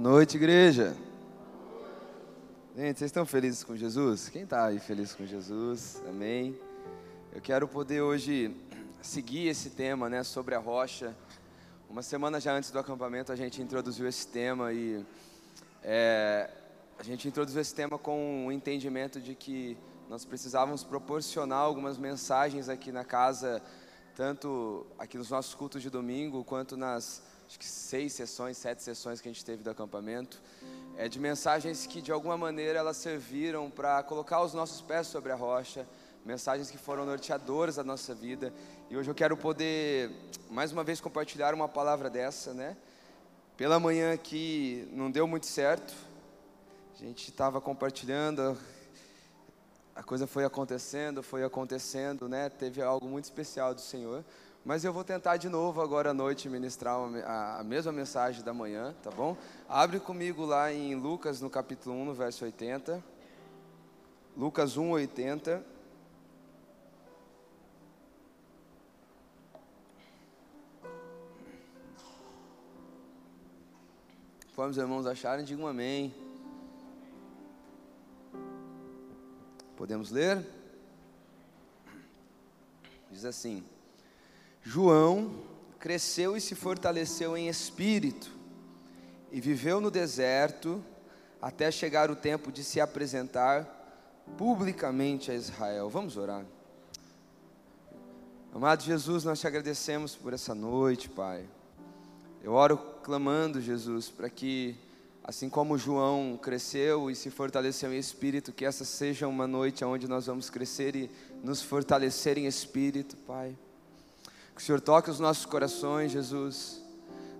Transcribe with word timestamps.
Boa 0.00 0.14
noite, 0.14 0.38
igreja. 0.38 0.96
Gente, 2.74 2.98
vocês 2.98 3.10
estão 3.10 3.26
felizes 3.26 3.62
com 3.62 3.76
Jesus? 3.76 4.30
Quem 4.30 4.44
está 4.44 4.64
aí 4.64 4.78
feliz 4.78 5.12
com 5.12 5.26
Jesus? 5.26 6.00
Amém. 6.08 6.58
Eu 7.34 7.40
quero 7.42 7.68
poder 7.68 8.00
hoje 8.00 8.56
seguir 9.02 9.48
esse 9.48 9.68
tema, 9.68 10.08
né, 10.08 10.22
sobre 10.22 10.54
a 10.54 10.58
rocha. 10.58 11.14
Uma 11.86 12.00
semana 12.00 12.40
já 12.40 12.54
antes 12.54 12.70
do 12.70 12.78
acampamento 12.78 13.30
a 13.30 13.36
gente 13.36 13.60
introduziu 13.60 14.08
esse 14.08 14.26
tema 14.26 14.72
e 14.72 15.04
é, 15.84 16.48
a 16.98 17.02
gente 17.02 17.28
introduziu 17.28 17.60
esse 17.60 17.74
tema 17.74 17.98
com 17.98 18.46
o 18.46 18.50
entendimento 18.50 19.20
de 19.20 19.34
que 19.34 19.76
nós 20.08 20.24
precisávamos 20.24 20.82
proporcionar 20.82 21.58
algumas 21.58 21.98
mensagens 21.98 22.70
aqui 22.70 22.90
na 22.90 23.04
casa, 23.04 23.60
tanto 24.16 24.86
aqui 24.98 25.18
nos 25.18 25.28
nossos 25.28 25.54
cultos 25.54 25.82
de 25.82 25.90
domingo, 25.90 26.42
quanto 26.42 26.74
nas 26.74 27.22
acho 27.50 27.58
que 27.58 27.66
seis 27.66 28.12
sessões, 28.12 28.56
sete 28.56 28.80
sessões 28.80 29.20
que 29.20 29.28
a 29.28 29.32
gente 29.32 29.44
teve 29.44 29.64
do 29.64 29.70
acampamento, 29.70 30.40
é, 30.96 31.08
de 31.08 31.18
mensagens 31.18 31.84
que 31.84 32.00
de 32.00 32.12
alguma 32.12 32.36
maneira 32.36 32.78
elas 32.78 32.96
serviram 32.96 33.68
para 33.68 34.00
colocar 34.04 34.40
os 34.40 34.54
nossos 34.54 34.80
pés 34.80 35.08
sobre 35.08 35.32
a 35.32 35.34
rocha, 35.34 35.84
mensagens 36.24 36.70
que 36.70 36.78
foram 36.78 37.04
norteadoras 37.04 37.74
da 37.74 37.82
nossa 37.82 38.14
vida. 38.14 38.54
E 38.88 38.96
hoje 38.96 39.10
eu 39.10 39.14
quero 39.16 39.36
poder 39.36 40.12
mais 40.48 40.70
uma 40.70 40.84
vez 40.84 41.00
compartilhar 41.00 41.52
uma 41.52 41.68
palavra 41.68 42.08
dessa, 42.08 42.54
né? 42.54 42.76
Pela 43.56 43.80
manhã 43.80 44.12
aqui 44.12 44.88
não 44.92 45.10
deu 45.10 45.26
muito 45.26 45.46
certo. 45.46 45.92
A 46.94 47.04
gente 47.04 47.30
estava 47.30 47.60
compartilhando, 47.60 48.56
a 49.92 50.04
coisa 50.04 50.24
foi 50.24 50.44
acontecendo, 50.44 51.20
foi 51.20 51.42
acontecendo, 51.42 52.28
né? 52.28 52.48
Teve 52.48 52.80
algo 52.80 53.08
muito 53.08 53.24
especial 53.24 53.74
do 53.74 53.80
Senhor. 53.80 54.24
Mas 54.64 54.84
eu 54.84 54.92
vou 54.92 55.02
tentar 55.02 55.38
de 55.38 55.48
novo 55.48 55.80
agora 55.80 56.10
à 56.10 56.14
noite 56.14 56.48
ministrar 56.48 56.98
a, 57.24 57.64
mesma 57.64 57.90
mensagem 57.92 58.44
da 58.44 58.52
manhã, 58.52 58.94
tá 59.02 59.10
bom? 59.10 59.34
Abre 59.66 59.98
comigo 59.98 60.44
lá 60.44 60.70
em 60.70 60.94
Lucas, 60.94 61.40
no 61.40 61.48
capítulo 61.48 61.96
1, 61.96 62.04
no 62.04 62.14
verso 62.14 62.44
80. 62.44 63.02
Lucas 64.36 64.76
1, 64.76 64.90
80. 64.90 65.64
Conforme 74.46 74.72
os 74.72 74.76
irmãos 74.78 75.06
acharem, 75.06 75.42
digam 75.42 75.66
amém. 75.66 76.14
Podemos 79.74 80.10
ler? 80.10 80.46
Diz 83.10 83.24
assim. 83.24 83.64
João 84.62 85.42
cresceu 85.78 86.36
e 86.36 86.40
se 86.40 86.54
fortaleceu 86.54 87.36
em 87.36 87.48
espírito 87.48 88.30
e 89.32 89.40
viveu 89.40 89.80
no 89.80 89.90
deserto 89.90 90.82
até 91.40 91.70
chegar 91.70 92.10
o 92.10 92.16
tempo 92.16 92.52
de 92.52 92.62
se 92.62 92.80
apresentar 92.80 93.78
publicamente 94.36 95.30
a 95.30 95.34
Israel. 95.34 95.88
Vamos 95.88 96.16
orar. 96.16 96.44
Amado 98.52 98.82
Jesus, 98.82 99.24
nós 99.24 99.40
te 99.40 99.46
agradecemos 99.46 100.14
por 100.14 100.32
essa 100.32 100.54
noite, 100.54 101.08
Pai. 101.08 101.46
Eu 102.42 102.52
oro 102.52 102.76
clamando, 103.02 103.60
Jesus, 103.60 104.08
para 104.08 104.28
que, 104.28 104.76
assim 105.22 105.48
como 105.48 105.78
João 105.78 106.38
cresceu 106.40 107.10
e 107.10 107.14
se 107.14 107.30
fortaleceu 107.30 107.92
em 107.92 107.98
espírito, 107.98 108.52
que 108.52 108.64
essa 108.64 108.84
seja 108.84 109.28
uma 109.28 109.46
noite 109.46 109.84
onde 109.84 110.08
nós 110.08 110.26
vamos 110.26 110.50
crescer 110.50 110.96
e 110.96 111.10
nos 111.42 111.62
fortalecer 111.62 112.36
em 112.36 112.46
espírito, 112.46 113.16
Pai. 113.18 113.56
Que 114.54 114.60
o 114.60 114.64
Senhor 114.64 114.80
toque 114.80 115.10
os 115.10 115.20
nossos 115.20 115.46
corações, 115.46 116.12
Jesus. 116.12 116.80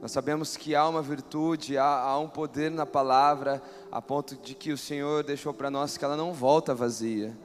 Nós 0.00 0.12
sabemos 0.12 0.56
que 0.56 0.74
há 0.74 0.88
uma 0.88 1.02
virtude, 1.02 1.76
há, 1.76 1.84
há 1.84 2.18
um 2.18 2.28
poder 2.28 2.70
na 2.70 2.86
palavra, 2.86 3.62
a 3.92 4.00
ponto 4.00 4.34
de 4.34 4.54
que 4.54 4.72
o 4.72 4.78
Senhor 4.78 5.22
deixou 5.22 5.52
para 5.52 5.70
nós 5.70 5.98
que 5.98 6.04
ela 6.04 6.16
não 6.16 6.32
volta 6.32 6.74
vazia. 6.74 7.36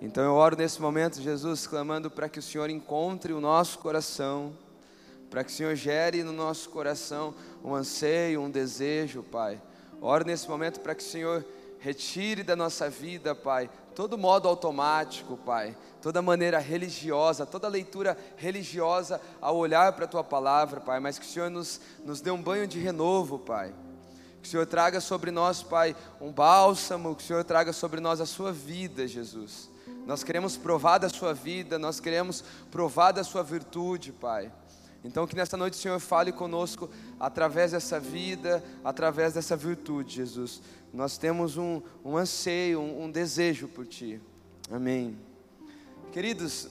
Então 0.00 0.22
eu 0.22 0.34
oro 0.34 0.56
nesse 0.56 0.80
momento, 0.80 1.22
Jesus, 1.22 1.66
clamando 1.66 2.10
para 2.10 2.28
que 2.28 2.38
o 2.38 2.42
Senhor 2.42 2.68
encontre 2.68 3.32
o 3.32 3.40
nosso 3.40 3.78
coração, 3.78 4.52
para 5.30 5.42
que 5.42 5.50
o 5.50 5.54
Senhor 5.54 5.74
gere 5.74 6.22
no 6.22 6.32
nosso 6.32 6.68
coração 6.68 7.34
um 7.64 7.74
anseio, 7.74 8.42
um 8.42 8.50
desejo, 8.50 9.22
Pai. 9.22 9.60
Oro 10.00 10.26
nesse 10.26 10.48
momento 10.50 10.80
para 10.80 10.94
que 10.94 11.02
o 11.02 11.06
Senhor 11.06 11.42
retire 11.78 12.42
da 12.42 12.54
nossa 12.54 12.90
vida, 12.90 13.34
Pai, 13.34 13.70
todo 13.96 14.18
modo 14.18 14.46
automático, 14.46 15.38
Pai, 15.38 15.74
toda 16.02 16.20
maneira 16.20 16.58
religiosa, 16.58 17.46
toda 17.46 17.66
leitura 17.66 18.14
religiosa 18.36 19.18
ao 19.40 19.56
olhar 19.56 19.94
para 19.94 20.04
a 20.04 20.08
Tua 20.08 20.22
palavra, 20.22 20.82
Pai, 20.82 21.00
mas 21.00 21.18
que 21.18 21.24
o 21.24 21.28
Senhor 21.28 21.50
nos, 21.50 21.80
nos 22.04 22.20
dê 22.20 22.30
um 22.30 22.42
banho 22.42 22.66
de 22.66 22.78
renovo, 22.78 23.38
Pai. 23.38 23.72
Que 24.42 24.48
o 24.48 24.50
Senhor 24.50 24.66
traga 24.66 25.00
sobre 25.00 25.30
nós, 25.30 25.62
Pai, 25.62 25.96
um 26.20 26.30
bálsamo, 26.30 27.16
que 27.16 27.24
o 27.24 27.26
Senhor 27.26 27.42
traga 27.42 27.72
sobre 27.72 27.98
nós 27.98 28.20
a 28.20 28.26
Sua 28.26 28.52
vida, 28.52 29.08
Jesus. 29.08 29.70
Nós 30.04 30.22
queremos 30.22 30.58
provar 30.58 30.98
da 30.98 31.08
Sua 31.08 31.32
vida, 31.32 31.78
nós 31.78 31.98
queremos 31.98 32.44
provar 32.70 33.12
da 33.12 33.24
Sua 33.24 33.42
virtude, 33.42 34.12
Pai. 34.12 34.52
Então, 35.06 35.24
que 35.24 35.36
nessa 35.36 35.56
noite 35.56 35.74
o 35.74 35.76
Senhor 35.76 36.00
fale 36.00 36.32
conosco 36.32 36.90
através 37.18 37.70
dessa 37.70 38.00
vida, 38.00 38.62
através 38.82 39.34
dessa 39.34 39.56
virtude, 39.56 40.16
Jesus. 40.16 40.60
Nós 40.92 41.16
temos 41.16 41.56
um, 41.56 41.80
um 42.04 42.16
anseio, 42.16 42.80
um, 42.80 43.04
um 43.04 43.10
desejo 43.10 43.68
por 43.68 43.86
Ti. 43.86 44.20
Amém. 44.68 45.16
Queridos, 46.10 46.68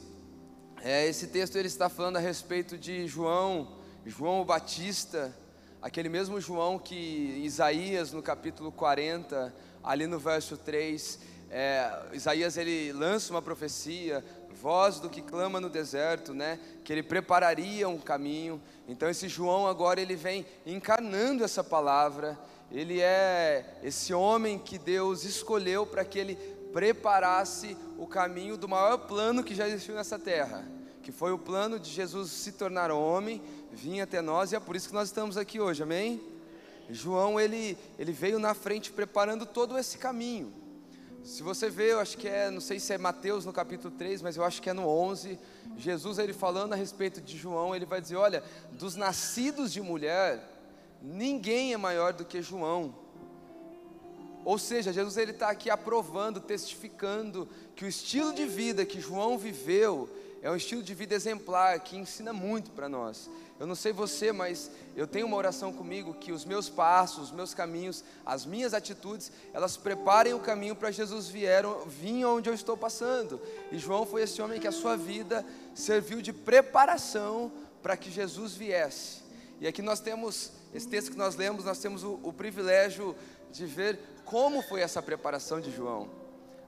é, 0.82 1.08
esse 1.08 1.28
texto 1.28 1.56
ele 1.56 1.70
está 1.70 1.88
falando 1.88 2.18
a 2.18 2.20
respeito 2.20 2.78
de 2.78 3.08
João, 3.08 3.70
João 4.06 4.42
o 4.42 4.46
Batista, 4.46 5.34
aquele 5.82 6.10
mesmo 6.10 6.42
João 6.42 6.78
que 6.78 6.96
Isaías 7.42 8.12
no 8.12 8.22
capítulo 8.22 8.70
40, 8.70 9.56
ali 9.82 10.08
no 10.08 10.20
verso 10.20 10.58
3, 10.58 11.20
é, 11.50 11.90
Isaías 12.12 12.58
ele 12.58 12.92
lança 12.92 13.32
uma 13.32 13.42
profecia, 13.42 14.26
voz 14.66 15.00
do 15.00 15.12
que 15.12 15.22
clama 15.22 15.62
no 15.62 15.70
deserto, 15.70 16.34
né? 16.34 16.60
Que 16.84 16.92
ele 16.92 17.04
prepararia 17.04 17.88
um 17.88 18.00
caminho. 18.00 18.60
Então 18.88 19.08
esse 19.08 19.30
João 19.30 19.68
agora 19.68 20.02
ele 20.02 20.16
vem 20.16 20.44
encarnando 20.66 21.44
essa 21.44 21.64
palavra. 21.64 22.36
Ele 22.72 23.00
é 23.00 23.78
esse 23.84 24.12
homem 24.12 24.58
que 24.58 24.80
Deus 24.80 25.24
escolheu 25.24 25.86
para 25.86 26.04
que 26.04 26.18
ele 26.18 26.36
preparasse 26.74 27.78
o 27.96 28.08
caminho 28.08 28.58
do 28.58 28.68
maior 28.68 28.98
plano 28.98 29.44
que 29.44 29.54
já 29.54 29.68
existiu 29.68 29.94
nessa 29.94 30.18
terra, 30.18 30.66
que 31.04 31.12
foi 31.12 31.32
o 31.32 31.38
plano 31.38 31.80
de 31.80 31.92
Jesus 31.92 32.32
se 32.32 32.54
tornar 32.54 32.90
homem, 32.90 33.44
vir 33.72 34.02
até 34.02 34.20
nós 34.20 34.52
e 34.52 34.56
é 34.56 34.60
por 34.60 34.76
isso 34.76 34.88
que 34.88 34.96
nós 34.96 35.10
estamos 35.10 35.38
aqui 35.38 35.60
hoje, 35.60 35.84
amém? 35.84 36.20
João 36.90 37.40
ele, 37.40 37.78
ele 38.00 38.12
veio 38.12 38.40
na 38.40 38.56
frente 38.56 38.92
preparando 38.92 39.46
todo 39.46 39.78
esse 39.78 40.00
caminho. 40.00 40.65
Se 41.26 41.42
você 41.42 41.72
vê, 41.72 41.92
eu 41.92 42.00
acho 42.00 42.20
que 42.20 42.28
é, 42.28 42.52
não 42.52 42.62
sei 42.62 42.80
se 42.80 42.94
é 42.94 43.00
Mateus 43.00 43.46
no 43.46 43.52
capítulo 43.52 43.92
3, 43.98 44.22
mas 44.22 44.38
eu 44.38 44.44
acho 44.44 44.62
que 44.62 44.70
é 44.70 44.74
no 44.74 44.88
11, 44.88 45.40
Jesus 45.76 46.20
ele 46.20 46.34
falando 46.34 46.74
a 46.74 46.76
respeito 46.76 47.20
de 47.20 47.36
João, 47.36 47.76
ele 47.76 47.84
vai 47.84 48.00
dizer, 48.00 48.16
olha, 48.16 48.44
dos 48.74 48.96
nascidos 48.96 49.74
de 49.74 49.82
mulher, 49.82 50.48
ninguém 51.02 51.74
é 51.74 51.78
maior 51.78 52.14
do 52.14 52.24
que 52.24 52.44
João. 52.44 52.94
Ou 54.46 54.60
seja, 54.60 54.94
Jesus 54.94 55.18
ele 55.18 55.32
está 55.32 55.50
aqui 55.50 55.72
aprovando, 55.72 56.40
testificando 56.40 57.50
que 57.76 57.86
o 57.86 57.88
estilo 57.88 58.32
de 58.32 58.46
vida 58.46 58.86
que 58.86 59.02
João 59.02 59.36
viveu 59.36 60.08
é 60.44 60.52
um 60.52 60.56
estilo 60.56 60.84
de 60.84 60.94
vida 60.94 61.16
exemplar 61.16 61.80
que 61.80 61.98
ensina 61.98 62.34
muito 62.34 62.70
para 62.70 62.88
nós. 62.88 63.32
Eu 63.58 63.66
não 63.66 63.76
sei 63.76 63.94
você, 63.94 64.34
mas 64.34 64.70
eu 64.98 65.08
tenho 65.08 65.26
uma 65.26 65.38
oração 65.38 65.72
comigo 65.72 66.14
que 66.14 66.34
os 66.34 66.44
meus 66.44 66.68
passos, 66.70 67.26
os 67.26 67.32
meus 67.32 67.54
caminhos, 67.54 68.04
as 68.26 68.46
minhas 68.46 68.74
atitudes, 68.74 69.32
elas 69.54 69.78
preparem 69.78 70.34
o 70.34 70.40
caminho 70.40 70.76
para 70.76 70.92
Jesus 70.92 71.30
vieram, 71.30 71.86
vir 71.86 72.26
onde 72.26 72.50
eu 72.50 72.54
estou 72.54 72.76
passando. 72.76 73.40
E 73.72 73.78
João 73.78 74.06
foi 74.06 74.24
esse 74.24 74.42
homem 74.42 74.60
que 74.60 74.68
a 74.68 74.74
sua 74.74 74.98
vida 74.98 75.46
serviu 75.74 76.22
de 76.22 76.34
preparação 76.34 77.50
para 77.82 77.96
que 77.96 78.12
Jesus 78.12 78.56
viesse. 78.56 79.24
E 79.62 79.68
aqui 79.68 79.82
nós 79.82 80.02
temos, 80.02 80.52
esse 80.74 80.88
texto 80.88 81.12
que 81.12 81.18
nós 81.18 81.38
lemos, 81.38 81.64
nós 81.64 81.80
temos 81.80 82.04
o, 82.04 82.20
o 82.24 82.34
privilégio 82.34 83.16
de 83.54 83.66
ver 83.66 83.98
como 84.26 84.62
foi 84.64 84.82
essa 84.82 85.02
preparação 85.02 85.62
de 85.62 85.72
João. 85.72 86.10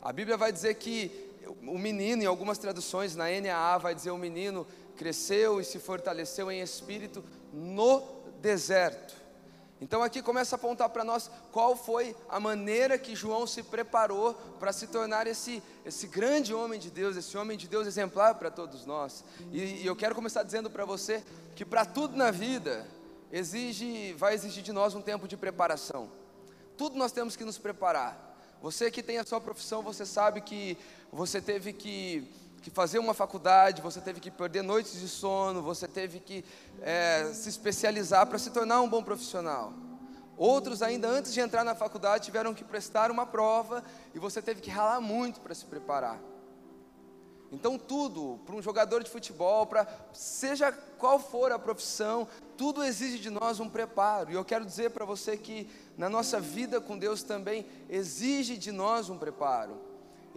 A 0.01 0.13
Bíblia 0.13 0.37
vai 0.37 0.53
dizer 0.53 0.75
que 0.75 1.27
o 1.67 1.77
menino, 1.77 2.23
em 2.23 2.25
algumas 2.25 2.57
traduções, 2.57 3.15
na 3.15 3.25
NAA, 3.25 3.77
vai 3.77 3.95
dizer 3.95 4.11
o 4.11 4.17
menino 4.17 4.65
cresceu 4.97 5.61
e 5.61 5.63
se 5.63 5.79
fortaleceu 5.79 6.51
em 6.51 6.59
espírito 6.59 7.23
no 7.53 8.01
deserto. 8.41 9.15
Então 9.79 10.01
aqui 10.01 10.23
começa 10.23 10.55
a 10.55 10.57
apontar 10.57 10.89
para 10.89 11.03
nós 11.03 11.29
qual 11.51 11.75
foi 11.75 12.15
a 12.27 12.39
maneira 12.39 12.97
que 12.97 13.15
João 13.15 13.45
se 13.45 13.61
preparou 13.61 14.33
para 14.59 14.73
se 14.73 14.87
tornar 14.87 15.27
esse, 15.27 15.61
esse 15.85 16.07
grande 16.07 16.53
homem 16.53 16.79
de 16.79 16.89
Deus, 16.89 17.15
esse 17.15 17.37
homem 17.37 17.55
de 17.55 17.67
Deus 17.67 17.85
exemplar 17.85 18.35
para 18.35 18.49
todos 18.49 18.85
nós. 18.85 19.23
E, 19.51 19.83
e 19.83 19.85
eu 19.85 19.95
quero 19.95 20.15
começar 20.15 20.41
dizendo 20.41 20.69
para 20.69 20.83
você 20.83 21.23
que 21.55 21.63
para 21.63 21.85
tudo 21.85 22.17
na 22.17 22.31
vida 22.31 22.87
exige, 23.31 24.13
vai 24.13 24.33
exigir 24.33 24.63
de 24.63 24.71
nós 24.71 24.95
um 24.95 25.01
tempo 25.01 25.27
de 25.27 25.37
preparação. 25.37 26.09
Tudo 26.75 26.97
nós 26.97 27.11
temos 27.11 27.35
que 27.35 27.45
nos 27.45 27.59
preparar. 27.59 28.25
Você 28.61 28.89
que 28.89 29.03
tem 29.03 29.19
a 29.19 29.25
sua 29.25 29.39
profissão, 29.39 29.83
você 29.83 30.05
sabe 30.05 30.41
que 30.41 30.75
você 31.11 31.39
teve 31.39 31.71
que, 31.71 32.27
que 32.61 32.69
fazer 32.69 32.99
uma 32.99 33.13
faculdade, 33.13 33.81
você 33.81 34.01
teve 34.01 34.19
que 34.19 34.29
perder 34.31 34.61
noites 34.61 34.99
de 34.99 35.07
sono, 35.07 35.61
você 35.61 35.87
teve 35.87 36.19
que 36.19 36.43
é, 36.81 37.31
se 37.33 37.49
especializar 37.49 38.25
para 38.27 38.37
se 38.37 38.49
tornar 38.49 38.81
um 38.81 38.89
bom 38.89 39.03
profissional. 39.03 39.73
Outros 40.37 40.81
ainda 40.83 41.07
antes 41.07 41.33
de 41.33 41.39
entrar 41.39 41.63
na 41.63 41.73
faculdade 41.73 42.25
tiveram 42.25 42.53
que 42.53 42.63
prestar 42.63 43.09
uma 43.09 43.25
prova 43.25 43.83
e 44.13 44.19
você 44.19 44.41
teve 44.41 44.61
que 44.61 44.69
ralar 44.69 45.01
muito 45.01 45.41
para 45.41 45.55
se 45.55 45.65
preparar. 45.65 46.19
Então 47.51 47.77
tudo, 47.77 48.39
para 48.45 48.55
um 48.55 48.61
jogador 48.61 49.03
de 49.03 49.09
futebol, 49.09 49.65
para 49.65 49.87
seja 50.13 50.71
qual 50.71 51.17
for 51.17 51.51
a 51.51 51.57
profissão, 51.57 52.27
tudo 52.57 52.83
exige 52.83 53.17
de 53.17 53.29
nós 53.29 53.59
um 53.59 53.69
preparo. 53.69 54.31
E 54.31 54.35
eu 54.35 54.43
quero 54.43 54.65
dizer 54.65 54.91
para 54.91 55.05
você 55.05 55.37
que 55.37 55.69
na 55.97 56.09
nossa 56.09 56.39
vida 56.39 56.81
com 56.81 56.97
Deus 56.97 57.23
também 57.23 57.65
exige 57.89 58.57
de 58.57 58.71
nós 58.71 59.09
um 59.09 59.17
preparo. 59.17 59.86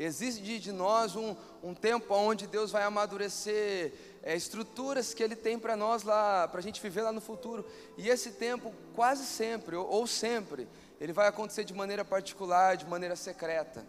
Exige 0.03 0.59
de 0.59 0.73
nós 0.73 1.15
um, 1.15 1.37
um 1.63 1.75
tempo 1.75 2.15
onde 2.15 2.47
Deus 2.47 2.71
vai 2.71 2.85
amadurecer 2.85 3.93
é, 4.23 4.35
estruturas 4.35 5.13
que 5.13 5.23
Ele 5.23 5.37
tem 5.37 5.59
para 5.59 5.77
nós 5.77 6.05
lá, 6.05 6.49
para 6.49 6.59
a 6.59 6.63
gente 6.63 6.81
viver 6.81 7.03
lá 7.03 7.13
no 7.13 7.21
futuro. 7.21 7.67
E 7.99 8.09
esse 8.09 8.33
tempo, 8.33 8.73
quase 8.95 9.27
sempre, 9.27 9.77
ou, 9.77 9.87
ou 9.87 10.07
sempre, 10.07 10.67
ele 10.99 11.13
vai 11.13 11.27
acontecer 11.29 11.65
de 11.65 11.75
maneira 11.75 12.03
particular, 12.03 12.79
de 12.79 12.87
maneira 12.87 13.15
secreta. 13.15 13.85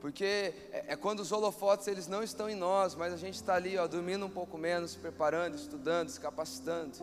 Porque 0.00 0.54
é, 0.72 0.84
é, 0.88 0.96
quando 0.96 1.20
os 1.20 1.30
holofotes 1.30 1.86
eles 1.86 2.08
não 2.08 2.22
estão 2.22 2.48
em 2.50 2.54
nós, 2.54 2.94
mas 2.94 3.12
a 3.12 3.16
gente 3.16 3.34
está 3.34 3.54
ali, 3.54 3.76
ó, 3.76 3.86
dormindo 3.86 4.26
um 4.26 4.30
pouco 4.30 4.58
menos, 4.58 4.92
se 4.92 4.98
preparando, 4.98 5.56
estudando, 5.56 6.08
se 6.08 6.20
capacitando. 6.20 6.98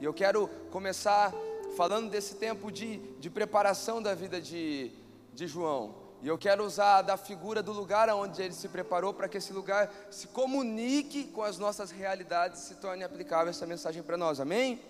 E 0.00 0.04
eu 0.04 0.12
quero 0.12 0.48
começar 0.70 1.32
falando 1.76 2.10
desse 2.10 2.34
tempo 2.34 2.70
de, 2.70 2.98
de 3.18 3.30
preparação 3.30 4.02
da 4.02 4.14
vida 4.14 4.40
de, 4.40 4.92
de 5.32 5.46
João. 5.46 6.01
E 6.22 6.28
eu 6.28 6.38
quero 6.38 6.64
usar 6.64 7.02
da 7.02 7.16
figura 7.16 7.60
do 7.64 7.72
lugar 7.72 8.08
onde 8.10 8.40
ele 8.40 8.54
se 8.54 8.68
preparou 8.68 9.12
para 9.12 9.28
que 9.28 9.38
esse 9.38 9.52
lugar 9.52 9.92
se 10.08 10.28
comunique 10.28 11.24
com 11.24 11.42
as 11.42 11.58
nossas 11.58 11.90
realidades 11.90 12.62
e 12.62 12.66
se 12.68 12.74
torne 12.76 13.02
aplicável 13.02 13.50
essa 13.50 13.66
mensagem 13.66 14.04
para 14.04 14.16
nós, 14.16 14.38
amém? 14.38 14.80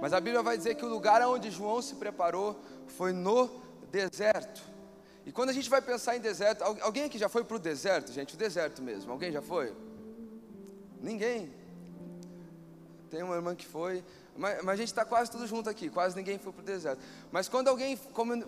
Mas 0.00 0.14
a 0.14 0.20
Bíblia 0.20 0.42
vai 0.42 0.56
dizer 0.56 0.74
que 0.74 0.84
o 0.84 0.88
lugar 0.88 1.20
onde 1.28 1.50
João 1.50 1.82
se 1.82 1.96
preparou 1.96 2.58
foi 2.86 3.12
no 3.12 3.50
deserto. 3.90 4.62
E 5.26 5.32
quando 5.32 5.50
a 5.50 5.52
gente 5.52 5.68
vai 5.68 5.82
pensar 5.82 6.16
em 6.16 6.20
deserto, 6.20 6.62
alguém 6.62 7.04
aqui 7.04 7.18
já 7.18 7.28
foi 7.28 7.44
para 7.44 7.56
o 7.56 7.58
deserto, 7.58 8.10
gente? 8.10 8.34
O 8.34 8.38
deserto 8.38 8.80
mesmo, 8.80 9.12
alguém 9.12 9.30
já 9.30 9.42
foi? 9.42 9.74
Ninguém. 11.02 11.52
Tem 13.10 13.22
uma 13.22 13.34
irmã 13.34 13.54
que 13.54 13.66
foi, 13.66 14.02
mas, 14.36 14.62
mas 14.62 14.74
a 14.74 14.76
gente 14.76 14.88
está 14.88 15.04
quase 15.04 15.30
tudo 15.30 15.46
junto 15.46 15.68
aqui, 15.68 15.88
quase 15.88 16.16
ninguém 16.16 16.38
foi 16.38 16.52
para 16.52 16.62
o 16.62 16.64
deserto. 16.64 17.00
Mas 17.30 17.48
quando 17.48 17.68
alguém 17.68 17.98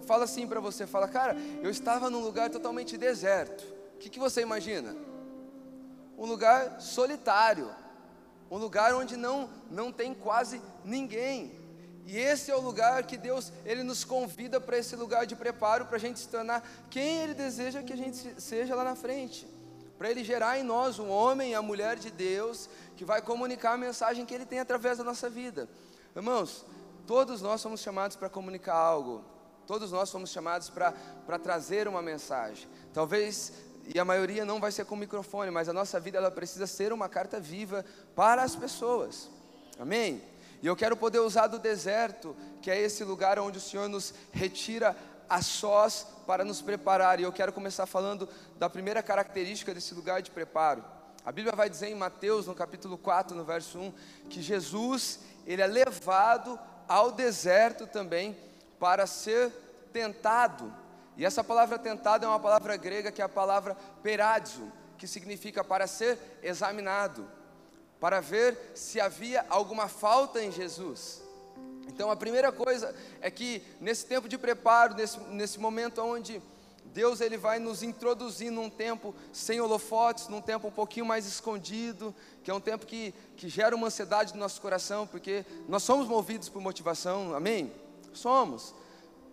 fala 0.07 0.25
assim 0.25 0.47
para 0.47 0.61
você, 0.61 0.87
fala, 0.87 1.09
cara, 1.09 1.37
eu 1.63 1.71
estava 1.71 2.11
num 2.11 2.21
lugar 2.21 2.51
totalmente 2.51 2.97
deserto, 2.97 3.63
o 3.95 3.99
que, 3.99 4.09
que 4.09 4.19
você 4.19 4.43
imagina? 4.43 4.95
Um 6.17 6.27
lugar 6.27 6.81
solitário, 6.81 7.71
um 8.51 8.59
lugar 8.59 8.95
onde 8.95 9.17
não, 9.17 9.49
não 9.71 9.93
tem 9.93 10.15
quase 10.15 10.61
ninguém. 10.85 11.53
E 12.07 12.17
esse 12.17 12.51
é 12.51 12.57
o 12.57 12.61
lugar 12.61 13.03
que 13.03 13.19
Deus 13.19 13.53
ele 13.67 13.83
nos 13.83 14.03
convida 14.03 14.59
para 14.59 14.79
esse 14.79 14.97
lugar 14.97 15.27
de 15.27 15.37
preparo 15.37 15.85
para 15.85 15.97
a 15.97 16.01
gente 16.01 16.19
se 16.19 16.29
tornar 16.29 16.67
quem 16.89 17.23
Ele 17.23 17.35
deseja 17.35 17.83
que 17.83 17.93
a 17.93 17.97
gente 17.97 18.41
seja 18.41 18.75
lá 18.75 18.83
na 18.83 18.97
frente. 18.97 19.47
Para 19.99 20.11
Ele 20.11 20.23
gerar 20.23 20.59
em 20.59 20.63
nós 20.63 20.99
um 20.99 21.11
homem 21.11 21.51
e 21.51 21.55
a 21.55 21.61
mulher 21.61 21.99
de 21.99 22.11
Deus 22.11 22.71
que 22.97 23.05
vai 23.05 23.21
comunicar 23.21 23.73
a 23.73 23.77
mensagem 23.77 24.25
que 24.25 24.33
Ele 24.33 24.47
tem 24.47 24.61
através 24.61 24.99
da 24.99 25.05
nossa 25.05 25.29
vida. 25.29 25.69
Irmãos, 26.15 26.65
todos 27.07 27.43
nós 27.43 27.61
somos 27.61 27.81
chamados 27.81 28.17
para 28.17 28.29
comunicar 28.29 28.77
algo. 28.77 29.25
Todos 29.67 29.93
nós 29.93 30.09
somos 30.09 30.31
chamados 30.31 30.71
para 30.71 31.39
trazer 31.39 31.89
uma 31.89 32.01
mensagem. 32.01 32.69
Talvez 32.95 33.53
e 33.95 33.99
a 33.99 34.05
maioria 34.05 34.45
não 34.45 34.61
vai 34.61 34.71
ser 34.71 34.85
com 34.85 34.95
microfone, 34.95 35.51
mas 35.51 35.69
a 35.69 35.73
nossa 35.73 35.99
vida 35.99 36.19
ela 36.19 36.31
precisa 36.31 36.67
ser 36.67 36.93
uma 36.93 37.09
carta 37.09 37.41
viva 37.41 37.85
para 38.15 38.43
as 38.43 38.55
pessoas. 38.55 39.31
Amém? 39.79 40.23
E 40.63 40.67
eu 40.67 40.77
quero 40.77 40.97
poder 40.97 41.21
usar 41.21 41.47
do 41.47 41.59
deserto, 41.59 42.37
que 42.61 42.71
é 42.71 42.79
esse 42.79 43.03
lugar 43.03 43.39
onde 43.39 43.59
o 43.59 43.61
Senhor 43.61 43.89
nos 43.89 44.13
retira 44.31 44.95
a 45.29 45.43
sós 45.43 46.07
para 46.27 46.45
nos 46.45 46.61
preparar. 46.63 47.21
E 47.21 47.23
eu 47.23 47.33
quero 47.33 47.53
começar 47.53 47.87
falando 47.87 48.29
da 48.59 48.69
primeira 48.69 49.03
característica 49.03 49.75
desse 49.75 49.95
lugar 49.95 50.23
de 50.23 50.31
preparo. 50.31 50.85
A 51.25 51.33
Bíblia 51.33 51.55
vai 51.55 51.69
dizer 51.69 51.89
em 51.89 51.95
Mateus, 51.95 52.47
no 52.47 52.55
capítulo 52.55 52.97
4, 52.97 53.37
no 53.37 53.45
verso 53.45 53.79
1, 53.79 53.93
que 54.31 54.41
Jesus, 54.41 55.21
ele 55.47 55.61
é 55.61 55.67
levado 55.67 56.59
ao 56.87 57.13
deserto 57.13 57.87
também 57.87 58.37
para 58.79 59.07
ser 59.07 59.51
tentado. 59.93 60.73
E 61.17 61.25
essa 61.25 61.43
palavra 61.43 61.79
tentado 61.79 62.25
é 62.25 62.29
uma 62.29 62.41
palavra 62.41 62.77
grega 62.77 63.13
que 63.13 63.21
é 63.21 63.25
a 63.25 63.29
palavra 63.29 63.77
peradzo, 64.03 64.73
que 64.97 65.07
significa 65.07 65.63
para 65.63 65.87
ser 65.87 66.19
examinado 66.43 67.29
para 68.01 68.21
ver 68.21 68.73
se 68.75 69.01
havia 69.01 69.45
alguma 69.49 69.89
falta 69.89 70.43
em 70.43 70.53
Jesus. 70.53 71.23
Então 71.89 72.11
a 72.11 72.17
primeira 72.17 72.53
coisa 72.53 72.95
é 73.21 73.31
que 73.31 73.63
nesse 73.81 74.07
tempo 74.07 74.29
de 74.29 74.39
preparo, 74.39 74.95
nesse, 74.95 75.19
nesse 75.31 75.59
momento 75.59 76.01
onde 76.01 76.41
Deus 76.93 77.21
ele 77.21 77.37
vai 77.37 77.59
nos 77.59 77.83
introduzir 77.83 78.51
num 78.51 78.71
tempo 78.71 79.15
sem 79.33 79.61
holofotes, 79.61 80.29
num 80.29 80.41
tempo 80.41 80.69
um 80.69 80.71
pouquinho 80.71 81.07
mais 81.07 81.27
escondido, 81.27 82.15
que 82.43 82.51
é 82.51 82.55
um 82.55 82.61
tempo 82.61 82.87
que, 82.87 83.15
que 83.37 83.49
gera 83.49 83.75
uma 83.75 83.89
ansiedade 83.89 84.33
no 84.35 84.41
nosso 84.41 84.61
coração, 84.61 85.07
porque 85.07 85.45
nós 85.69 85.83
somos 85.83 86.07
movidos 86.07 86.49
por 86.49 86.61
motivação, 86.61 87.35
amém? 87.35 87.73
Somos. 88.13 88.75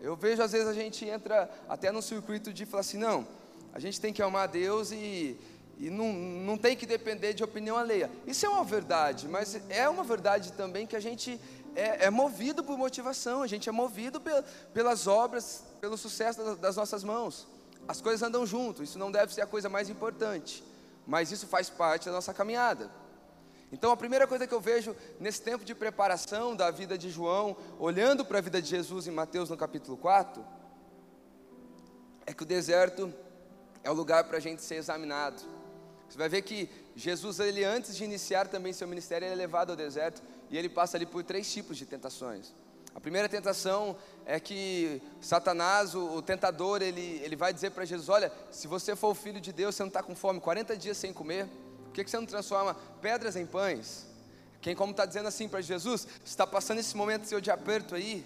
Eu 0.02 0.16
vejo 0.16 0.42
às 0.42 0.52
vezes 0.52 0.68
a 0.68 0.74
gente 0.74 1.06
entra 1.06 1.50
até 1.68 1.92
no 1.92 2.02
circuito 2.02 2.52
de 2.54 2.66
falar 2.66 2.81
assim, 2.81 2.98
não, 2.98 3.25
a 3.74 3.80
gente 3.80 4.00
tem 4.00 4.13
que 4.13 4.22
amar 4.22 4.48
Deus 4.48 4.92
e 4.92 5.38
e 5.78 5.90
não, 5.90 6.13
não 6.13 6.57
tem 6.57 6.75
que 6.75 6.86
depender 6.86 7.34
de 7.34 7.44
opinião 7.44 7.78
alheia. 7.78 8.10
Isso 8.25 8.46
é 8.46 8.50
uma 8.50 8.63
verdade, 8.63 9.28
mas 9.28 9.60
é 9.69 9.88
uma 9.90 10.04
verdade 10.04 10.54
também 10.54 10.88
que 10.88 10.96
a 10.96 11.00
gente 11.00 11.40
é, 11.75 12.06
é 12.06 12.10
movido 12.10 12.63
por 12.63 12.77
motivação, 12.77 13.44
a 13.44 13.48
gente 13.48 13.68
é 13.68 13.72
movido 13.72 14.19
pel, 14.22 14.44
pelas 14.74 15.07
obras, 15.07 15.63
pelo 15.81 15.98
sucesso 15.98 16.56
das 16.56 16.75
nossas 16.75 17.04
mãos. 17.04 17.48
As 17.88 18.01
coisas 18.01 18.24
andam 18.24 18.45
junto, 18.45 18.81
isso 18.81 18.98
não 18.98 19.12
deve 19.12 19.33
ser 19.33 19.42
a 19.42 19.48
coisa 19.48 19.69
mais 19.69 19.89
importante, 19.89 20.63
mas 21.06 21.31
isso 21.31 21.45
faz 21.45 21.69
parte 21.69 22.06
da 22.06 22.13
nossa 22.13 22.33
caminhada. 22.33 22.89
Então 23.72 23.92
a 23.92 23.98
primeira 23.98 24.25
coisa 24.25 24.48
que 24.48 24.54
eu 24.54 24.62
vejo 24.62 24.95
nesse 25.19 25.42
tempo 25.42 25.66
de 25.66 25.75
preparação 25.75 26.56
da 26.56 26.72
vida 26.72 26.98
de 26.98 27.10
João, 27.10 27.57
olhando 27.78 28.24
para 28.24 28.38
a 28.38 28.42
vida 28.42 28.62
de 28.62 28.69
Jesus 28.69 29.06
em 29.07 29.12
Mateus 29.12 29.50
no 29.50 29.57
capítulo 29.57 29.98
4, 29.98 30.44
é 32.25 32.33
que 32.33 32.44
o 32.44 32.45
deserto 32.45 33.13
é 33.83 33.92
o 33.92 33.94
lugar 33.94 34.24
para 34.24 34.38
a 34.38 34.42
gente 34.42 34.62
ser 34.62 34.75
examinado. 34.75 35.44
Você 36.07 36.18
vai 36.18 36.30
ver 36.30 36.42
que 36.44 36.69
Jesus, 36.95 37.39
ele 37.39 37.63
antes 37.63 37.95
de 37.95 38.04
iniciar 38.04 38.47
também 38.47 38.71
seu 38.71 38.88
ministério, 38.88 39.26
ele 39.26 39.33
é 39.33 39.38
levado 39.38 39.71
ao 39.71 39.76
deserto 39.76 40.21
e 40.49 40.57
ele 40.57 40.69
passa 40.69 40.97
ali 40.97 41.06
por 41.06 41.23
três 41.23 41.52
tipos 41.52 41.78
de 41.78 41.85
tentações. 41.85 42.54
A 42.94 42.99
primeira 42.99 43.28
tentação 43.28 43.97
é 44.25 44.40
que 44.40 45.02
Satanás, 45.19 45.94
o, 45.94 46.16
o 46.16 46.21
tentador, 46.21 46.81
ele, 46.81 47.19
ele 47.23 47.35
vai 47.35 47.54
dizer 47.54 47.71
para 47.71 47.83
Jesus: 47.83 48.07
Olha, 48.07 48.31
se 48.49 48.68
você 48.68 48.95
for 48.95 49.09
o 49.09 49.16
filho 49.16 49.42
de 49.42 49.52
Deus, 49.52 49.75
você 49.75 49.83
não 49.83 49.90
está 49.90 50.02
com 50.02 50.16
fome, 50.16 50.40
40 50.40 50.78
dias 50.78 50.97
sem 50.97 51.11
comer, 51.11 51.45
por 51.83 51.92
que, 51.92 52.04
que 52.04 52.09
você 52.09 52.18
não 52.18 52.25
transforma 52.25 52.75
pedras 53.02 53.35
em 53.35 53.45
pães? 53.45 54.07
Quem, 54.61 54.75
como 54.75 54.92
está 54.92 55.06
dizendo 55.06 55.28
assim 55.28 55.47
para 55.47 55.61
Jesus, 55.61 56.07
está 56.23 56.47
passando 56.47 56.80
esse 56.80 56.95
momento 56.95 57.25
seu 57.25 57.42
de 57.42 57.52
aperto 57.52 57.94
aí, 57.94 58.25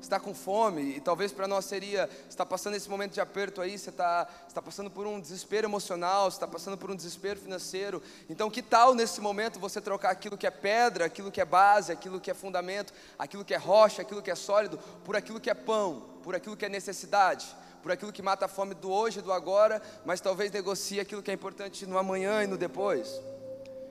está 0.00 0.18
com 0.18 0.34
fome, 0.34 0.96
e 0.96 1.00
talvez 1.00 1.32
para 1.32 1.46
nós 1.46 1.64
seria, 1.64 2.08
está 2.28 2.44
passando 2.44 2.74
esse 2.74 2.88
momento 2.88 3.12
de 3.12 3.20
aperto 3.20 3.60
aí, 3.60 3.78
você 3.78 3.90
está, 3.90 4.26
está 4.48 4.62
passando 4.62 4.90
por 4.90 5.06
um 5.06 5.20
desespero 5.20 5.66
emocional, 5.66 6.30
você 6.30 6.36
está 6.36 6.46
passando 6.46 6.76
por 6.76 6.90
um 6.90 6.96
desespero 6.96 7.38
financeiro. 7.38 8.02
Então, 8.28 8.50
que 8.50 8.62
tal 8.62 8.94
nesse 8.94 9.20
momento 9.20 9.58
você 9.58 9.80
trocar 9.80 10.10
aquilo 10.10 10.36
que 10.36 10.46
é 10.46 10.50
pedra, 10.50 11.04
aquilo 11.04 11.30
que 11.30 11.40
é 11.40 11.44
base, 11.44 11.92
aquilo 11.92 12.20
que 12.20 12.30
é 12.30 12.34
fundamento, 12.34 12.92
aquilo 13.18 13.44
que 13.44 13.54
é 13.54 13.58
rocha, 13.58 14.02
aquilo 14.02 14.22
que 14.22 14.30
é 14.30 14.34
sólido, 14.34 14.78
por 15.04 15.16
aquilo 15.16 15.40
que 15.40 15.50
é 15.50 15.54
pão, 15.54 16.02
por 16.22 16.34
aquilo 16.34 16.56
que 16.56 16.64
é 16.64 16.68
necessidade, 16.68 17.46
por 17.82 17.92
aquilo 17.92 18.12
que 18.12 18.22
mata 18.22 18.44
a 18.44 18.48
fome 18.48 18.74
do 18.74 18.90
hoje 18.90 19.20
e 19.20 19.22
do 19.22 19.32
agora, 19.32 19.80
mas 20.04 20.20
talvez 20.20 20.50
negocie 20.50 21.00
aquilo 21.00 21.22
que 21.22 21.30
é 21.30 21.34
importante 21.34 21.86
no 21.86 21.98
amanhã 21.98 22.42
e 22.42 22.46
no 22.46 22.56
depois. 22.56 23.20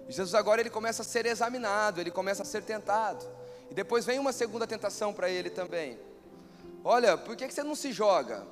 Jesus 0.07 0.33
agora 0.33 0.59
ele 0.59 0.69
começa 0.69 1.03
a 1.03 1.05
ser 1.05 1.25
examinado, 1.25 2.01
ele 2.01 2.11
começa 2.11 2.41
a 2.41 2.45
ser 2.45 2.63
tentado. 2.63 3.38
E 3.69 3.73
depois 3.73 4.05
vem 4.05 4.19
uma 4.19 4.33
segunda 4.33 4.65
tentação 4.65 5.13
para 5.13 5.29
ele 5.29 5.49
também. 5.49 5.99
Olha, 6.83 7.17
por 7.17 7.35
que, 7.35 7.47
que 7.47 7.53
você 7.53 7.63
não 7.63 7.75
se 7.75 7.91
joga? 7.91 8.45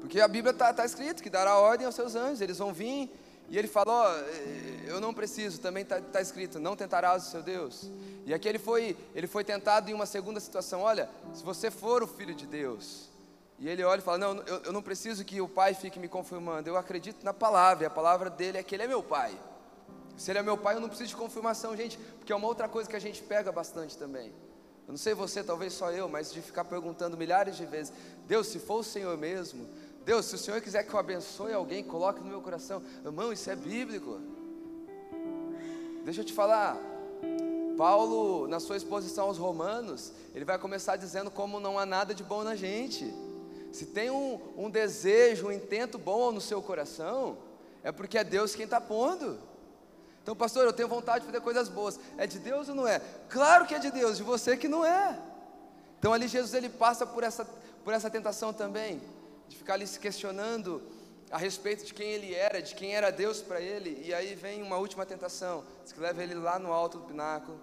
Porque 0.00 0.20
a 0.20 0.28
Bíblia 0.28 0.52
está 0.52 0.72
tá 0.72 0.84
escrito 0.84 1.22
que 1.22 1.30
dará 1.30 1.58
ordem 1.58 1.86
aos 1.86 1.94
seus 1.94 2.14
anjos, 2.14 2.40
eles 2.40 2.58
vão 2.58 2.72
vir. 2.72 3.10
E 3.50 3.58
ele 3.58 3.68
falou: 3.68 3.94
oh, 3.94 4.88
Eu 4.88 5.00
não 5.00 5.12
preciso, 5.12 5.60
também 5.60 5.82
está 5.82 6.00
tá 6.00 6.20
escrito: 6.20 6.58
Não 6.58 6.76
tentarás 6.76 7.26
o 7.26 7.30
seu 7.30 7.42
Deus. 7.42 7.90
E 8.24 8.32
aqui 8.32 8.48
ele 8.48 8.58
foi, 8.58 8.96
ele 9.14 9.26
foi 9.26 9.42
tentado 9.42 9.90
em 9.90 9.94
uma 9.94 10.06
segunda 10.06 10.38
situação: 10.38 10.82
Olha, 10.82 11.08
se 11.34 11.42
você 11.42 11.70
for 11.70 12.02
o 12.02 12.06
filho 12.06 12.34
de 12.34 12.46
Deus. 12.46 13.08
E 13.58 13.68
ele 13.68 13.82
olha 13.82 13.98
e 13.98 14.02
fala: 14.02 14.18
Não, 14.18 14.36
eu, 14.42 14.62
eu 14.64 14.72
não 14.72 14.82
preciso 14.82 15.24
que 15.24 15.40
o 15.40 15.48
pai 15.48 15.74
fique 15.74 15.98
me 15.98 16.08
confirmando, 16.08 16.68
eu 16.68 16.76
acredito 16.76 17.24
na 17.24 17.34
palavra, 17.34 17.86
a 17.86 17.90
palavra 17.90 18.30
dele 18.30 18.58
é 18.58 18.62
que 18.62 18.74
ele 18.74 18.84
é 18.84 18.86
meu 18.86 19.02
pai. 19.02 19.36
Se 20.18 20.32
ele 20.32 20.40
é 20.40 20.42
meu 20.42 20.58
pai, 20.58 20.74
eu 20.74 20.80
não 20.80 20.88
preciso 20.88 21.10
de 21.10 21.16
confirmação, 21.16 21.76
gente, 21.76 21.96
porque 22.18 22.32
é 22.32 22.36
uma 22.36 22.48
outra 22.48 22.68
coisa 22.68 22.90
que 22.90 22.96
a 22.96 23.00
gente 23.00 23.22
pega 23.22 23.52
bastante 23.52 23.96
também. 23.96 24.34
Eu 24.86 24.92
não 24.92 24.96
sei 24.96 25.14
você, 25.14 25.44
talvez 25.44 25.72
só 25.72 25.92
eu, 25.92 26.08
mas 26.08 26.32
de 26.32 26.42
ficar 26.42 26.64
perguntando 26.64 27.16
milhares 27.16 27.56
de 27.56 27.64
vezes: 27.64 27.92
Deus, 28.26 28.48
se 28.48 28.58
for 28.58 28.80
o 28.80 28.84
Senhor 28.84 29.16
mesmo, 29.16 29.68
Deus, 30.04 30.26
se 30.26 30.34
o 30.34 30.38
Senhor 30.38 30.60
quiser 30.60 30.82
que 30.82 30.92
eu 30.92 30.98
abençoe 30.98 31.52
alguém, 31.52 31.84
coloque 31.84 32.20
no 32.20 32.26
meu 32.26 32.40
coração. 32.40 32.82
Irmão, 33.04 33.32
isso 33.32 33.48
é 33.48 33.54
bíblico. 33.54 34.20
Deixa 36.04 36.22
eu 36.22 36.24
te 36.24 36.32
falar. 36.32 36.76
Paulo, 37.76 38.48
na 38.48 38.58
sua 38.58 38.76
exposição 38.76 39.26
aos 39.26 39.38
Romanos, 39.38 40.12
ele 40.34 40.44
vai 40.44 40.58
começar 40.58 40.96
dizendo 40.96 41.30
como 41.30 41.60
não 41.60 41.78
há 41.78 41.86
nada 41.86 42.12
de 42.12 42.24
bom 42.24 42.42
na 42.42 42.56
gente. 42.56 43.14
Se 43.70 43.86
tem 43.86 44.10
um, 44.10 44.40
um 44.56 44.68
desejo, 44.68 45.46
um 45.46 45.52
intento 45.52 45.96
bom 45.96 46.32
no 46.32 46.40
seu 46.40 46.60
coração, 46.60 47.38
é 47.84 47.92
porque 47.92 48.18
é 48.18 48.24
Deus 48.24 48.56
quem 48.56 48.64
está 48.64 48.80
pondo. 48.80 49.38
Então, 50.28 50.36
pastor, 50.36 50.66
eu 50.66 50.74
tenho 50.74 50.88
vontade 50.90 51.20
de 51.20 51.26
fazer 51.32 51.40
coisas 51.40 51.70
boas. 51.70 51.98
É 52.18 52.26
de 52.26 52.38
Deus 52.38 52.68
ou 52.68 52.74
não 52.74 52.86
é? 52.86 53.00
Claro 53.30 53.64
que 53.64 53.74
é 53.74 53.78
de 53.78 53.90
Deus, 53.90 54.18
de 54.18 54.22
você 54.22 54.58
que 54.58 54.68
não 54.68 54.84
é. 54.84 55.18
Então, 55.98 56.12
ali 56.12 56.28
Jesus 56.28 56.52
ele 56.52 56.68
passa 56.68 57.06
por 57.06 57.24
essa, 57.24 57.46
por 57.82 57.94
essa 57.94 58.10
tentação 58.10 58.52
também, 58.52 59.00
de 59.48 59.56
ficar 59.56 59.72
ali 59.72 59.86
se 59.86 59.98
questionando 59.98 60.82
a 61.30 61.38
respeito 61.38 61.82
de 61.82 61.94
quem 61.94 62.10
ele 62.10 62.34
era, 62.34 62.60
de 62.60 62.74
quem 62.74 62.94
era 62.94 63.10
Deus 63.10 63.40
para 63.40 63.58
ele. 63.58 64.02
E 64.04 64.12
aí 64.12 64.34
vem 64.34 64.62
uma 64.62 64.76
última 64.76 65.06
tentação, 65.06 65.64
que 65.90 65.98
leva 65.98 66.22
ele 66.22 66.34
lá 66.34 66.58
no 66.58 66.74
alto 66.74 66.98
do 66.98 67.04
pináculo. 67.04 67.58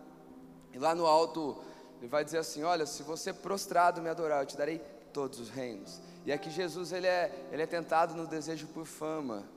E 0.74 0.80
lá 0.80 0.96
no 0.96 1.06
alto 1.06 1.62
ele 2.00 2.08
vai 2.08 2.26
dizer 2.26 2.40
assim: 2.40 2.64
Olha, 2.64 2.88
se 2.88 3.04
você 3.04 3.32
prostrado 3.32 4.02
me 4.02 4.10
adorar, 4.10 4.42
eu 4.42 4.48
te 4.48 4.58
darei 4.58 4.80
todos 5.14 5.40
os 5.40 5.52
reinos. 5.52 6.02
E 6.26 6.34
aqui 6.34 6.50
Jesus 6.50 6.92
ele 6.92 7.06
é, 7.06 7.48
ele 7.52 7.62
é 7.62 7.68
tentado 7.68 8.16
no 8.16 8.26
desejo 8.26 8.66
por 8.66 8.88
fama, 8.88 9.48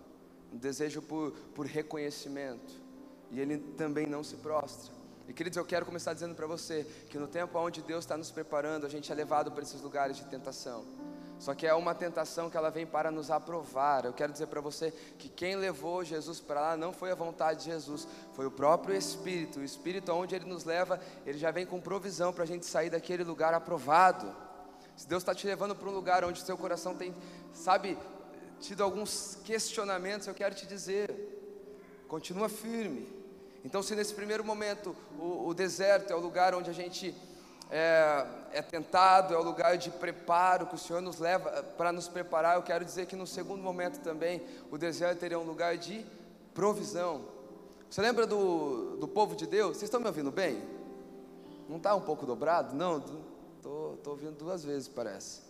no 0.52 0.58
desejo 0.58 1.00
por, 1.00 1.30
por 1.54 1.64
reconhecimento. 1.64 2.86
E 3.30 3.40
ele 3.40 3.58
também 3.76 4.06
não 4.06 4.24
se 4.24 4.36
prostra. 4.36 4.92
E 5.28 5.32
queridos, 5.32 5.58
eu 5.58 5.64
quero 5.64 5.84
começar 5.84 6.14
dizendo 6.14 6.34
para 6.34 6.46
você 6.46 6.86
que 7.10 7.18
no 7.18 7.28
tempo 7.28 7.58
onde 7.58 7.82
Deus 7.82 8.04
está 8.04 8.16
nos 8.16 8.30
preparando, 8.30 8.86
a 8.86 8.88
gente 8.88 9.12
é 9.12 9.14
levado 9.14 9.52
para 9.52 9.62
esses 9.62 9.80
lugares 9.82 10.16
de 10.16 10.24
tentação. 10.24 10.84
Só 11.38 11.54
que 11.54 11.66
é 11.66 11.74
uma 11.74 11.94
tentação 11.94 12.50
que 12.50 12.56
ela 12.56 12.70
vem 12.70 12.86
para 12.86 13.10
nos 13.10 13.30
aprovar. 13.30 14.04
Eu 14.04 14.12
quero 14.12 14.32
dizer 14.32 14.46
para 14.46 14.60
você 14.60 14.90
que 15.18 15.28
quem 15.28 15.54
levou 15.54 16.02
Jesus 16.02 16.40
para 16.40 16.60
lá 16.60 16.76
não 16.76 16.92
foi 16.92 17.12
a 17.12 17.14
vontade 17.14 17.60
de 17.60 17.66
Jesus, 17.66 18.08
foi 18.32 18.46
o 18.46 18.50
próprio 18.50 18.96
Espírito. 18.96 19.60
O 19.60 19.64
Espírito, 19.64 20.10
onde 20.12 20.34
ele 20.34 20.46
nos 20.46 20.64
leva, 20.64 20.98
ele 21.24 21.38
já 21.38 21.50
vem 21.50 21.66
com 21.66 21.80
provisão 21.80 22.32
para 22.32 22.44
a 22.44 22.46
gente 22.46 22.66
sair 22.66 22.90
daquele 22.90 23.22
lugar 23.22 23.54
aprovado. 23.54 24.34
Se 24.96 25.06
Deus 25.06 25.22
está 25.22 25.32
te 25.34 25.46
levando 25.46 25.76
para 25.76 25.88
um 25.88 25.92
lugar 25.92 26.24
onde 26.24 26.40
seu 26.40 26.56
coração 26.56 26.96
tem, 26.96 27.14
sabe, 27.52 27.96
tido 28.60 28.82
alguns 28.82 29.38
questionamentos, 29.44 30.26
eu 30.26 30.34
quero 30.34 30.54
te 30.56 30.66
dizer, 30.66 31.14
continua 32.08 32.48
firme. 32.48 33.17
Então, 33.64 33.82
se 33.82 33.94
nesse 33.94 34.14
primeiro 34.14 34.44
momento 34.44 34.94
o, 35.18 35.48
o 35.48 35.54
deserto 35.54 36.12
é 36.12 36.16
o 36.16 36.20
lugar 36.20 36.54
onde 36.54 36.70
a 36.70 36.72
gente 36.72 37.14
é, 37.70 38.26
é, 38.52 38.62
tentado, 38.62 39.34
é 39.34 39.38
o 39.38 39.42
lugar 39.42 39.76
de 39.76 39.90
preparo 39.90 40.66
que 40.66 40.74
o 40.74 40.78
Senhor 40.78 41.02
nos 41.02 41.18
leva 41.18 41.50
eh, 41.50 41.62
para 41.62 41.92
nos 41.92 42.08
preparar, 42.08 42.56
eu 42.56 42.62
quero 42.62 42.84
dizer 42.84 43.06
que 43.06 43.16
no 43.16 43.26
segundo 43.26 43.62
momento 43.62 44.00
também 44.00 44.42
o 44.70 44.78
deserto 44.78 45.18
teria 45.18 45.38
um 45.38 45.44
lugar 45.44 45.76
de 45.76 46.04
provisão. 46.54 47.24
Você 47.90 48.00
lembra 48.00 48.26
do, 48.26 48.96
do 48.96 49.08
povo 49.08 49.34
de 49.34 49.46
Deus? 49.46 49.76
Vocês 49.76 49.84
estão 49.84 50.00
me 50.00 50.06
ouvindo 50.06 50.30
bem? 50.30 50.62
Não 51.68 51.76
está 51.76 51.94
um 51.94 52.00
pouco 52.00 52.24
dobrado? 52.24 52.74
Não, 52.74 53.02
Estou 53.58 53.98
ouvindo 54.06 54.32
duas 54.32 54.64
vezes, 54.64 54.88
parece. 54.88 55.42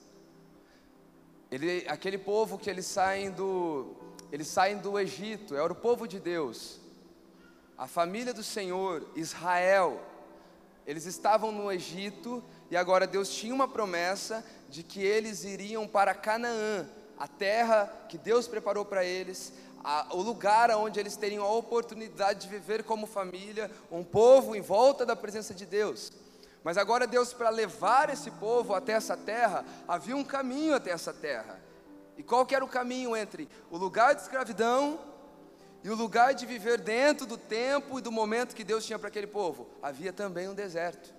Ele, 1.50 1.86
aquele 1.88 2.18
povo 2.18 2.58
que 2.58 2.68
eles 2.68 2.86
saem 2.86 3.30
do, 3.30 3.94
eles 4.32 4.48
saem 4.48 4.78
do 4.78 4.98
Egito, 4.98 5.54
era 5.54 5.72
o 5.72 5.76
povo 5.76 6.08
de 6.08 6.18
Deus. 6.18 6.80
A 7.78 7.86
família 7.86 8.34
do 8.34 8.42
Senhor, 8.42 9.06
Israel, 9.14 10.00
eles 10.84 11.06
estavam 11.06 11.52
no 11.52 11.70
Egito 11.70 12.42
e 12.72 12.76
agora 12.76 13.06
Deus 13.06 13.30
tinha 13.30 13.54
uma 13.54 13.68
promessa 13.68 14.44
de 14.68 14.82
que 14.82 15.00
eles 15.00 15.44
iriam 15.44 15.86
para 15.86 16.12
Canaã, 16.12 16.88
a 17.16 17.28
terra 17.28 17.86
que 18.08 18.18
Deus 18.18 18.48
preparou 18.48 18.84
para 18.84 19.04
eles, 19.04 19.52
a, 19.84 20.08
o 20.10 20.20
lugar 20.20 20.72
onde 20.72 20.98
eles 20.98 21.14
teriam 21.14 21.44
a 21.44 21.52
oportunidade 21.52 22.40
de 22.40 22.48
viver 22.48 22.82
como 22.82 23.06
família, 23.06 23.70
um 23.92 24.02
povo 24.02 24.56
em 24.56 24.60
volta 24.60 25.06
da 25.06 25.14
presença 25.14 25.54
de 25.54 25.64
Deus. 25.64 26.10
Mas 26.64 26.76
agora 26.76 27.06
Deus, 27.06 27.32
para 27.32 27.48
levar 27.48 28.10
esse 28.10 28.32
povo 28.32 28.74
até 28.74 28.94
essa 28.94 29.16
terra, 29.16 29.64
havia 29.86 30.16
um 30.16 30.24
caminho 30.24 30.74
até 30.74 30.90
essa 30.90 31.14
terra. 31.14 31.60
E 32.16 32.24
qual 32.24 32.44
que 32.44 32.56
era 32.56 32.64
o 32.64 32.68
caminho 32.68 33.16
entre 33.16 33.48
o 33.70 33.76
lugar 33.76 34.16
de 34.16 34.22
escravidão 34.22 34.98
e 35.82 35.90
o 35.90 35.94
lugar 35.94 36.34
de 36.34 36.44
viver 36.44 36.80
dentro 36.80 37.26
do 37.26 37.36
tempo 37.36 37.98
e 37.98 38.02
do 38.02 38.10
momento 38.10 38.54
que 38.54 38.64
Deus 38.64 38.84
tinha 38.84 38.98
para 38.98 39.08
aquele 39.08 39.26
povo? 39.26 39.68
Havia 39.82 40.12
também 40.12 40.48
um 40.48 40.54
deserto. 40.54 41.14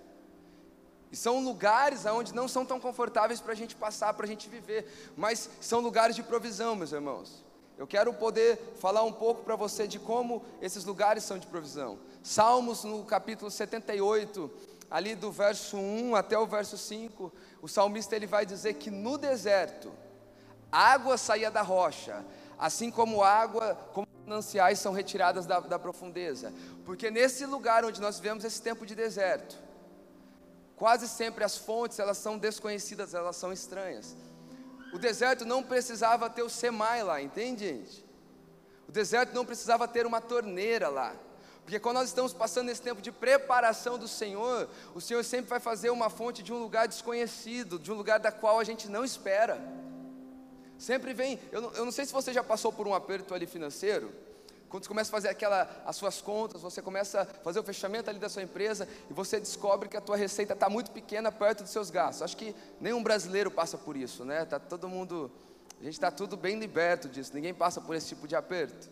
E 1.10 1.16
são 1.16 1.42
lugares 1.42 2.04
onde 2.06 2.34
não 2.34 2.46
são 2.46 2.64
tão 2.64 2.78
confortáveis 2.78 3.40
para 3.40 3.52
a 3.52 3.56
gente 3.56 3.74
passar, 3.74 4.14
para 4.14 4.26
a 4.26 4.28
gente 4.28 4.48
viver, 4.48 5.12
mas 5.16 5.50
são 5.60 5.80
lugares 5.80 6.14
de 6.14 6.22
provisão, 6.22 6.76
meus 6.76 6.92
irmãos. 6.92 7.44
Eu 7.76 7.86
quero 7.86 8.12
poder 8.12 8.58
falar 8.78 9.02
um 9.02 9.12
pouco 9.12 9.42
para 9.42 9.56
você 9.56 9.88
de 9.88 9.98
como 9.98 10.44
esses 10.60 10.84
lugares 10.84 11.24
são 11.24 11.38
de 11.38 11.46
provisão. 11.46 11.98
Salmos 12.22 12.84
no 12.84 13.02
capítulo 13.04 13.50
78, 13.50 14.50
ali 14.90 15.14
do 15.14 15.32
verso 15.32 15.78
1 15.78 16.14
até 16.14 16.38
o 16.38 16.46
verso 16.46 16.76
5, 16.76 17.32
o 17.62 17.66
salmista 17.66 18.14
ele 18.14 18.26
vai 18.26 18.44
dizer 18.44 18.74
que 18.74 18.90
no 18.90 19.16
deserto, 19.16 19.90
água 20.70 21.16
saía 21.16 21.50
da 21.50 21.62
rocha, 21.62 22.24
assim 22.58 22.90
como 22.90 23.24
água, 23.24 23.74
como 23.94 24.06
mananciais 24.30 24.78
são 24.78 24.92
retiradas 24.92 25.44
da, 25.44 25.58
da 25.58 25.78
profundeza, 25.78 26.52
porque 26.84 27.10
nesse 27.10 27.44
lugar 27.44 27.84
onde 27.84 28.00
nós 28.00 28.18
vivemos 28.18 28.44
esse 28.44 28.62
tempo 28.62 28.86
de 28.86 28.94
deserto, 28.94 29.58
quase 30.76 31.08
sempre 31.08 31.42
as 31.42 31.58
fontes 31.58 31.98
elas 31.98 32.16
são 32.16 32.38
desconhecidas, 32.38 33.12
elas 33.12 33.34
são 33.36 33.52
estranhas. 33.52 34.16
O 34.92 34.98
deserto 34.98 35.44
não 35.44 35.62
precisava 35.62 36.30
ter 36.30 36.42
o 36.42 36.48
semai 36.48 37.02
lá, 37.02 37.20
entende, 37.20 37.66
gente? 37.66 38.04
O 38.88 38.92
deserto 38.92 39.34
não 39.34 39.44
precisava 39.44 39.86
ter 39.86 40.06
uma 40.06 40.20
torneira 40.20 40.88
lá. 40.88 41.14
Porque 41.64 41.78
quando 41.78 41.96
nós 41.96 42.08
estamos 42.08 42.32
passando 42.32 42.70
esse 42.70 42.82
tempo 42.82 43.00
de 43.00 43.12
preparação 43.12 43.98
do 43.98 44.08
Senhor, 44.08 44.68
o 44.94 45.00
Senhor 45.00 45.24
sempre 45.24 45.50
vai 45.50 45.60
fazer 45.60 45.90
uma 45.90 46.10
fonte 46.10 46.42
de 46.42 46.52
um 46.52 46.58
lugar 46.58 46.88
desconhecido, 46.88 47.78
de 47.78 47.92
um 47.92 47.94
lugar 47.94 48.18
da 48.18 48.32
qual 48.32 48.58
a 48.58 48.64
gente 48.64 48.88
não 48.88 49.04
espera. 49.04 49.60
Sempre 50.80 51.12
vem, 51.12 51.38
eu 51.52 51.60
não, 51.60 51.72
eu 51.74 51.84
não 51.84 51.92
sei 51.92 52.06
se 52.06 52.12
você 52.12 52.32
já 52.32 52.42
passou 52.42 52.72
por 52.72 52.88
um 52.88 52.94
aperto 52.94 53.34
ali 53.34 53.46
financeiro, 53.46 54.10
quando 54.70 54.84
você 54.84 54.88
começa 54.88 55.10
a 55.10 55.12
fazer 55.12 55.28
aquela, 55.28 55.68
as 55.84 55.94
suas 55.94 56.22
contas, 56.22 56.62
você 56.62 56.80
começa 56.80 57.20
a 57.20 57.24
fazer 57.26 57.60
o 57.60 57.62
fechamento 57.62 58.08
ali 58.08 58.18
da 58.18 58.30
sua 58.30 58.42
empresa 58.42 58.88
e 59.10 59.12
você 59.12 59.38
descobre 59.38 59.90
que 59.90 59.96
a 59.98 60.00
tua 60.00 60.16
receita 60.16 60.54
está 60.54 60.70
muito 60.70 60.90
pequena 60.90 61.30
perto 61.30 61.64
dos 61.64 61.70
seus 61.70 61.90
gastos. 61.90 62.22
Acho 62.22 62.34
que 62.34 62.56
nenhum 62.80 63.02
brasileiro 63.02 63.50
passa 63.50 63.76
por 63.76 63.94
isso, 63.94 64.24
né? 64.24 64.46
Tá 64.46 64.58
todo 64.58 64.88
mundo, 64.88 65.30
a 65.78 65.84
gente 65.84 65.92
está 65.92 66.10
tudo 66.10 66.34
bem 66.34 66.58
liberto 66.58 67.10
disso. 67.10 67.32
Ninguém 67.34 67.52
passa 67.52 67.78
por 67.78 67.94
esse 67.94 68.08
tipo 68.08 68.26
de 68.26 68.34
aperto. 68.34 68.88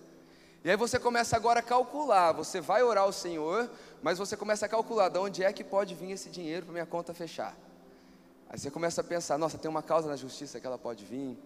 E 0.63 0.69
aí 0.69 0.77
você 0.77 0.99
começa 0.99 1.37
agora 1.37 1.61
a 1.61 1.63
calcular, 1.63 2.33
você 2.33 2.61
vai 2.61 2.83
orar 2.83 3.05
ao 3.05 3.13
Senhor, 3.13 3.71
mas 4.03 4.19
você 4.19 4.37
começa 4.37 4.67
a 4.67 4.69
calcular 4.69 5.09
de 5.09 5.19
onde 5.19 5.43
é 5.43 5.51
que 5.55 5.65
pode 5.65 5.95
vir 5.95 6.11
esse 6.11 6.29
dinheiro 6.29 6.67
para 6.67 6.73
minha 6.75 6.87
conta 6.87 7.15
fechar. 7.15 7.57
Aí 8.51 8.59
você 8.59 8.71
começa 8.71 9.01
a 9.01 9.05
pensar, 9.05 9.39
nossa, 9.39 9.57
tem 9.57 9.71
uma 9.71 9.83
causa 9.83 10.07
na 10.07 10.17
justiça 10.17 10.61
que 10.61 10.67
ela 10.67 10.77
pode 10.77 11.07
vir. 11.07 11.39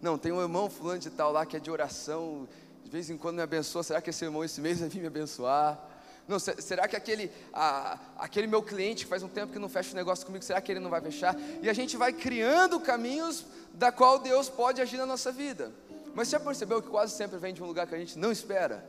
Não, 0.00 0.16
tem 0.16 0.32
um 0.32 0.40
irmão 0.40 0.70
fulano 0.70 0.98
de 0.98 1.10
tal 1.10 1.30
lá 1.32 1.44
que 1.44 1.56
é 1.56 1.60
de 1.60 1.70
oração, 1.70 2.48
de 2.84 2.90
vez 2.90 3.10
em 3.10 3.16
quando 3.16 3.36
me 3.36 3.42
abençoa, 3.42 3.82
será 3.82 4.00
que 4.00 4.10
esse 4.10 4.24
irmão 4.24 4.42
esse 4.42 4.60
mês 4.60 4.80
vai 4.80 4.88
vir 4.88 5.00
me 5.00 5.06
abençoar? 5.06 5.78
Não, 6.26 6.38
será 6.38 6.86
que 6.86 6.94
aquele, 6.94 7.30
a, 7.52 7.98
aquele 8.16 8.46
meu 8.46 8.62
cliente 8.62 9.04
que 9.04 9.10
faz 9.10 9.22
um 9.22 9.28
tempo 9.28 9.52
que 9.52 9.58
não 9.58 9.68
fecha 9.68 9.92
o 9.92 9.96
negócio 9.96 10.24
comigo, 10.24 10.44
será 10.44 10.60
que 10.60 10.70
ele 10.70 10.80
não 10.80 10.88
vai 10.88 11.00
fechar? 11.00 11.36
E 11.60 11.68
a 11.68 11.72
gente 11.72 11.96
vai 11.96 12.12
criando 12.12 12.78
caminhos 12.78 13.44
da 13.74 13.90
qual 13.90 14.18
Deus 14.18 14.48
pode 14.48 14.80
agir 14.80 14.96
na 14.96 15.06
nossa 15.06 15.32
vida. 15.32 15.72
Mas 16.14 16.28
você 16.28 16.32
já 16.32 16.40
percebeu 16.40 16.80
que 16.80 16.88
quase 16.88 17.14
sempre 17.14 17.38
vem 17.38 17.52
de 17.52 17.62
um 17.62 17.66
lugar 17.66 17.86
que 17.86 17.94
a 17.94 17.98
gente 17.98 18.18
não 18.18 18.30
espera? 18.30 18.84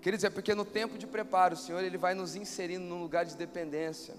Queridos, 0.00 0.24
é 0.24 0.30
porque 0.30 0.54
no 0.54 0.64
tempo 0.64 0.96
de 0.96 1.06
preparo, 1.06 1.54
o 1.54 1.58
Senhor 1.58 1.82
ele 1.82 1.98
vai 1.98 2.14
nos 2.14 2.36
inserindo 2.36 2.84
num 2.84 3.00
lugar 3.00 3.24
de 3.24 3.36
dependência. 3.36 4.14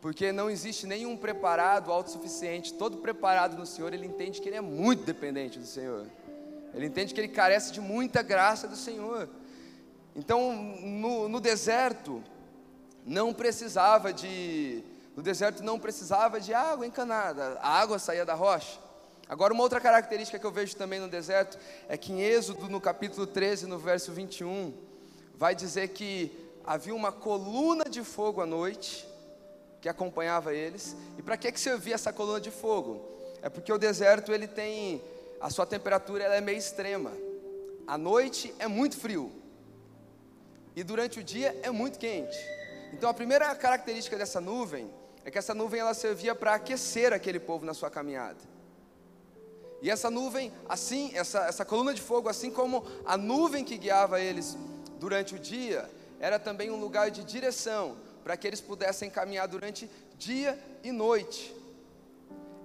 Porque 0.00 0.30
não 0.30 0.48
existe 0.48 0.86
nenhum 0.86 1.16
preparado 1.16 1.90
autossuficiente. 1.90 2.74
Todo 2.74 2.98
preparado 2.98 3.56
no 3.56 3.66
Senhor, 3.66 3.92
ele 3.92 4.06
entende 4.06 4.40
que 4.40 4.48
ele 4.48 4.56
é 4.56 4.60
muito 4.60 5.04
dependente 5.04 5.58
do 5.58 5.66
Senhor. 5.66 6.06
Ele 6.72 6.86
entende 6.86 7.12
que 7.12 7.20
ele 7.20 7.28
carece 7.28 7.72
de 7.72 7.80
muita 7.80 8.22
graça 8.22 8.68
do 8.68 8.76
Senhor. 8.76 9.28
Então, 10.14 10.52
no, 10.52 11.28
no 11.28 11.40
deserto, 11.40 12.22
não 13.04 13.32
precisava 13.32 14.12
de. 14.12 14.84
No 15.16 15.22
deserto 15.22 15.64
não 15.64 15.80
precisava 15.80 16.40
de 16.40 16.54
água 16.54 16.86
encanada, 16.86 17.58
a 17.60 17.80
água 17.80 17.98
saía 17.98 18.24
da 18.24 18.34
rocha. 18.34 18.78
Agora, 19.28 19.52
uma 19.52 19.62
outra 19.62 19.80
característica 19.80 20.38
que 20.38 20.46
eu 20.46 20.52
vejo 20.52 20.76
também 20.76 21.00
no 21.00 21.08
deserto 21.08 21.58
é 21.88 21.96
que 21.96 22.12
em 22.12 22.20
Êxodo, 22.20 22.68
no 22.68 22.80
capítulo 22.80 23.26
13, 23.26 23.66
no 23.66 23.78
verso 23.78 24.12
21, 24.12 24.72
vai 25.34 25.54
dizer 25.54 25.88
que 25.88 26.32
havia 26.64 26.94
uma 26.94 27.10
coluna 27.10 27.84
de 27.84 28.04
fogo 28.04 28.40
à 28.40 28.46
noite 28.46 29.07
que 29.80 29.88
acompanhava 29.88 30.54
eles. 30.54 30.96
E 31.16 31.22
para 31.22 31.36
que, 31.36 31.50
que 31.52 31.60
servia 31.60 31.94
essa 31.94 32.12
coluna 32.12 32.40
de 32.40 32.50
fogo? 32.50 33.00
É 33.42 33.48
porque 33.48 33.72
o 33.72 33.78
deserto 33.78 34.32
ele 34.32 34.46
tem 34.46 35.02
a 35.40 35.50
sua 35.50 35.64
temperatura 35.64 36.24
ela 36.24 36.36
é 36.36 36.40
meio 36.40 36.58
extrema. 36.58 37.12
À 37.86 37.96
noite 37.96 38.54
é 38.58 38.66
muito 38.66 38.96
frio 38.96 39.32
e 40.74 40.82
durante 40.82 41.18
o 41.18 41.24
dia 41.24 41.58
é 41.62 41.70
muito 41.70 41.98
quente. 41.98 42.38
Então 42.92 43.08
a 43.08 43.14
primeira 43.14 43.54
característica 43.54 44.16
dessa 44.16 44.40
nuvem 44.40 44.90
é 45.24 45.30
que 45.30 45.38
essa 45.38 45.54
nuvem 45.54 45.80
ela 45.80 45.94
servia 45.94 46.34
para 46.34 46.54
aquecer 46.54 47.12
aquele 47.12 47.40
povo 47.40 47.64
na 47.64 47.74
sua 47.74 47.90
caminhada. 47.90 48.38
E 49.80 49.90
essa 49.90 50.10
nuvem, 50.10 50.52
assim, 50.68 51.12
essa, 51.14 51.46
essa 51.46 51.64
coluna 51.64 51.94
de 51.94 52.00
fogo, 52.00 52.28
assim 52.28 52.50
como 52.50 52.84
a 53.04 53.16
nuvem 53.16 53.64
que 53.64 53.76
guiava 53.76 54.20
eles 54.20 54.56
durante 54.98 55.34
o 55.34 55.38
dia, 55.38 55.88
era 56.18 56.38
também 56.38 56.70
um 56.70 56.80
lugar 56.80 57.10
de 57.10 57.22
direção, 57.22 57.96
para 58.28 58.36
que 58.36 58.46
eles 58.46 58.60
pudessem 58.60 59.08
caminhar 59.08 59.48
durante 59.48 59.90
dia 60.18 60.62
e 60.84 60.92
noite. 60.92 61.56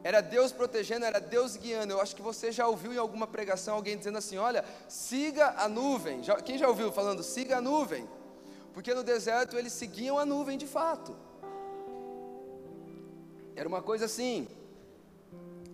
Era 0.03 0.19
Deus 0.19 0.51
protegendo, 0.51 1.05
era 1.05 1.21
Deus 1.21 1.55
guiando. 1.55 1.93
Eu 1.93 2.01
acho 2.01 2.13
que 2.13 2.21
você 2.21 2.51
já 2.51 2.67
ouviu 2.67 2.91
em 2.91 2.97
alguma 2.97 3.25
pregação 3.25 3.75
alguém 3.75 3.97
dizendo 3.97 4.17
assim: 4.17 4.35
olha, 4.35 4.65
siga 4.89 5.53
a 5.57 5.69
nuvem. 5.69 6.21
Já, 6.21 6.35
quem 6.35 6.57
já 6.57 6.67
ouviu 6.67 6.91
falando, 6.91 7.23
siga 7.23 7.59
a 7.59 7.61
nuvem? 7.61 8.05
Porque 8.73 8.93
no 8.93 9.03
deserto 9.03 9.57
eles 9.57 9.71
seguiam 9.71 10.19
a 10.19 10.25
nuvem 10.25 10.57
de 10.57 10.67
fato. 10.67 11.15
Era 13.55 13.65
uma 13.69 13.81
coisa 13.81 14.03
assim. 14.03 14.45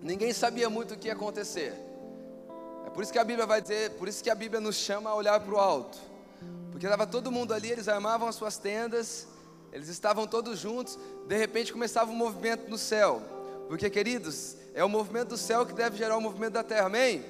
Ninguém 0.04 0.34
sabia 0.34 0.70
muito 0.70 0.94
o 0.94 0.98
que 1.00 1.08
ia 1.08 1.14
acontecer. 1.14 1.74
É 2.86 2.92
por 2.92 3.02
isso 3.02 3.12
que 3.12 3.18
a 3.18 3.24
Bíblia 3.24 3.48
vai 3.48 3.60
dizer, 3.60 3.94
por 3.94 4.08
isso 4.08 4.24
que 4.24 4.30
a 4.30 4.36
Bíblia 4.36 4.62
nos 4.62 4.76
chama 4.76 5.10
a 5.10 5.16
olhar 5.16 5.40
para 5.40 5.56
o 5.56 5.58
alto. 5.58 5.98
Porque 6.70 6.86
estava 6.86 7.08
todo 7.08 7.32
mundo 7.32 7.56
ali, 7.56 7.72
eles 7.72 7.88
armavam 7.88 8.28
as 8.28 8.36
suas 8.36 8.56
tendas, 8.56 9.28
eles 9.72 9.88
estavam 9.88 10.26
todos 10.26 10.60
juntos, 10.60 10.98
de 11.28 11.38
repente 11.38 11.72
começava 11.72 12.12
um 12.12 12.16
movimento 12.16 12.70
no 12.70 12.78
céu. 12.78 13.22
Porque, 13.68 13.90
queridos, 13.90 14.58
é 14.74 14.84
o 14.84 14.90
movimento 14.90 15.30
do 15.30 15.38
céu 15.38 15.66
que 15.66 15.74
deve 15.74 15.98
gerar 15.98 16.18
o 16.18 16.22
movimento 16.22 16.54
da 16.54 16.64
terra, 16.64 16.88
amém? 16.88 17.24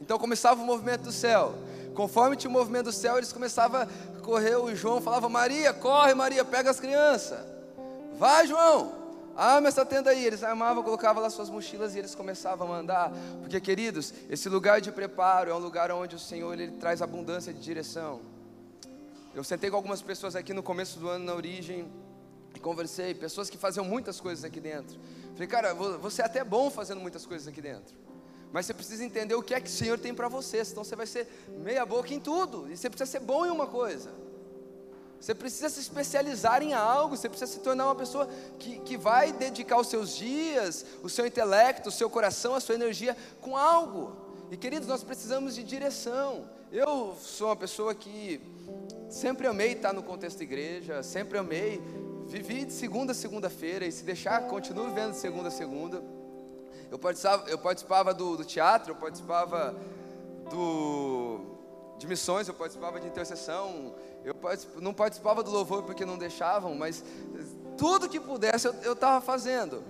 Então 0.00 0.18
começava 0.18 0.62
o 0.62 0.64
movimento 0.64 1.02
do 1.02 1.12
céu. 1.12 1.54
Conforme 1.94 2.36
tinha 2.36 2.50
o 2.50 2.52
movimento 2.52 2.84
do 2.84 2.92
céu, 2.92 3.16
eles 3.16 3.32
começavam 3.32 3.82
a 3.82 4.20
correr. 4.20 4.56
O 4.56 4.74
João 4.74 5.00
falava: 5.00 5.28
Maria, 5.28 5.72
corre, 5.72 6.14
Maria, 6.14 6.44
pega 6.44 6.70
as 6.70 6.78
crianças. 6.78 7.38
Vai, 8.18 8.46
João, 8.46 8.92
arma 9.34 9.68
essa 9.68 9.84
tenda 9.84 10.10
aí. 10.10 10.24
Eles 10.24 10.44
armavam, 10.44 10.82
colocavam 10.82 11.22
lá 11.22 11.30
suas 11.30 11.48
mochilas 11.48 11.94
e 11.94 11.98
eles 11.98 12.14
começavam 12.14 12.72
a 12.72 12.76
andar. 12.76 13.12
Porque, 13.40 13.60
queridos, 13.60 14.12
esse 14.28 14.48
lugar 14.48 14.80
de 14.80 14.92
preparo 14.92 15.50
é 15.50 15.54
um 15.54 15.58
lugar 15.58 15.90
onde 15.90 16.14
o 16.14 16.20
Senhor 16.20 16.52
ele 16.52 16.72
traz 16.72 17.00
abundância 17.00 17.52
de 17.52 17.60
direção. 17.60 18.35
Eu 19.36 19.44
sentei 19.44 19.68
com 19.68 19.76
algumas 19.76 20.00
pessoas 20.00 20.34
aqui 20.34 20.54
no 20.54 20.62
começo 20.62 20.98
do 20.98 21.10
ano, 21.10 21.26
na 21.26 21.34
origem, 21.34 21.92
e 22.54 22.58
conversei. 22.58 23.12
Pessoas 23.12 23.50
que 23.50 23.58
faziam 23.58 23.84
muitas 23.84 24.18
coisas 24.18 24.42
aqui 24.46 24.58
dentro. 24.58 24.98
Falei, 25.34 25.46
cara, 25.46 25.74
você 25.74 26.22
é 26.22 26.24
até 26.24 26.42
bom 26.42 26.70
fazendo 26.70 27.02
muitas 27.02 27.26
coisas 27.26 27.46
aqui 27.46 27.60
dentro. 27.60 27.94
Mas 28.50 28.64
você 28.64 28.72
precisa 28.72 29.04
entender 29.04 29.34
o 29.34 29.42
que 29.42 29.52
é 29.52 29.60
que 29.60 29.68
o 29.68 29.70
Senhor 29.70 29.98
tem 29.98 30.14
para 30.14 30.26
você, 30.26 30.64
senão 30.64 30.82
você 30.82 30.96
vai 30.96 31.06
ser 31.06 31.28
meia 31.50 31.84
boca 31.84 32.14
em 32.14 32.18
tudo, 32.18 32.66
e 32.72 32.78
você 32.78 32.88
precisa 32.88 33.10
ser 33.10 33.20
bom 33.20 33.44
em 33.44 33.50
uma 33.50 33.66
coisa. 33.66 34.10
Você 35.20 35.34
precisa 35.34 35.68
se 35.68 35.80
especializar 35.80 36.62
em 36.62 36.72
algo, 36.72 37.14
você 37.14 37.28
precisa 37.28 37.52
se 37.52 37.60
tornar 37.60 37.84
uma 37.84 37.94
pessoa 37.94 38.26
que, 38.58 38.78
que 38.78 38.96
vai 38.96 39.32
dedicar 39.32 39.78
os 39.78 39.88
seus 39.88 40.16
dias, 40.16 40.86
o 41.02 41.10
seu 41.10 41.26
intelecto, 41.26 41.90
o 41.90 41.92
seu 41.92 42.08
coração, 42.08 42.54
a 42.54 42.60
sua 42.60 42.74
energia 42.74 43.14
com 43.42 43.54
algo. 43.54 44.16
E 44.50 44.56
queridos, 44.56 44.88
nós 44.88 45.04
precisamos 45.04 45.54
de 45.54 45.62
direção. 45.62 46.48
Eu 46.72 47.14
sou 47.20 47.48
uma 47.48 47.56
pessoa 47.56 47.94
que 47.94 48.40
sempre 49.08 49.46
amei 49.46 49.72
estar 49.72 49.92
no 49.92 50.02
contexto 50.02 50.42
igreja, 50.42 51.02
sempre 51.02 51.38
amei, 51.38 51.80
vivi 52.26 52.64
de 52.64 52.72
segunda 52.72 53.12
a 53.12 53.14
segunda-feira, 53.14 53.86
e 53.86 53.92
se 53.92 54.04
deixar, 54.04 54.46
continuo 54.48 54.88
vivendo 54.88 55.12
de 55.12 55.18
segunda 55.18 55.48
a 55.48 55.50
segunda. 55.50 56.02
Eu 56.90 56.98
participava, 56.98 57.48
eu 57.48 57.58
participava 57.58 58.14
do, 58.14 58.36
do 58.36 58.44
teatro, 58.44 58.92
eu 58.92 58.96
participava 58.96 59.74
do, 60.50 61.40
de 61.98 62.06
missões, 62.06 62.48
eu 62.48 62.54
participava 62.54 63.00
de 63.00 63.06
intercessão, 63.06 63.94
eu 64.24 64.34
não 64.80 64.92
participava 64.92 65.42
do 65.42 65.50
louvor 65.50 65.82
porque 65.82 66.04
não 66.04 66.18
deixavam, 66.18 66.74
mas 66.74 67.04
tudo 67.76 68.08
que 68.08 68.18
pudesse 68.18 68.66
eu 68.82 68.92
estava 68.92 69.20
fazendo, 69.20 69.82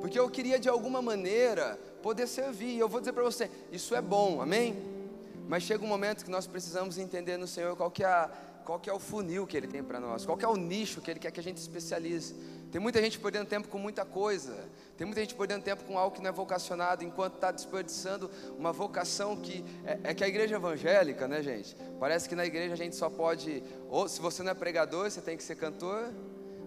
porque 0.00 0.18
eu 0.18 0.28
queria 0.30 0.58
de 0.58 0.68
alguma 0.68 1.02
maneira 1.02 1.78
poder 2.02 2.26
servir. 2.26 2.76
E 2.76 2.78
eu 2.78 2.88
vou 2.88 3.00
dizer 3.00 3.12
para 3.12 3.22
você, 3.22 3.50
isso 3.70 3.94
é 3.94 4.00
bom, 4.00 4.40
amém? 4.40 4.76
Mas 5.48 5.64
chega 5.64 5.84
um 5.84 5.88
momento 5.88 6.24
que 6.24 6.30
nós 6.30 6.46
precisamos 6.46 6.98
entender 6.98 7.36
no 7.36 7.46
Senhor 7.46 7.76
qual 7.76 7.90
que 7.90 8.04
é 8.04 8.06
a 8.06 8.30
qual 8.64 8.78
que 8.78 8.88
é 8.88 8.92
o 8.92 8.98
funil 8.98 9.46
que 9.46 9.56
ele 9.56 9.66
tem 9.66 9.82
para 9.82 10.00
nós, 10.00 10.24
qual 10.24 10.36
que 10.36 10.44
é 10.44 10.48
o 10.48 10.56
nicho 10.56 11.00
que 11.00 11.10
ele 11.10 11.20
quer 11.20 11.30
que 11.30 11.40
a 11.40 11.42
gente 11.42 11.58
especialize. 11.58 12.34
Tem 12.70 12.80
muita 12.80 13.02
gente 13.02 13.18
perdendo 13.18 13.48
tempo 13.48 13.66
com 13.66 13.78
muita 13.78 14.04
coisa, 14.04 14.56
tem 14.96 15.04
muita 15.04 15.20
gente 15.20 15.34
perdendo 15.34 15.62
tempo 15.62 15.82
com 15.84 15.98
algo 15.98 16.14
que 16.14 16.22
não 16.22 16.28
é 16.28 16.32
vocacionado, 16.32 17.02
enquanto 17.02 17.34
está 17.34 17.50
desperdiçando 17.50 18.30
uma 18.56 18.72
vocação 18.72 19.36
que 19.36 19.64
é, 19.84 20.10
é, 20.10 20.14
que 20.14 20.22
a 20.22 20.28
igreja 20.28 20.54
evangélica, 20.54 21.26
né, 21.26 21.42
gente? 21.42 21.76
Parece 21.98 22.28
que 22.28 22.34
na 22.36 22.46
igreja 22.46 22.74
a 22.74 22.76
gente 22.76 22.94
só 22.94 23.10
pode, 23.10 23.62
ou 23.88 24.08
se 24.08 24.20
você 24.20 24.42
não 24.44 24.52
é 24.52 24.54
pregador, 24.54 25.10
você 25.10 25.20
tem 25.20 25.36
que 25.36 25.42
ser 25.42 25.56
cantor, 25.56 26.12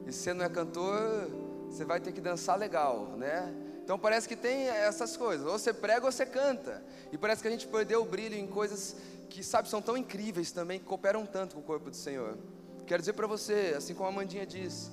e 0.06 0.12
se 0.12 0.20
você 0.20 0.34
não 0.34 0.44
é 0.44 0.50
cantor, 0.50 1.30
você 1.70 1.86
vai 1.86 2.02
ter 2.02 2.12
que 2.12 2.20
dançar 2.20 2.58
legal, 2.58 3.16
né? 3.18 3.54
Então 3.84 4.00
parece 4.00 4.28
que 4.28 4.36
tem 4.36 4.68
essas 4.68 5.16
coisas, 5.16 5.46
ou 5.46 5.58
você 5.58 5.74
prega 5.74 6.06
ou 6.06 6.12
você 6.12 6.26
canta, 6.26 6.84
e 7.12 7.18
parece 7.18 7.42
que 7.42 7.48
a 7.48 7.52
gente 7.52 7.68
perdeu 7.68 8.02
o 8.02 8.06
brilho 8.06 8.36
em 8.36 8.48
coisas 8.48 8.96
que, 9.34 9.44
sabe, 9.44 9.68
são 9.68 9.82
tão 9.82 9.98
incríveis 9.98 10.52
também, 10.52 10.78
que 10.78 10.86
cooperam 10.86 11.26
tanto 11.26 11.56
com 11.56 11.62
o 11.62 11.64
corpo 11.64 11.90
do 11.90 11.96
Senhor. 11.96 12.38
Quero 12.86 13.02
dizer 13.02 13.14
para 13.14 13.26
você, 13.26 13.74
assim 13.76 13.96
como 13.96 14.08
a 14.08 14.12
Amandinha 14.12 14.46
disse, 14.46 14.92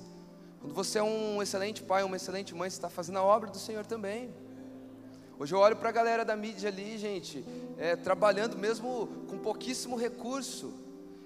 quando 0.59 0.73
você 0.73 0.97
é 0.97 1.03
um 1.03 1.43
excelente 1.43 1.83
pai, 1.83 2.03
uma 2.03 2.15
excelente 2.15 2.55
mãe, 2.55 2.67
você 2.67 2.77
está 2.77 2.89
fazendo 2.89 3.19
a 3.19 3.23
obra 3.23 3.51
do 3.51 3.59
Senhor 3.59 3.85
também. 3.85 4.33
Hoje 5.37 5.53
eu 5.53 5.59
olho 5.59 5.75
para 5.75 5.89
a 5.89 5.91
galera 5.91 6.25
da 6.25 6.35
mídia 6.35 6.69
ali, 6.69 6.97
gente, 6.97 7.45
é, 7.77 7.95
trabalhando 7.95 8.57
mesmo 8.57 9.07
com 9.29 9.37
pouquíssimo 9.37 9.95
recurso 9.95 10.73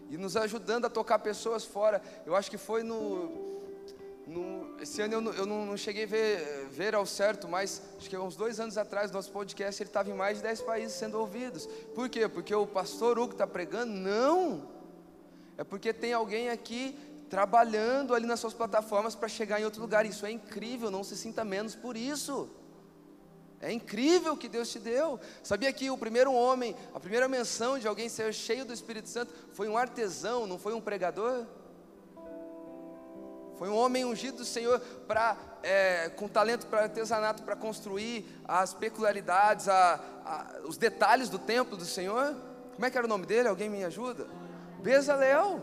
e 0.10 0.18
nos 0.18 0.36
ajudando 0.36 0.84
a 0.84 0.90
tocar 0.90 1.20
pessoas 1.20 1.64
fora. 1.64 2.02
Eu 2.26 2.36
acho 2.36 2.52
que 2.52 2.58
foi 2.58 2.84
no, 2.84 3.62
no 4.28 4.55
esse 4.82 5.02
ano 5.02 5.14
eu, 5.14 5.22
não, 5.22 5.34
eu 5.34 5.46
não, 5.46 5.78
cheguei 5.78 6.04
a 6.04 6.08
ver, 6.08 6.68
ver, 6.70 6.96
ao 6.96 7.06
certo, 7.06 7.48
mas 7.48 7.82
acho 7.98 8.10
que 8.10 8.18
uns 8.18 8.36
dois 8.36 8.60
anos 8.60 8.78
atrás, 8.78 9.12
nosso 9.12 9.32
podcast 9.32 9.82
ele 9.82 9.90
estava 9.90 10.10
em 10.10 10.14
mais 10.14 10.38
de 10.38 10.44
10 10.44 10.62
países 10.62 10.98
sendo 10.98 11.20
ouvidos. 11.20 11.66
Por 11.94 12.10
quê? 12.10 12.28
Porque 12.28 12.54
o 12.54 12.68
pastor 12.68 13.18
Hugo 13.18 13.34
está 13.34 13.48
pregando? 13.48 13.94
Não. 13.94 14.70
É 15.58 15.64
porque 15.64 15.94
tem 15.94 16.14
alguém 16.14 16.50
aqui 16.50 16.98
trabalhando 17.30 18.14
ali 18.14 18.26
nas 18.26 18.40
suas 18.40 18.54
plataformas 18.54 19.16
para 19.16 19.28
chegar 19.28 19.60
em 19.60 19.66
outro 19.66 19.82
lugar. 19.82 20.06
Isso 20.06 20.26
é 20.26 20.32
incrível, 20.32 20.92
não 20.92 21.04
se 21.04 21.16
sinta 21.16 21.44
menos 21.44 21.76
por 21.76 21.96
isso. 21.96 22.50
É 23.62 23.72
incrível 23.72 24.36
que 24.36 24.50
Deus 24.50 24.70
te 24.70 24.80
deu. 24.80 25.20
Sabia 25.42 25.72
que 25.72 25.90
o 25.90 25.98
primeiro 25.98 26.34
homem, 26.34 26.76
a 26.94 27.00
primeira 27.00 27.28
menção 27.28 27.80
de 27.80 27.88
alguém 27.88 28.10
ser 28.10 28.34
cheio 28.34 28.66
do 28.66 28.74
Espírito 28.74 29.10
Santo 29.10 29.34
foi 29.54 29.68
um 29.68 29.78
artesão, 29.78 30.46
não 30.46 30.60
foi 30.60 30.74
um 30.74 30.82
pregador? 30.82 31.46
Foi 33.58 33.70
um 33.70 33.76
homem 33.76 34.04
ungido 34.04 34.38
do 34.38 34.46
Senhor 34.46 34.80
para, 35.08 35.38
é, 35.64 36.10
com 36.10 36.28
talento 36.28 36.68
para 36.68 36.84
artesanato, 36.84 37.44
para 37.44 37.56
construir 37.56 38.26
as 38.46 38.74
peculiaridades, 38.74 39.70
a, 39.70 40.00
a, 40.26 40.68
os 40.68 40.78
detalhes 40.78 41.30
do 41.30 41.40
templo 41.40 41.78
do 41.78 41.86
Senhor. 41.86 42.36
Como 42.74 42.86
é 42.86 42.90
que 42.90 42.98
era 42.98 43.06
o 43.06 43.10
nome 43.10 43.26
dele? 43.26 43.48
Alguém 43.48 43.70
me 43.70 43.84
ajuda? 43.84 44.28
Bezalel. 44.82 45.62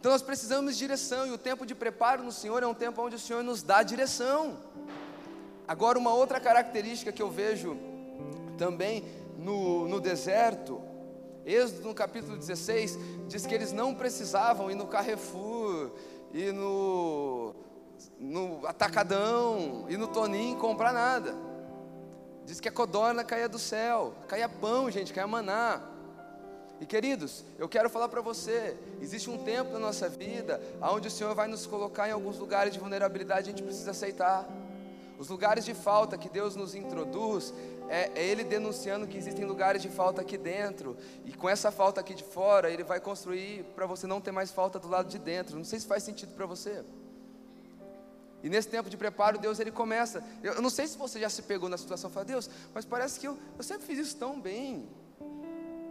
Então 0.00 0.12
nós 0.12 0.22
precisamos 0.22 0.74
de 0.74 0.78
direção, 0.78 1.26
e 1.26 1.32
o 1.32 1.38
tempo 1.38 1.64
de 1.64 1.74
preparo 1.74 2.22
no 2.22 2.32
Senhor 2.32 2.62
é 2.62 2.66
um 2.66 2.74
tempo 2.74 3.02
onde 3.02 3.16
o 3.16 3.18
Senhor 3.18 3.42
nos 3.42 3.62
dá 3.62 3.82
direção. 3.82 4.56
Agora, 5.66 5.98
uma 5.98 6.14
outra 6.14 6.38
característica 6.38 7.10
que 7.10 7.22
eu 7.22 7.30
vejo 7.30 7.76
também 8.56 9.04
no, 9.36 9.88
no 9.88 10.00
deserto, 10.00 10.80
Êxodo 11.44 11.88
no 11.88 11.94
capítulo 11.94 12.36
16, 12.36 12.98
diz 13.28 13.46
que 13.46 13.54
eles 13.54 13.72
não 13.72 13.94
precisavam 13.94 14.70
ir 14.70 14.74
no 14.74 14.86
Carrefour, 14.86 15.92
ir 16.36 16.52
no, 16.52 17.54
no 18.20 18.66
Atacadão, 18.66 19.86
ir 19.88 19.96
no 19.96 20.08
Toninho 20.08 20.58
comprar 20.58 20.92
nada. 20.92 21.34
Diz 22.44 22.60
que 22.60 22.68
a 22.68 22.72
codorna 22.72 23.24
caía 23.24 23.48
do 23.48 23.58
céu, 23.58 24.14
caía 24.28 24.48
pão, 24.48 24.90
gente, 24.90 25.12
caía 25.12 25.26
maná. 25.26 25.80
E 26.78 26.84
queridos, 26.84 27.42
eu 27.58 27.68
quero 27.68 27.88
falar 27.88 28.08
para 28.08 28.20
você: 28.20 28.76
existe 29.00 29.30
um 29.30 29.38
tempo 29.38 29.72
na 29.72 29.78
nossa 29.78 30.08
vida 30.08 30.60
onde 30.80 31.08
o 31.08 31.10
Senhor 31.10 31.34
vai 31.34 31.48
nos 31.48 31.66
colocar 31.66 32.08
em 32.08 32.12
alguns 32.12 32.38
lugares 32.38 32.72
de 32.72 32.78
vulnerabilidade, 32.78 33.48
a 33.48 33.52
gente 33.52 33.62
precisa 33.62 33.90
aceitar. 33.90 34.46
Os 35.18 35.28
lugares 35.28 35.64
de 35.64 35.74
falta 35.74 36.18
que 36.18 36.28
Deus 36.28 36.54
nos 36.56 36.74
introduz, 36.74 37.52
é, 37.88 38.10
é, 38.14 38.26
Ele 38.26 38.44
denunciando 38.44 39.06
que 39.06 39.16
existem 39.16 39.44
lugares 39.44 39.80
de 39.80 39.88
falta 39.88 40.20
aqui 40.20 40.36
dentro, 40.36 40.96
e 41.24 41.32
com 41.32 41.48
essa 41.48 41.70
falta 41.70 42.00
aqui 42.00 42.14
de 42.14 42.24
fora, 42.24 42.70
Ele 42.70 42.84
vai 42.84 43.00
construir 43.00 43.64
para 43.74 43.86
você 43.86 44.06
não 44.06 44.20
ter 44.20 44.32
mais 44.32 44.50
falta 44.50 44.78
do 44.78 44.88
lado 44.88 45.08
de 45.08 45.18
dentro. 45.18 45.56
Não 45.56 45.64
sei 45.64 45.78
se 45.78 45.86
faz 45.86 46.02
sentido 46.02 46.34
para 46.34 46.46
você. 46.46 46.84
E 48.42 48.48
nesse 48.48 48.68
tempo 48.68 48.88
de 48.88 48.96
preparo, 48.96 49.38
Deus 49.38 49.58
ele 49.58 49.72
começa. 49.72 50.22
Eu, 50.42 50.54
eu 50.54 50.62
não 50.62 50.70
sei 50.70 50.86
se 50.86 50.96
você 50.96 51.18
já 51.18 51.28
se 51.28 51.42
pegou 51.42 51.68
na 51.68 51.76
situação 51.76 52.10
e 52.10 52.12
fala, 52.12 52.26
Deus, 52.26 52.48
mas 52.72 52.84
parece 52.84 53.18
que 53.18 53.26
eu, 53.26 53.36
eu 53.56 53.64
sempre 53.64 53.86
fiz 53.86 53.98
isso 53.98 54.16
tão 54.16 54.40
bem. 54.40 54.88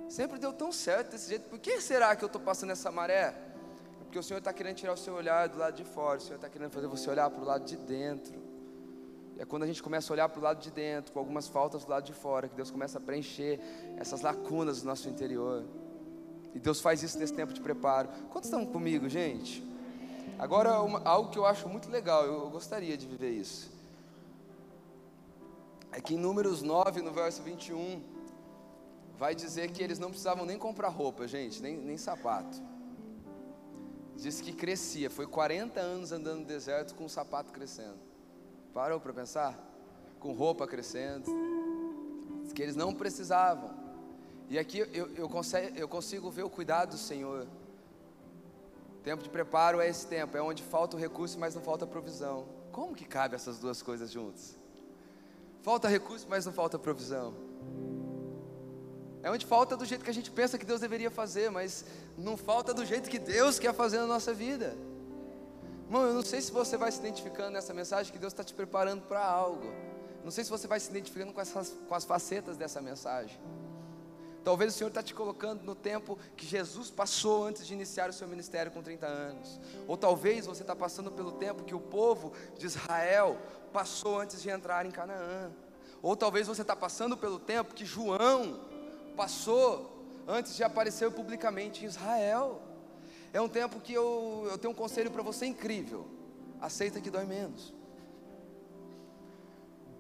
Sempre 0.08 0.38
deu 0.40 0.54
tão 0.54 0.72
certo 0.72 1.12
desse 1.12 1.30
jeito. 1.30 1.50
Por 1.50 1.60
que 1.60 1.82
será 1.82 2.16
que 2.16 2.24
eu 2.24 2.28
estou 2.28 2.42
passando 2.42 2.72
essa 2.72 2.92
maré? 2.92 3.34
Porque 4.00 4.20
o 4.20 4.24
Senhor 4.24 4.38
está 4.38 4.54
querendo 4.54 4.78
tirar 4.78 4.94
o 4.94 4.98
seu 4.98 5.16
olhar 5.16 5.50
do 5.50 5.58
lado 5.58 5.76
de 5.76 5.84
fora. 5.84 6.20
O 6.20 6.22
Senhor 6.22 6.36
está 6.36 6.48
querendo 6.48 6.72
fazer 6.72 6.88
você 6.88 7.10
olhar 7.10 7.30
para 7.30 7.42
o 7.42 7.46
lado 7.46 7.66
de 7.66 7.76
dentro. 7.76 8.45
E 9.36 9.42
é 9.42 9.46
quando 9.46 9.64
a 9.64 9.68
gente 9.68 9.84
começa 9.84 10.12
a 10.12 10.14
olhar 10.14 10.30
para 10.30 10.40
o 10.40 10.44
lado 10.44 10.62
de 10.62 10.72
dentro, 10.72 11.12
com 11.12 11.20
algumas 11.20 11.48
faltas 11.48 11.84
do 11.84 11.92
lado 11.92 12.06
de 12.06 12.14
fora, 12.14 12.48
que 12.48 12.56
Deus 12.56 12.72
começa 12.72 12.98
a 12.98 13.02
preencher 13.02 13.60
essas 13.98 14.22
lacunas 14.22 14.82
do 14.82 14.88
nosso 14.88 15.10
interior. 15.10 15.66
E 16.54 16.60
Deus 16.60 16.80
faz 16.80 17.04
isso 17.04 17.20
nesse 17.20 17.34
tempo 17.34 17.52
de 17.52 17.60
preparo. 17.60 18.08
Quantos 18.30 18.50
estão 18.50 18.66
comigo, 18.66 19.10
gente? 19.10 19.62
Agora, 20.40 20.82
uma, 20.82 21.02
algo 21.04 21.30
que 21.30 21.38
eu 21.38 21.46
acho 21.46 21.68
muito 21.68 21.90
legal, 21.90 22.26
eu, 22.26 22.44
eu 22.44 22.50
gostaria 22.50 22.96
de 22.98 23.06
viver 23.06 23.32
isso. 23.32 23.70
É 25.92 26.00
que 26.00 26.16
em 26.16 26.18
Números 26.18 26.62
9, 26.62 27.02
no 27.02 27.12
verso 27.12 27.42
21, 27.44 28.02
vai 29.18 29.36
dizer 29.36 29.72
que 29.72 29.84
eles 29.84 30.00
não 30.00 30.10
precisavam 30.10 30.46
nem 30.46 30.58
comprar 30.58 30.90
roupa, 30.90 31.28
gente, 31.28 31.62
nem, 31.62 31.76
nem 31.78 31.98
sapato. 31.98 32.62
diz 34.16 34.40
que 34.40 34.54
crescia, 34.54 35.10
foi 35.10 35.28
40 35.28 35.80
anos 35.80 36.12
andando 36.14 36.40
no 36.40 36.46
deserto 36.46 36.96
com 36.96 37.06
o 37.06 37.10
sapato 37.10 37.52
crescendo. 37.52 38.05
Parou 38.76 39.00
para 39.00 39.14
pensar? 39.14 39.58
Com 40.20 40.34
roupa 40.34 40.68
crescendo. 40.68 41.32
Que 42.54 42.62
eles 42.62 42.76
não 42.76 42.94
precisavam. 42.94 43.74
E 44.50 44.60
aqui 44.60 44.80
eu, 44.80 45.08
eu, 45.16 45.30
consigo, 45.30 45.78
eu 45.78 45.88
consigo 45.88 46.30
ver 46.30 46.44
o 46.44 46.50
cuidado 46.50 46.90
do 46.90 46.98
Senhor. 46.98 47.48
Tempo 49.02 49.24
de 49.24 49.30
preparo 49.30 49.80
é 49.80 49.88
esse 49.88 50.06
tempo, 50.06 50.36
é 50.36 50.42
onde 50.42 50.62
falta 50.62 50.98
o 50.98 51.00
recurso, 51.00 51.40
mas 51.40 51.56
não 51.56 51.62
falta 51.62 51.88
provisão. 51.88 52.50
Como 52.74 52.94
que 52.94 53.06
cabe 53.06 53.36
essas 53.36 53.60
duas 53.60 53.82
coisas 53.82 54.12
juntas? 54.12 54.58
Falta 55.62 55.88
recurso, 55.88 56.28
mas 56.30 56.46
não 56.46 56.52
falta 56.52 56.78
provisão. 56.78 57.34
É 59.24 59.32
onde 59.32 59.46
falta 59.46 59.78
do 59.78 59.86
jeito 59.86 60.04
que 60.04 60.12
a 60.12 60.14
gente 60.14 60.30
pensa 60.30 60.58
que 60.58 60.66
Deus 60.66 60.82
deveria 60.82 61.10
fazer, 61.10 61.50
mas 61.50 61.86
não 62.18 62.36
falta 62.36 62.74
do 62.74 62.84
jeito 62.84 63.10
que 63.10 63.20
Deus 63.20 63.58
quer 63.58 63.74
fazer 63.74 64.00
na 64.00 64.06
nossa 64.06 64.34
vida. 64.34 64.76
Irmão, 65.86 66.04
eu 66.04 66.14
não 66.14 66.24
sei 66.24 66.42
se 66.42 66.52
você 66.52 66.78
vai 66.78 66.92
se 66.92 67.00
identificando 67.00 67.52
nessa 67.52 67.74
mensagem 67.74 68.12
que 68.12 68.18
Deus 68.18 68.34
está 68.34 68.44
te 68.44 68.54
preparando 68.54 69.04
para 69.04 69.24
algo. 69.24 69.72
Não 70.24 70.32
sei 70.32 70.44
se 70.44 70.50
você 70.50 70.68
vai 70.68 70.80
se 70.80 70.90
identificando 70.90 71.32
com, 71.32 71.40
essas, 71.40 71.76
com 71.88 71.94
as 71.94 72.04
facetas 72.04 72.58
dessa 72.58 72.82
mensagem. 72.82 73.40
Talvez 74.44 74.74
o 74.74 74.78
Senhor 74.78 74.90
está 74.90 75.04
te 75.04 75.14
colocando 75.14 75.64
no 75.64 75.76
tempo 75.76 76.18
que 76.36 76.46
Jesus 76.46 76.90
passou 76.90 77.46
antes 77.46 77.66
de 77.66 77.74
iniciar 77.74 78.10
o 78.10 78.14
seu 78.14 78.28
ministério 78.28 78.72
com 78.72 78.82
30 78.82 79.06
anos. 79.06 79.60
Ou 79.88 79.96
talvez 79.96 80.48
você 80.48 80.64
está 80.64 80.76
passando 80.76 81.12
pelo 81.12 81.32
tempo 81.34 81.64
que 81.64 81.76
o 81.76 81.80
povo 81.80 82.34
de 82.58 82.66
Israel 82.66 83.38
passou 83.72 84.20
antes 84.20 84.42
de 84.42 84.50
entrar 84.50 84.86
em 84.86 84.92
Canaã. 84.92 85.52
Ou 86.02 86.16
talvez 86.16 86.48
você 86.48 86.64
está 86.64 86.76
passando 86.76 87.16
pelo 87.16 87.40
tempo 87.40 87.76
que 87.76 87.86
João 87.86 88.60
passou 89.16 89.96
antes 90.28 90.56
de 90.56 90.64
aparecer 90.64 91.12
publicamente 91.12 91.84
em 91.84 91.88
Israel. 91.88 92.62
É 93.36 93.42
um 93.42 93.50
tempo 93.50 93.82
que 93.82 93.92
eu, 93.92 94.48
eu 94.50 94.58
tenho 94.58 94.72
um 94.72 94.76
conselho 94.78 95.12
para 95.12 95.22
você 95.22 95.46
incrível. 95.46 96.08
Aceita 96.62 97.02
que 97.02 97.10
dói 97.10 97.26
menos. 97.26 97.74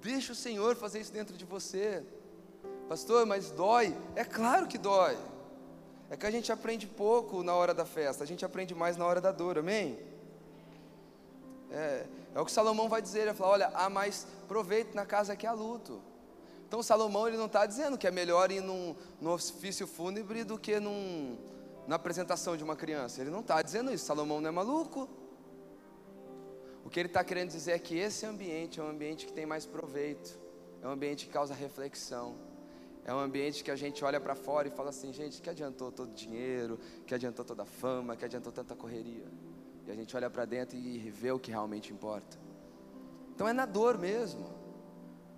Deixa 0.01 0.31
o 0.31 0.35
Senhor 0.35 0.77
fazer 0.77 1.01
isso 1.01 1.11
dentro 1.11 1.35
de 1.35 1.43
você. 1.43 2.01
Pastor, 2.87 3.25
mas 3.25 3.51
dói? 3.51 3.93
É 4.15 4.23
claro 4.23 4.69
que 4.69 4.77
dói. 4.77 5.17
É 6.09 6.15
que 6.15 6.25
a 6.25 6.31
gente 6.31 6.49
aprende 6.49 6.87
pouco 6.87 7.43
na 7.43 7.53
hora 7.53 7.73
da 7.73 7.85
festa, 7.85 8.23
a 8.23 8.27
gente 8.27 8.45
aprende 8.45 8.73
mais 8.73 8.95
na 8.95 9.05
hora 9.05 9.19
da 9.19 9.33
dor, 9.33 9.57
amém? 9.57 9.99
É, 11.69 12.05
é 12.35 12.39
o 12.39 12.45
que 12.45 12.53
Salomão 12.53 12.87
vai 12.87 13.01
dizer, 13.01 13.19
ele 13.19 13.31
vai 13.31 13.35
falar, 13.35 13.51
olha, 13.51 13.71
há 13.73 13.89
mais 13.89 14.25
proveito 14.47 14.95
na 14.95 15.05
casa 15.05 15.35
que 15.35 15.45
há 15.45 15.51
luto. 15.51 16.01
Então 16.65 16.81
Salomão 16.81 17.27
ele 17.27 17.35
não 17.35 17.47
está 17.47 17.65
dizendo 17.65 17.97
que 17.97 18.07
é 18.07 18.11
melhor 18.11 18.49
ir 18.49 18.61
num, 18.61 18.95
num 19.19 19.31
ofício 19.31 19.85
fúnebre 19.85 20.45
do 20.45 20.57
que 20.57 20.79
num, 20.79 21.37
na 21.87 21.95
apresentação 21.95 22.57
de 22.57 22.63
uma 22.63 22.75
criança. 22.75 23.21
Ele 23.21 23.29
não 23.29 23.41
está 23.41 23.61
dizendo 23.61 23.93
isso, 23.93 24.05
Salomão 24.05 24.41
não 24.41 24.49
é 24.49 24.51
maluco. 24.51 25.09
O 26.83 26.89
que 26.89 26.99
ele 26.99 27.07
está 27.07 27.23
querendo 27.23 27.49
dizer 27.49 27.71
é 27.71 27.79
que 27.79 27.97
esse 27.97 28.25
ambiente 28.25 28.79
é 28.79 28.83
um 28.83 28.89
ambiente 28.89 29.25
que 29.25 29.33
tem 29.33 29.45
mais 29.45 29.65
proveito, 29.65 30.39
é 30.81 30.87
um 30.87 30.91
ambiente 30.91 31.25
que 31.25 31.31
causa 31.31 31.53
reflexão. 31.53 32.35
É 33.07 33.13
um 33.13 33.19
ambiente 33.19 33.63
que 33.63 33.69
a 33.69 33.75
gente 33.75 34.03
olha 34.03 34.19
para 34.19 34.33
fora 34.33 34.67
e 34.67 34.71
fala 34.71 34.89
assim, 34.89 35.13
gente, 35.13 35.39
que 35.39 35.47
adiantou 35.47 35.91
todo 35.91 36.09
o 36.09 36.13
dinheiro, 36.13 36.79
que 37.05 37.13
adiantou 37.13 37.45
toda 37.45 37.61
a 37.61 37.65
fama, 37.65 38.15
que 38.15 38.25
adiantou 38.25 38.51
tanta 38.51 38.75
correria. 38.75 39.27
E 39.85 39.91
a 39.91 39.93
gente 39.93 40.17
olha 40.17 40.27
para 40.27 40.43
dentro 40.45 40.75
e 40.75 40.97
vê 41.11 41.31
o 41.31 41.37
que 41.37 41.51
realmente 41.51 41.93
importa. 41.93 42.35
Então 43.35 43.47
é 43.47 43.53
na 43.53 43.67
dor 43.67 43.99
mesmo. 43.99 44.64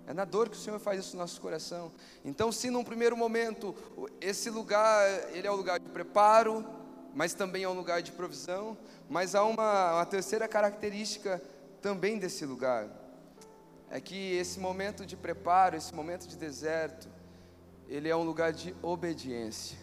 É 0.08 0.14
na 0.14 0.24
dor 0.24 0.48
que 0.48 0.56
o 0.56 0.58
Senhor 0.58 0.80
faz 0.80 1.00
isso 1.00 1.14
no 1.14 1.20
nosso 1.20 1.38
coração. 1.38 1.92
Então, 2.24 2.50
se 2.50 2.70
num 2.70 2.82
primeiro 2.82 3.14
momento 3.14 3.76
esse 4.22 4.48
lugar, 4.48 5.06
ele 5.34 5.46
é 5.46 5.50
o 5.50 5.54
lugar 5.54 5.78
de 5.78 5.90
preparo, 5.90 6.64
mas 7.14 7.34
também 7.34 7.64
é 7.64 7.68
um 7.68 7.74
lugar 7.74 8.00
de 8.00 8.10
provisão, 8.12 8.74
mas 9.06 9.34
há 9.34 9.44
uma, 9.44 9.96
uma 9.96 10.06
terceira 10.06 10.48
característica 10.48 11.42
também 11.82 12.18
desse 12.18 12.46
lugar. 12.46 12.88
É 13.90 14.00
que 14.00 14.32
esse 14.32 14.58
momento 14.58 15.04
de 15.04 15.14
preparo, 15.14 15.76
esse 15.76 15.94
momento 15.94 16.26
de 16.26 16.36
deserto, 16.38 17.06
ele 17.86 18.08
é 18.08 18.16
um 18.16 18.24
lugar 18.24 18.50
de 18.50 18.74
obediência. 18.80 19.76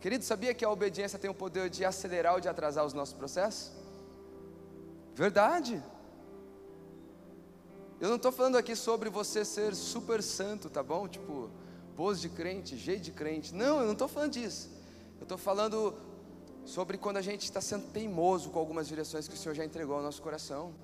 Querido, 0.00 0.22
sabia 0.24 0.54
que 0.54 0.64
a 0.64 0.70
obediência 0.70 1.18
tem 1.18 1.28
o 1.28 1.34
poder 1.34 1.68
de 1.68 1.84
acelerar 1.84 2.34
ou 2.34 2.40
de 2.40 2.48
atrasar 2.48 2.84
os 2.84 2.92
nossos 2.92 3.14
processos? 3.14 3.72
Verdade. 5.16 5.82
Eu 8.02 8.08
não 8.08 8.16
estou 8.16 8.32
falando 8.32 8.56
aqui 8.56 8.74
sobre 8.74 9.08
você 9.08 9.44
ser 9.44 9.76
super 9.76 10.20
santo, 10.24 10.68
tá 10.68 10.82
bom? 10.82 11.06
Tipo, 11.06 11.48
pose 11.94 12.22
de 12.22 12.28
crente, 12.28 12.76
jeito 12.76 13.02
de 13.02 13.12
crente. 13.12 13.54
Não, 13.54 13.78
eu 13.78 13.84
não 13.84 13.92
estou 13.92 14.08
falando 14.08 14.32
disso. 14.32 14.68
Eu 15.20 15.22
estou 15.22 15.38
falando 15.38 15.94
sobre 16.64 16.98
quando 16.98 17.18
a 17.18 17.22
gente 17.22 17.44
está 17.44 17.60
sendo 17.60 17.92
teimoso 17.92 18.50
com 18.50 18.58
algumas 18.58 18.88
direções 18.88 19.28
que 19.28 19.34
o 19.34 19.38
Senhor 19.38 19.54
já 19.54 19.64
entregou 19.64 19.94
ao 19.94 20.02
nosso 20.02 20.20
coração. 20.20 20.74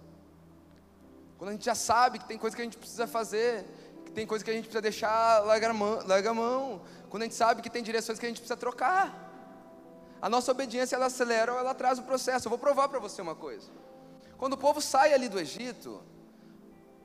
Quando 1.37 1.49
a 1.49 1.53
gente 1.55 1.65
já 1.65 1.75
sabe 1.75 2.21
que 2.21 2.29
tem 2.29 2.39
coisa 2.39 2.55
que 2.55 2.63
a 2.63 2.65
gente 2.65 2.79
precisa 2.79 3.05
fazer, 3.09 3.65
que 4.05 4.13
tem 4.13 4.25
coisa 4.25 4.45
que 4.45 4.53
a 4.53 4.55
gente 4.55 4.67
precisa 4.67 4.81
deixar, 4.81 5.45
largar 5.45 5.73
a 5.73 5.75
mão, 5.75 5.99
larga 6.07 6.31
a 6.31 6.35
mão. 6.35 6.83
Quando 7.11 7.25
a 7.25 7.27
gente 7.27 7.35
sabe 7.35 7.63
que 7.63 7.69
tem 7.69 7.83
direções 7.83 8.21
que 8.21 8.27
a 8.27 8.29
gente 8.29 8.39
precisa 8.39 8.57
trocar. 8.57 9.29
A 10.23 10.29
nossa 10.29 10.53
obediência 10.53 10.95
ela 10.95 11.07
acelera 11.07 11.53
ou 11.53 11.59
ela 11.59 11.73
atrasa 11.73 12.01
o 12.01 12.05
processo. 12.05 12.47
Eu 12.47 12.51
vou 12.51 12.61
provar 12.61 12.89
para 12.89 13.01
você 13.01 13.21
uma 13.21 13.35
coisa. 13.35 13.69
Quando 14.37 14.53
o 14.53 14.57
povo 14.57 14.81
sai 14.81 15.13
ali 15.13 15.29
do 15.29 15.41
Egito, 15.41 16.01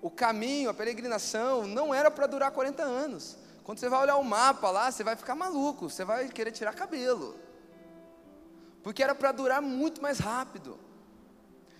o 0.03 0.11
caminho, 0.11 0.69
a 0.69 0.73
peregrinação, 0.73 1.65
não 1.65 1.93
era 1.93 2.11
para 2.11 2.27
durar 2.27 2.51
40 2.51 2.83
anos. 2.83 3.37
Quando 3.63 3.79
você 3.79 3.87
vai 3.87 4.01
olhar 4.01 4.17
o 4.17 4.23
mapa 4.23 4.69
lá, 4.69 4.91
você 4.91 5.01
vai 5.01 5.15
ficar 5.15 5.33
maluco, 5.33 5.89
você 5.89 6.03
vai 6.03 6.27
querer 6.27 6.51
tirar 6.51 6.75
cabelo. 6.75 7.39
Porque 8.83 9.01
era 9.01 9.15
para 9.15 9.31
durar 9.31 9.61
muito 9.61 10.01
mais 10.01 10.19
rápido. 10.19 10.77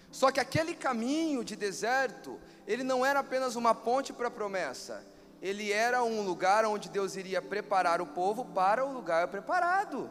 Só 0.09 0.31
que 0.31 0.39
aquele 0.39 0.73
caminho 0.73 1.43
de 1.43 1.57
deserto, 1.57 2.39
ele 2.65 2.81
não 2.81 3.05
era 3.05 3.19
apenas 3.19 3.57
uma 3.57 3.75
ponte 3.75 4.13
para 4.13 4.29
a 4.29 4.31
promessa, 4.31 5.05
ele 5.41 5.73
era 5.73 6.01
um 6.01 6.21
lugar 6.21 6.63
onde 6.63 6.87
Deus 6.87 7.17
iria 7.17 7.41
preparar 7.41 8.01
o 8.01 8.07
povo 8.07 8.45
para 8.45 8.85
o 8.85 8.93
lugar 8.93 9.27
preparado. 9.27 10.09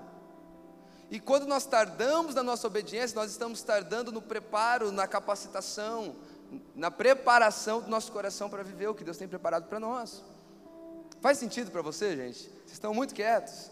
E 1.11 1.19
quando 1.19 1.47
nós 1.47 1.65
tardamos 1.65 2.35
na 2.35 2.43
nossa 2.43 2.67
obediência, 2.67 3.15
nós 3.15 3.31
estamos 3.31 3.63
tardando 3.63 4.13
no 4.13 4.21
preparo, 4.21 4.93
na 4.93 5.07
capacitação, 5.07 6.15
na 6.75 6.91
preparação 6.91 7.81
do 7.81 7.89
nosso 7.89 8.11
coração 8.13 8.49
para 8.51 8.63
viver 8.63 8.89
o 8.89 8.95
que 8.95 9.05
Deus 9.05 9.17
tem 9.17 9.29
preparado 9.29 9.69
para 9.69 9.81
nós. 9.81 10.23
Faz 11.21 11.39
sentido 11.39 11.71
para 11.71 11.83
você, 11.83 12.17
gente? 12.17 12.49
Vocês 12.49 12.73
estão 12.73 12.93
muito 12.93 13.15
quietos. 13.15 13.71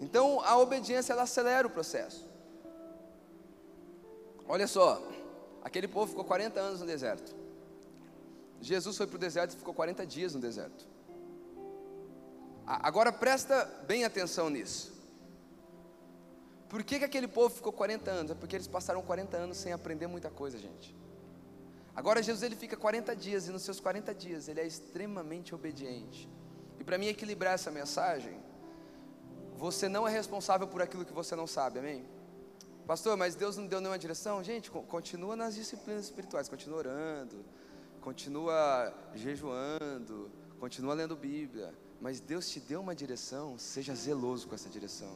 Então, 0.00 0.40
a 0.40 0.58
obediência 0.58 1.12
ela 1.12 1.22
acelera 1.22 1.66
o 1.66 1.70
processo. 1.70 2.28
Olha 4.48 4.66
só, 4.66 5.02
aquele 5.62 5.86
povo 5.86 6.08
ficou 6.08 6.24
40 6.24 6.58
anos 6.58 6.80
no 6.80 6.86
deserto. 6.86 7.34
Jesus 8.60 8.96
foi 8.96 9.06
para 9.06 9.16
o 9.16 9.18
deserto 9.18 9.54
e 9.54 9.56
ficou 9.56 9.72
40 9.72 10.06
dias 10.06 10.34
no 10.34 10.40
deserto. 10.40 10.86
Agora 12.66 13.12
presta 13.12 13.64
bem 13.86 14.04
atenção 14.04 14.50
nisso. 14.50 14.92
Por 16.68 16.84
que, 16.84 17.00
que 17.00 17.04
aquele 17.04 17.26
povo 17.26 17.54
ficou 17.54 17.72
40 17.72 18.10
anos? 18.10 18.30
É 18.30 18.34
porque 18.34 18.54
eles 18.54 18.68
passaram 18.68 19.02
40 19.02 19.36
anos 19.36 19.56
sem 19.56 19.72
aprender 19.72 20.06
muita 20.06 20.30
coisa, 20.30 20.56
gente. 20.56 20.94
Agora 21.94 22.22
Jesus 22.22 22.42
ele 22.42 22.56
fica 22.56 22.76
40 22.76 23.14
dias 23.16 23.48
e 23.48 23.50
nos 23.50 23.62
seus 23.62 23.80
40 23.80 24.14
dias 24.14 24.48
ele 24.48 24.60
é 24.60 24.66
extremamente 24.66 25.54
obediente. 25.54 26.28
E 26.78 26.84
para 26.84 26.96
mim 26.96 27.06
equilibrar 27.06 27.54
essa 27.54 27.70
mensagem, 27.70 28.40
você 29.56 29.88
não 29.88 30.06
é 30.08 30.10
responsável 30.10 30.66
por 30.66 30.80
aquilo 30.80 31.04
que 31.04 31.12
você 31.12 31.36
não 31.36 31.46
sabe, 31.46 31.78
amém? 31.78 32.06
Pastor, 32.86 33.16
mas 33.16 33.34
Deus 33.34 33.56
não 33.56 33.66
deu 33.66 33.80
nenhuma 33.80 33.98
direção? 33.98 34.42
Gente, 34.42 34.70
continua 34.70 35.36
nas 35.36 35.54
disciplinas 35.54 36.06
espirituais, 36.06 36.48
continua 36.48 36.78
orando, 36.78 37.44
continua 38.00 38.94
jejuando, 39.14 40.30
continua 40.58 40.94
lendo 40.94 41.14
Bíblia, 41.14 41.74
mas 42.00 42.18
Deus 42.20 42.48
te 42.48 42.58
deu 42.58 42.80
uma 42.80 42.94
direção, 42.94 43.58
seja 43.58 43.94
zeloso 43.94 44.48
com 44.48 44.54
essa 44.54 44.68
direção. 44.68 45.14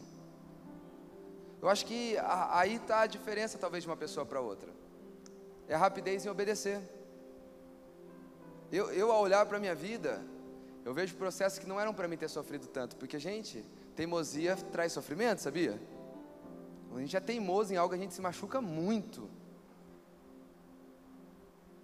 Eu 1.63 1.69
acho 1.69 1.87
que 1.87 2.17
aí 2.51 2.75
está 2.75 3.01
a 3.01 3.07
diferença, 3.07 3.57
talvez, 3.57 3.83
de 3.83 3.89
uma 3.89 3.97
pessoa 3.97 4.27
para 4.27 4.41
outra. 4.41 4.71
É 5.69 5.75
a 5.75 5.79
rapidez 5.79 6.25
em 6.25 6.29
obedecer. 6.29 6.81
Eu, 8.71 8.91
eu 8.93 9.13
ao 9.13 9.23
olhar 9.23 9.45
para 9.47 9.57
a 9.57 9.61
minha 9.61 9.75
vida, 9.75 10.23
eu 10.85 10.93
vejo 10.93 11.15
processos 11.17 11.59
que 11.59 11.67
não 11.67 11.81
eram 11.81 11.95
para 11.95 12.09
mim 12.09 12.17
ter 12.17 12.29
sofrido 12.29 12.67
tanto, 12.67 12.97
porque, 12.97 13.19
gente, 13.19 13.65
teimosia 13.95 14.57
traz 14.73 14.93
sofrimento, 14.93 15.41
sabia? 15.41 15.81
Quando 16.89 16.99
a 16.99 17.03
gente 17.03 17.17
é 17.17 17.21
teimoso 17.21 17.73
em 17.73 17.77
algo, 17.77 17.95
a 17.95 17.99
gente 17.99 18.15
se 18.15 18.21
machuca 18.21 18.61
muito. 18.61 19.31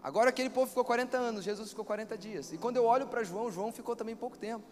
Agora 0.02 0.30
aquele 0.30 0.48
povo 0.48 0.66
ficou 0.66 0.84
40 0.84 1.16
anos, 1.16 1.44
Jesus 1.44 1.70
ficou 1.70 1.84
40 1.84 2.16
dias. 2.16 2.52
E 2.52 2.58
quando 2.58 2.76
eu 2.76 2.84
olho 2.84 3.06
para 3.06 3.22
João, 3.22 3.50
João 3.50 3.70
ficou 3.72 3.94
também 3.94 4.16
pouco 4.16 4.38
tempo. 4.38 4.64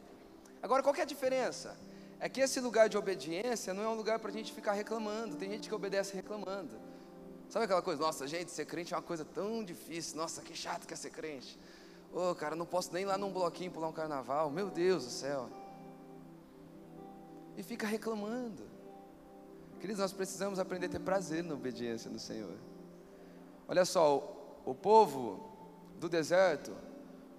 Agora 0.63 0.83
qual 0.83 0.95
é 0.97 1.03
a 1.03 1.05
diferença? 1.05 1.77
É 2.19 2.29
que 2.29 2.41
esse 2.41 2.61
lugar 2.61 2.89
de 2.89 2.97
obediência 2.97 3.73
não 3.75 3.83
é 3.83 3.89
um 3.89 3.95
lugar 3.95 4.19
para 4.19 4.31
a 4.31 4.33
gente 4.33 4.53
ficar 4.53 4.73
reclamando. 4.73 5.37
Tem 5.37 5.51
gente 5.51 5.69
que 5.69 5.75
obedece 5.75 6.15
reclamando. 6.15 6.88
Sabe 7.49 7.65
aquela 7.65 7.81
coisa, 7.81 8.01
nossa, 8.01 8.27
gente, 8.27 8.51
ser 8.51 8.67
crente 8.67 8.93
é 8.93 8.97
uma 8.97 9.03
coisa 9.03 9.25
tão 9.25 9.65
difícil. 9.65 10.17
Nossa, 10.17 10.43
que 10.43 10.55
chato 10.55 10.87
que 10.87 10.93
é 10.93 10.97
ser 10.97 11.11
crente. 11.11 11.59
Ô, 12.13 12.31
oh, 12.31 12.35
cara, 12.35 12.55
não 12.55 12.67
posso 12.67 12.93
nem 12.93 13.03
ir 13.03 13.07
lá 13.07 13.17
num 13.17 13.33
bloquinho 13.33 13.71
pular 13.71 13.89
um 13.89 13.93
carnaval. 13.93 14.51
Meu 14.51 14.69
Deus 14.71 15.05
do 15.05 15.11
céu. 15.11 15.49
E 17.57 17.63
fica 17.63 17.87
reclamando. 17.87 18.63
Queridos, 19.81 20.01
nós 20.01 20.13
precisamos 20.13 20.59
aprender 20.59 20.87
a 20.87 20.91
ter 20.91 21.01
prazer 21.01 21.43
na 21.43 21.55
obediência 21.55 22.11
do 22.11 22.19
Senhor. 22.19 22.57
Olha 23.67 23.85
só, 23.85 24.19
o, 24.65 24.71
o 24.71 24.75
povo 24.75 25.49
do 25.99 26.09
deserto 26.09 26.73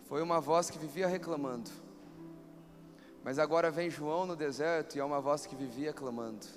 foi 0.05 0.21
uma 0.21 0.41
voz 0.41 0.69
que 0.69 0.79
vivia 0.79 1.07
reclamando. 1.07 1.69
Mas 3.23 3.37
agora 3.37 3.69
vem 3.69 3.89
João 3.89 4.25
no 4.25 4.35
deserto 4.35 4.95
e 4.95 4.99
é 4.99 5.03
uma 5.03 5.21
voz 5.21 5.45
que 5.45 5.55
vivia 5.55 5.93
clamando. 5.93 6.47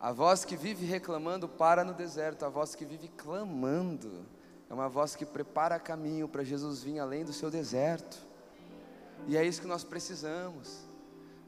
A 0.00 0.12
voz 0.12 0.44
que 0.44 0.56
vive 0.56 0.86
reclamando 0.86 1.48
para 1.48 1.84
no 1.84 1.92
deserto, 1.92 2.44
a 2.44 2.48
voz 2.48 2.74
que 2.74 2.84
vive 2.84 3.08
clamando 3.08 4.24
é 4.70 4.74
uma 4.74 4.88
voz 4.88 5.16
que 5.16 5.26
prepara 5.26 5.78
caminho 5.80 6.28
para 6.28 6.44
Jesus 6.44 6.82
vir 6.82 7.00
além 7.00 7.24
do 7.24 7.32
seu 7.32 7.50
deserto. 7.50 8.16
E 9.26 9.36
é 9.36 9.44
isso 9.44 9.60
que 9.60 9.66
nós 9.66 9.82
precisamos. 9.82 10.86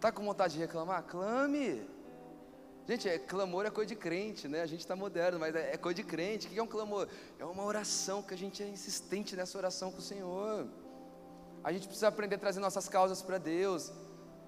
Tá 0.01 0.11
com 0.11 0.25
vontade 0.25 0.55
de 0.55 0.59
reclamar? 0.59 1.05
Clame. 1.05 1.87
Gente, 2.89 3.09
é, 3.09 3.19
clamor 3.21 3.67
é 3.67 3.71
coisa 3.71 3.89
de 3.89 3.95
crente, 3.95 4.49
né? 4.49 4.63
A 4.63 4.67
gente 4.67 4.81
está 4.81 4.97
moderno, 4.97 5.39
mas 5.39 5.55
é, 5.55 5.75
é 5.75 5.77
coisa 5.77 5.95
de 5.95 6.03
crente. 6.03 6.49
O 6.49 6.51
que 6.51 6.59
é 6.59 6.63
um 6.63 6.67
clamor? 6.67 7.07
É 7.39 7.45
uma 7.45 7.63
oração 7.63 8.21
que 8.21 8.35
a 8.35 8.37
gente 8.37 8.65
é 8.65 8.69
insistente 8.69 9.37
nessa 9.37 9.57
oração 9.57 9.93
com 9.93 9.99
o 9.99 10.03
Senhor. 10.03 10.67
A 11.63 11.73
gente 11.73 11.87
precisa 11.87 12.09
aprender 12.09 12.35
a 12.35 12.39
trazer 12.39 12.59
nossas 12.59 12.89
causas 12.89 13.23
para 13.23 13.39
Deus. 13.39 13.93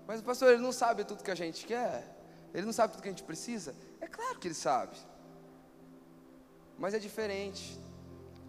Mas 0.09 0.19
o 0.19 0.25
pastor, 0.25 0.51
ele 0.51 0.62
não 0.62 0.73
sabe 0.73 1.05
tudo 1.05 1.23
que 1.23 1.31
a 1.31 1.37
gente 1.37 1.65
quer. 1.65 2.22
Ele 2.53 2.67
não 2.67 2.73
sabe 2.73 2.93
tudo 2.93 3.03
que 3.03 3.09
a 3.09 3.12
gente 3.12 3.23
precisa. 3.23 3.75
É 4.01 4.07
claro 4.07 4.38
que 4.38 4.49
ele 4.49 4.55
sabe. 4.55 4.97
Mas 6.79 6.95
é 6.95 6.99
diferente 6.99 7.79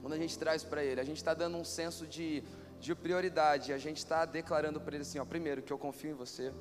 quando 0.01 0.13
a 0.13 0.17
gente 0.17 0.37
traz 0.37 0.63
para 0.63 0.83
ele. 0.83 0.99
A 0.99 1.03
gente 1.03 1.17
está 1.17 1.33
dando 1.33 1.57
um 1.57 1.63
senso 1.63 2.05
de, 2.05 2.43
de 2.79 2.93
prioridade. 2.93 3.71
A 3.71 3.77
gente 3.77 3.97
está 3.97 4.25
declarando 4.25 4.81
para 4.81 4.95
ele 4.95 5.03
assim: 5.03 5.19
ó, 5.19 5.25
primeiro, 5.25 5.61
que 5.61 5.71
eu 5.71 5.77
confio 5.77 6.11
em 6.11 6.15
você. 6.15 6.53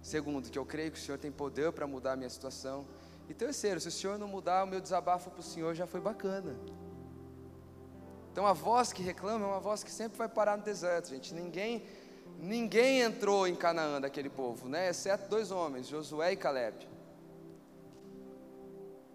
Segundo, 0.00 0.50
que 0.50 0.58
eu 0.58 0.66
creio 0.66 0.92
que 0.92 0.98
o 0.98 1.00
Senhor 1.00 1.18
tem 1.18 1.32
poder 1.32 1.72
para 1.72 1.86
mudar 1.86 2.12
a 2.12 2.16
minha 2.16 2.30
situação. 2.30 2.86
E 3.28 3.34
terceiro, 3.34 3.80
se 3.80 3.88
o 3.88 3.90
Senhor 3.90 4.18
não 4.18 4.28
mudar, 4.28 4.64
o 4.64 4.66
meu 4.66 4.80
desabafo 4.80 5.30
para 5.30 5.40
o 5.40 5.42
Senhor 5.42 5.74
já 5.74 5.86
foi 5.86 6.00
bacana. 6.00 6.54
Então 8.30 8.46
a 8.46 8.52
voz 8.52 8.92
que 8.92 9.02
reclama 9.02 9.44
é 9.44 9.48
uma 9.48 9.60
voz 9.60 9.82
que 9.84 9.90
sempre 9.90 10.18
vai 10.18 10.28
parar 10.28 10.58
no 10.58 10.64
deserto, 10.64 11.08
gente. 11.08 11.32
Ninguém, 11.32 11.86
ninguém 12.38 13.00
entrou 13.00 13.46
em 13.46 13.54
Canaã 13.54 14.00
daquele 14.00 14.28
povo, 14.28 14.68
né? 14.68 14.88
Exceto 14.88 15.28
dois 15.28 15.50
homens, 15.50 15.88
Josué 15.88 16.32
e 16.32 16.36
Caleb. 16.36 16.88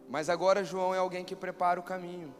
Mas 0.07 0.29
agora 0.29 0.63
João 0.63 0.93
é 0.93 0.97
alguém 0.97 1.23
que 1.23 1.35
prepara 1.35 1.79
o 1.79 1.83
caminho. 1.83 2.33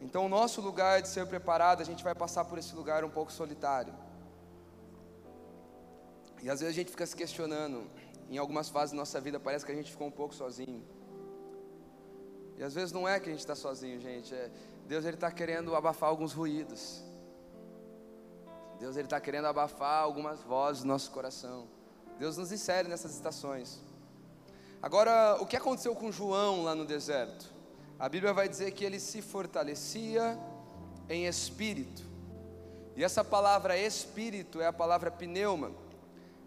Então 0.00 0.24
o 0.24 0.28
nosso 0.28 0.60
lugar 0.60 1.02
de 1.02 1.08
ser 1.08 1.26
preparado, 1.26 1.80
a 1.80 1.84
gente 1.84 2.02
vai 2.02 2.14
passar 2.14 2.44
por 2.44 2.58
esse 2.58 2.74
lugar 2.74 3.04
um 3.04 3.10
pouco 3.10 3.32
solitário. 3.32 3.94
E 6.42 6.48
às 6.48 6.60
vezes 6.60 6.74
a 6.74 6.76
gente 6.76 6.90
fica 6.90 7.06
se 7.06 7.16
questionando, 7.16 7.90
em 8.30 8.38
algumas 8.38 8.68
fases 8.68 8.92
da 8.92 8.96
nossa 8.98 9.20
vida 9.20 9.38
parece 9.38 9.64
que 9.64 9.72
a 9.72 9.74
gente 9.74 9.90
ficou 9.90 10.06
um 10.06 10.12
pouco 10.12 10.34
sozinho. 10.34 10.82
E 12.56 12.62
às 12.62 12.74
vezes 12.74 12.92
não 12.92 13.06
é 13.06 13.20
que 13.20 13.28
a 13.28 13.32
gente 13.32 13.40
está 13.40 13.54
sozinho, 13.54 14.00
gente. 14.00 14.34
É, 14.34 14.50
Deus 14.86 15.04
ele 15.04 15.16
está 15.16 15.30
querendo 15.30 15.74
abafar 15.74 16.08
alguns 16.08 16.32
ruídos. 16.32 17.02
Deus 18.78 18.96
ele 18.96 19.06
está 19.06 19.20
querendo 19.20 19.46
abafar 19.46 20.02
algumas 20.02 20.40
vozes 20.40 20.82
do 20.82 20.88
nosso 20.88 21.10
coração. 21.10 21.66
Deus 22.18 22.36
nos 22.36 22.52
insere 22.52 22.88
nessas 22.88 23.14
estações. 23.14 23.80
Agora, 24.82 25.36
o 25.40 25.46
que 25.46 25.56
aconteceu 25.56 25.94
com 25.94 26.12
João 26.12 26.64
lá 26.64 26.74
no 26.74 26.84
deserto? 26.84 27.52
A 27.98 28.08
Bíblia 28.08 28.32
vai 28.32 28.48
dizer 28.48 28.72
que 28.72 28.84
ele 28.84 29.00
se 29.00 29.22
fortalecia 29.22 30.38
em 31.08 31.26
espírito. 31.26 32.02
E 32.94 33.02
essa 33.02 33.24
palavra 33.24 33.76
espírito 33.76 34.60
é 34.60 34.66
a 34.66 34.72
palavra 34.72 35.10
pneuma 35.10 35.72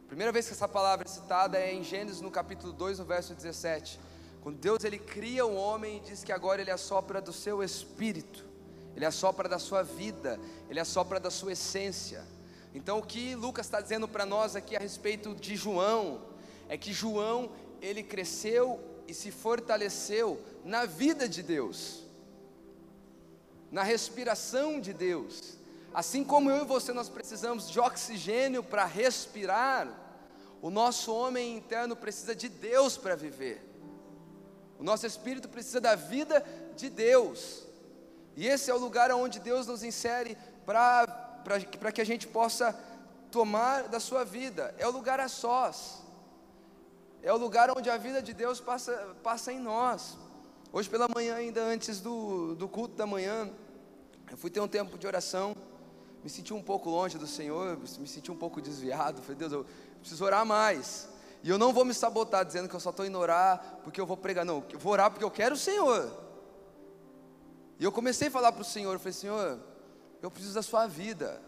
Primeira 0.09 0.31
vez 0.31 0.47
que 0.47 0.53
essa 0.53 0.67
palavra 0.67 1.07
é 1.07 1.07
citada 1.07 1.59
é 1.59 1.71
em 1.71 1.83
Gênesis 1.83 2.19
no 2.19 2.31
capítulo 2.31 2.73
2, 2.73 2.97
no 2.97 3.05
verso 3.05 3.35
17. 3.35 3.99
Quando 4.41 4.57
Deus 4.57 4.83
ele 4.83 4.97
cria 4.97 5.45
o 5.45 5.53
homem 5.53 5.97
e 5.97 5.99
diz 5.99 6.23
que 6.23 6.31
agora 6.31 6.59
ele 6.59 6.71
assopra 6.71 7.21
do 7.21 7.31
seu 7.31 7.61
espírito, 7.61 8.43
ele 8.95 9.05
assopra 9.05 9.47
da 9.47 9.59
sua 9.59 9.83
vida, 9.83 10.39
ele 10.69 10.79
assopra 10.79 11.19
da 11.19 11.31
sua 11.31 11.53
essência. 11.53 12.23
Então 12.73 12.99
o 12.99 13.05
que 13.05 13.35
Lucas 13.35 13.65
está 13.65 13.81
dizendo 13.81 14.07
para 14.07 14.25
nós 14.25 14.55
aqui 14.55 14.75
a 14.75 14.79
respeito 14.79 15.33
de 15.35 15.55
João 15.55 16.21
é 16.67 16.77
que 16.77 16.93
João 16.93 17.51
ele 17.81 18.03
cresceu 18.03 18.79
e 19.07 19.13
se 19.13 19.31
fortaleceu 19.31 20.39
na 20.63 20.85
vida 20.85 21.27
de 21.27 21.41
Deus, 21.41 22.03
na 23.71 23.83
respiração 23.83 24.79
de 24.79 24.93
Deus. 24.93 25.57
Assim 25.93 26.23
como 26.23 26.51
eu 26.51 26.63
e 26.63 26.65
você 26.65 26.93
nós 26.93 27.09
precisamos 27.09 27.69
de 27.69 27.79
oxigênio 27.79 28.63
para 28.63 28.85
respirar, 28.85 29.87
o 30.61 30.69
nosso 30.69 31.13
homem 31.13 31.57
interno 31.57 31.95
precisa 31.95 32.35
de 32.35 32.49
Deus 32.49 32.97
para 32.97 33.15
viver. 33.15 33.65
O 34.77 34.83
nosso 34.83 35.05
espírito 35.05 35.49
precisa 35.49 35.81
da 35.81 35.95
vida 35.95 36.45
de 36.75 36.89
Deus. 36.89 37.63
E 38.35 38.47
esse 38.47 38.69
é 38.69 38.73
o 38.73 38.77
lugar 38.77 39.11
onde 39.11 39.39
Deus 39.39 39.67
nos 39.67 39.83
insere 39.83 40.37
para 40.65 41.91
que 41.93 42.01
a 42.01 42.05
gente 42.05 42.27
possa 42.27 42.77
tomar 43.31 43.87
da 43.87 43.99
sua 43.99 44.23
vida. 44.23 44.73
É 44.77 44.87
o 44.87 44.91
lugar 44.91 45.19
a 45.19 45.27
sós. 45.27 46.01
É 47.21 47.33
o 47.33 47.37
lugar 47.37 47.69
onde 47.75 47.89
a 47.89 47.97
vida 47.97 48.21
de 48.21 48.33
Deus 48.33 48.59
passa, 48.59 49.15
passa 49.21 49.51
em 49.51 49.59
nós. 49.59 50.17
Hoje 50.71 50.89
pela 50.89 51.07
manhã, 51.13 51.35
ainda 51.35 51.61
antes 51.61 51.99
do, 51.99 52.55
do 52.55 52.67
culto 52.67 52.95
da 52.95 53.05
manhã, 53.05 53.49
eu 54.31 54.37
fui 54.37 54.49
ter 54.49 54.59
um 54.59 54.67
tempo 54.67 54.97
de 54.97 55.07
oração 55.07 55.55
me 56.23 56.29
senti 56.29 56.53
um 56.53 56.61
pouco 56.61 56.89
longe 56.89 57.17
do 57.17 57.27
Senhor, 57.27 57.77
me 57.77 58.07
senti 58.07 58.31
um 58.31 58.35
pouco 58.35 58.61
desviado. 58.61 59.21
Falei, 59.21 59.37
Deus, 59.37 59.53
eu 59.53 59.65
preciso 59.99 60.23
orar 60.25 60.45
mais. 60.45 61.07
E 61.41 61.49
eu 61.49 61.57
não 61.57 61.71
vou 61.71 61.85
me 61.85 61.93
sabotar 61.93 62.43
dizendo 62.43 62.67
que 62.67 62.75
eu 62.75 62.79
só 62.79 62.89
estou 62.89 63.05
indo 63.05 63.17
orar 63.17 63.79
porque 63.83 63.99
eu 64.01 64.05
vou 64.05 64.17
pregar. 64.17 64.43
Não, 64.43 64.63
eu 64.69 64.79
vou 64.79 64.91
orar 64.91 65.09
porque 65.09 65.23
eu 65.23 65.31
quero 65.31 65.55
o 65.55 65.57
Senhor. 65.57 66.11
E 67.79 67.83
eu 67.83 67.91
comecei 67.91 68.27
a 68.27 68.31
falar 68.31 68.51
para 68.51 68.61
o 68.61 68.65
Senhor, 68.65 68.91
eu 68.91 68.99
falei, 68.99 69.13
Senhor, 69.13 69.57
eu 70.21 70.29
preciso 70.29 70.53
da 70.53 70.61
sua 70.61 70.85
vida. 70.85 71.41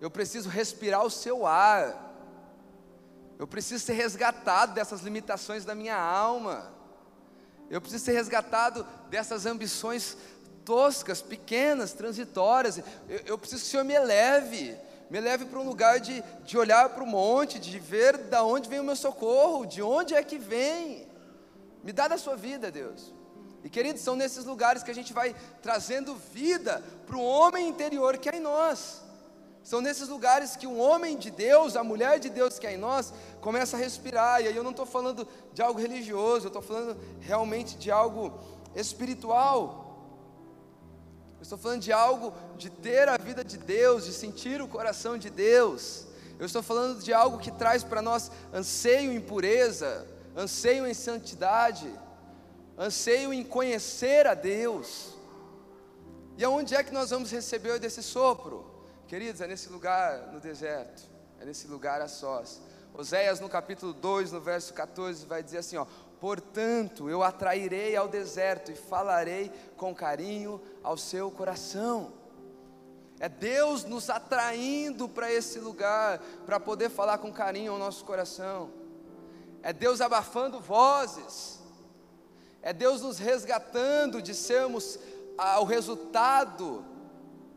Eu 0.00 0.10
preciso 0.10 0.48
respirar 0.48 1.04
o 1.04 1.10
seu 1.10 1.46
ar. 1.46 2.10
Eu 3.38 3.46
preciso 3.46 3.84
ser 3.84 3.92
resgatado 3.92 4.72
dessas 4.72 5.02
limitações 5.02 5.66
da 5.66 5.74
minha 5.74 6.00
alma. 6.00 6.72
Eu 7.68 7.80
preciso 7.80 8.04
ser 8.04 8.12
resgatado 8.12 8.86
dessas 9.10 9.44
ambições 9.44 10.16
toscas, 10.64 11.20
pequenas, 11.20 11.92
transitórias. 11.92 12.78
Eu, 13.08 13.20
eu 13.26 13.38
preciso 13.38 13.62
que 13.62 13.68
o 13.68 13.70
Senhor 13.70 13.84
me 13.84 13.94
eleve, 13.94 14.76
me 15.10 15.20
leve 15.20 15.44
para 15.44 15.58
um 15.58 15.68
lugar 15.68 16.00
de, 16.00 16.22
de 16.44 16.56
olhar 16.56 16.88
para 16.88 17.04
o 17.04 17.06
monte, 17.06 17.58
de 17.58 17.78
ver 17.78 18.16
da 18.16 18.42
onde 18.42 18.68
vem 18.68 18.80
o 18.80 18.84
meu 18.84 18.96
socorro, 18.96 19.66
de 19.66 19.82
onde 19.82 20.14
é 20.14 20.22
que 20.22 20.38
vem. 20.38 21.06
Me 21.84 21.92
dá 21.92 22.08
da 22.08 22.16
sua 22.16 22.34
vida, 22.34 22.70
Deus. 22.70 23.12
E 23.64 23.70
queridos, 23.70 24.02
são 24.02 24.16
nesses 24.16 24.44
lugares 24.44 24.82
que 24.82 24.90
a 24.90 24.94
gente 24.94 25.12
vai 25.12 25.34
trazendo 25.62 26.14
vida 26.14 26.82
para 27.06 27.16
o 27.16 27.22
homem 27.22 27.68
interior 27.68 28.18
que 28.18 28.28
é 28.28 28.36
em 28.36 28.40
nós. 28.40 29.00
São 29.62 29.80
nesses 29.80 30.08
lugares 30.08 30.56
que 30.56 30.66
o 30.66 30.76
homem 30.76 31.16
de 31.16 31.30
Deus, 31.30 31.76
a 31.76 31.84
mulher 31.84 32.18
de 32.18 32.28
Deus 32.28 32.58
que 32.58 32.66
é 32.66 32.74
em 32.74 32.76
nós, 32.76 33.12
começa 33.40 33.76
a 33.76 33.80
respirar. 33.80 34.42
E 34.42 34.48
aí 34.48 34.56
eu 34.56 34.64
não 34.64 34.72
estou 34.72 34.86
falando 34.86 35.26
de 35.52 35.62
algo 35.62 35.80
religioso, 35.80 36.46
eu 36.46 36.48
estou 36.48 36.62
falando 36.62 36.98
realmente 37.20 37.76
de 37.76 37.90
algo 37.90 38.40
espiritual. 38.74 39.82
Eu 41.38 41.42
estou 41.42 41.58
falando 41.58 41.80
de 41.80 41.92
algo 41.92 42.32
de 42.56 42.70
ter 42.70 43.08
a 43.08 43.16
vida 43.16 43.44
de 43.44 43.56
Deus, 43.56 44.04
de 44.04 44.12
sentir 44.12 44.60
o 44.60 44.66
coração 44.66 45.16
de 45.16 45.30
Deus. 45.30 46.06
Eu 46.38 46.46
estou 46.46 46.62
falando 46.62 47.00
de 47.00 47.12
algo 47.12 47.38
que 47.38 47.52
traz 47.52 47.84
para 47.84 48.02
nós 48.02 48.30
anseio 48.52 49.12
em 49.12 49.20
pureza, 49.20 50.06
anseio 50.36 50.84
em 50.86 50.94
santidade, 50.94 51.88
anseio 52.82 53.32
em 53.32 53.44
conhecer 53.44 54.26
a 54.26 54.34
Deus. 54.34 55.14
E 56.36 56.44
aonde 56.44 56.74
é 56.74 56.82
que 56.82 56.92
nós 56.92 57.10
vamos 57.10 57.30
receber 57.30 57.78
desse 57.78 58.02
sopro? 58.02 58.66
Queridos, 59.06 59.40
é 59.40 59.46
nesse 59.46 59.68
lugar 59.68 60.32
no 60.32 60.40
deserto, 60.40 61.02
é 61.40 61.44
nesse 61.44 61.68
lugar 61.68 62.00
a 62.00 62.08
sós. 62.08 62.60
Oséias 62.94 63.40
no 63.40 63.48
capítulo 63.48 63.92
2, 63.92 64.32
no 64.32 64.40
verso 64.40 64.74
14, 64.74 65.24
vai 65.26 65.42
dizer 65.42 65.58
assim: 65.58 65.76
ó, 65.76 65.86
Portanto, 66.20 67.08
eu 67.08 67.22
atrairei 67.22 67.96
ao 67.96 68.08
deserto 68.08 68.70
e 68.70 68.76
falarei 68.76 69.50
com 69.76 69.94
carinho 69.94 70.60
ao 70.82 70.96
seu 70.96 71.30
coração. 71.30 72.12
É 73.20 73.28
Deus 73.28 73.84
nos 73.84 74.10
atraindo 74.10 75.08
para 75.08 75.32
esse 75.32 75.58
lugar, 75.60 76.18
para 76.44 76.58
poder 76.58 76.90
falar 76.90 77.18
com 77.18 77.32
carinho 77.32 77.72
ao 77.72 77.78
nosso 77.78 78.04
coração. 78.04 78.70
É 79.62 79.72
Deus 79.72 80.00
abafando 80.00 80.60
vozes. 80.60 81.61
É 82.62 82.72
Deus 82.72 83.02
nos 83.02 83.18
resgatando 83.18 84.22
de 84.22 84.34
sermos 84.34 84.98
o 85.60 85.64
resultado 85.64 86.84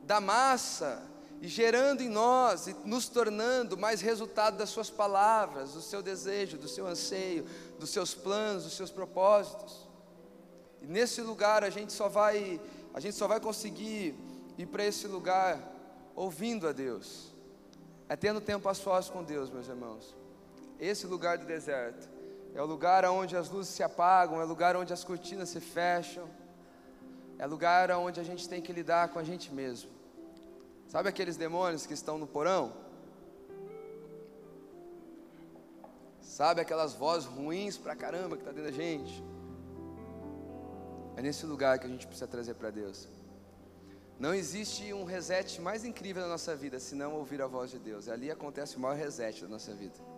da 0.03 0.19
massa 0.19 1.01
e 1.41 1.47
gerando 1.47 2.01
em 2.01 2.09
nós 2.09 2.67
e 2.67 2.75
nos 2.85 3.07
tornando 3.07 3.77
mais 3.77 4.01
resultado 4.01 4.57
das 4.57 4.69
suas 4.69 4.89
palavras, 4.89 5.73
do 5.73 5.81
seu 5.81 6.01
desejo, 6.01 6.57
do 6.57 6.67
seu 6.67 6.87
anseio, 6.87 7.45
dos 7.79 7.91
seus 7.91 8.15
planos, 8.15 8.63
dos 8.63 8.73
seus 8.73 8.89
propósitos. 8.89 9.87
E 10.81 10.87
nesse 10.87 11.21
lugar 11.21 11.63
a 11.63 11.69
gente 11.69 11.93
só 11.93 12.09
vai, 12.09 12.59
a 12.93 12.99
gente 12.99 13.15
só 13.15 13.27
vai 13.27 13.39
conseguir 13.39 14.15
ir 14.57 14.65
para 14.65 14.85
esse 14.85 15.07
lugar 15.07 15.59
ouvindo 16.15 16.67
a 16.67 16.71
Deus. 16.71 17.33
É 18.09 18.15
tendo 18.15 18.41
tempo 18.41 18.67
a 18.69 18.73
sós 18.73 19.09
com 19.09 19.23
Deus, 19.23 19.49
meus 19.49 19.67
irmãos. 19.67 20.15
Esse 20.79 21.05
lugar 21.05 21.37
do 21.37 21.45
deserto 21.45 22.14
é 22.55 22.61
o 22.61 22.65
lugar 22.65 23.03
onde 23.05 23.35
as 23.35 23.49
luzes 23.49 23.73
se 23.75 23.83
apagam, 23.83 24.39
é 24.39 24.45
o 24.45 24.47
lugar 24.47 24.77
onde 24.77 24.93
as 24.93 25.03
cortinas 25.03 25.49
se 25.49 25.59
fecham, 25.59 26.25
é 27.37 27.45
o 27.45 27.49
lugar 27.49 27.91
onde 27.91 28.17
a 28.21 28.23
gente 28.23 28.47
tem 28.47 28.61
que 28.61 28.71
lidar 28.71 29.09
com 29.09 29.19
a 29.19 29.23
gente 29.23 29.53
mesmo. 29.53 29.91
Sabe 30.87 31.09
aqueles 31.09 31.35
demônios 31.35 31.85
que 31.85 31.93
estão 31.93 32.17
no 32.17 32.25
porão? 32.25 32.71
Sabe 36.21 36.61
aquelas 36.61 36.93
vozes 36.93 37.27
ruins 37.27 37.77
pra 37.77 37.93
caramba 37.93 38.37
que 38.37 38.41
está 38.41 38.53
dentro 38.53 38.71
da 38.71 38.77
gente? 38.77 39.21
É 41.17 41.21
nesse 41.21 41.45
lugar 41.45 41.77
que 41.77 41.85
a 41.85 41.89
gente 41.89 42.07
precisa 42.07 42.27
trazer 42.27 42.53
para 42.53 42.71
Deus. 42.71 43.09
Não 44.17 44.33
existe 44.33 44.93
um 44.93 45.03
reset 45.03 45.59
mais 45.59 45.83
incrível 45.83 46.21
na 46.23 46.29
nossa 46.29 46.55
vida 46.55 46.79
se 46.79 46.95
não 46.95 47.15
ouvir 47.15 47.41
a 47.41 47.47
voz 47.47 47.69
de 47.71 47.79
Deus. 47.79 48.07
Ali 48.07 48.31
acontece 48.31 48.77
o 48.77 48.79
maior 48.79 48.95
reset 48.95 49.41
da 49.41 49.49
nossa 49.49 49.73
vida. 49.73 50.14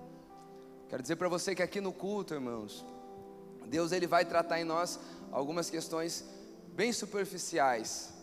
Quero 0.89 1.01
dizer 1.01 1.17
para 1.17 1.27
você 1.27 1.53
que 1.53 1.61
aqui 1.61 1.81
no 1.81 1.91
culto, 1.91 2.33
irmãos, 2.33 2.85
Deus 3.65 3.91
ele 3.91 4.07
vai 4.07 4.23
tratar 4.23 4.59
em 4.59 4.63
nós 4.63 4.99
algumas 5.31 5.69
questões 5.69 6.25
bem 6.69 6.93
superficiais. 6.93 8.13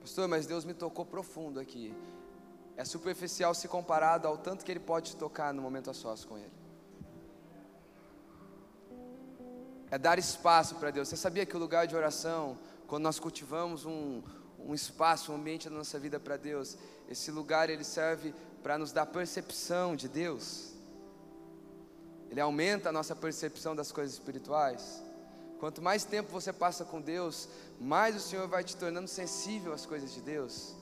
Pastor, 0.00 0.28
mas 0.28 0.46
Deus 0.46 0.64
me 0.64 0.74
tocou 0.74 1.04
profundo 1.04 1.58
aqui. 1.58 1.94
É 2.76 2.84
superficial 2.84 3.54
se 3.54 3.66
comparado 3.66 4.28
ao 4.28 4.36
tanto 4.38 4.64
que 4.64 4.70
Ele 4.70 4.80
pode 4.80 5.16
tocar 5.16 5.52
no 5.52 5.62
momento 5.62 5.90
a 5.90 5.94
sós 5.94 6.24
com 6.24 6.38
Ele. 6.38 6.52
É 9.90 9.98
dar 9.98 10.18
espaço 10.18 10.76
para 10.76 10.90
Deus. 10.90 11.08
Você 11.08 11.16
sabia 11.16 11.46
que 11.46 11.56
o 11.56 11.58
lugar 11.58 11.86
de 11.86 11.96
oração, 11.96 12.58
quando 12.86 13.04
nós 13.04 13.18
cultivamos 13.18 13.86
um, 13.86 14.22
um 14.58 14.74
espaço, 14.74 15.32
um 15.32 15.36
ambiente 15.36 15.68
na 15.68 15.78
nossa 15.78 15.98
vida 15.98 16.20
para 16.20 16.36
Deus, 16.36 16.76
esse 17.08 17.30
lugar 17.30 17.70
ele 17.70 17.84
serve 17.84 18.34
para 18.62 18.76
nos 18.76 18.92
dar 18.92 19.06
percepção 19.06 19.96
de 19.96 20.08
Deus. 20.08 20.77
Ele 22.30 22.40
aumenta 22.40 22.88
a 22.88 22.92
nossa 22.92 23.14
percepção 23.14 23.74
das 23.74 23.90
coisas 23.90 24.14
espirituais. 24.14 25.02
Quanto 25.58 25.82
mais 25.82 26.04
tempo 26.04 26.30
você 26.30 26.52
passa 26.52 26.84
com 26.84 27.00
Deus, 27.00 27.48
mais 27.80 28.14
o 28.14 28.20
Senhor 28.20 28.46
vai 28.46 28.62
te 28.62 28.76
tornando 28.76 29.08
sensível 29.08 29.72
às 29.72 29.84
coisas 29.84 30.12
de 30.12 30.20
Deus. 30.20 30.74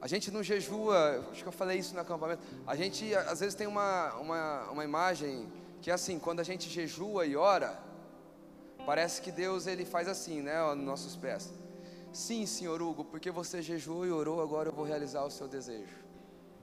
A 0.00 0.06
gente 0.06 0.30
não 0.30 0.42
jejua, 0.42 1.26
acho 1.30 1.42
que 1.42 1.48
eu 1.48 1.52
falei 1.52 1.78
isso 1.78 1.92
no 1.94 2.00
acampamento. 2.00 2.42
A 2.66 2.76
gente 2.76 3.14
às 3.14 3.40
vezes 3.40 3.54
tem 3.54 3.66
uma, 3.66 4.14
uma, 4.14 4.70
uma 4.70 4.84
imagem 4.84 5.52
que 5.82 5.90
é 5.90 5.94
assim, 5.94 6.18
quando 6.18 6.40
a 6.40 6.44
gente 6.44 6.70
jejua 6.70 7.26
e 7.26 7.36
ora, 7.36 7.78
parece 8.86 9.20
que 9.20 9.32
Deus 9.32 9.66
ele 9.66 9.84
faz 9.84 10.08
assim, 10.08 10.40
né, 10.40 10.74
nos 10.74 10.84
nossos 10.84 11.16
pés. 11.16 11.52
Sim, 12.12 12.46
senhor 12.46 12.80
Hugo, 12.80 13.04
porque 13.04 13.30
você 13.30 13.60
jejuou 13.60 14.06
e 14.06 14.10
orou, 14.10 14.40
agora 14.40 14.70
eu 14.70 14.72
vou 14.72 14.84
realizar 14.84 15.24
o 15.24 15.30
seu 15.30 15.46
desejo. 15.46 16.07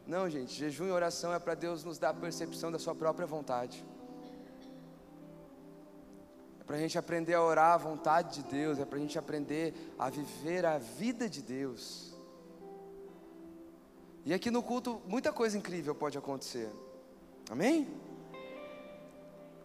Não, 0.07 0.29
gente, 0.29 0.53
jejum 0.53 0.85
e 0.87 0.91
oração 0.91 1.33
é 1.33 1.39
para 1.39 1.55
Deus 1.55 1.83
nos 1.83 1.97
dar 1.97 2.09
a 2.09 2.13
percepção 2.13 2.71
da 2.71 2.77
Sua 2.77 2.93
própria 2.93 3.25
vontade. 3.25 3.83
É 6.59 6.63
para 6.63 6.75
a 6.75 6.79
gente 6.79 6.97
aprender 6.97 7.33
a 7.33 7.41
orar 7.41 7.73
a 7.73 7.77
vontade 7.77 8.41
de 8.41 8.49
Deus, 8.49 8.77
é 8.77 8.85
para 8.85 8.97
a 8.97 9.01
gente 9.01 9.17
aprender 9.17 9.73
a 9.97 10.09
viver 10.09 10.65
a 10.65 10.77
vida 10.77 11.27
de 11.27 11.41
Deus. 11.41 12.13
E 14.23 14.33
aqui 14.33 14.51
no 14.51 14.61
culto, 14.61 15.01
muita 15.07 15.33
coisa 15.33 15.57
incrível 15.57 15.95
pode 15.95 16.17
acontecer. 16.17 16.69
Amém? 17.49 17.87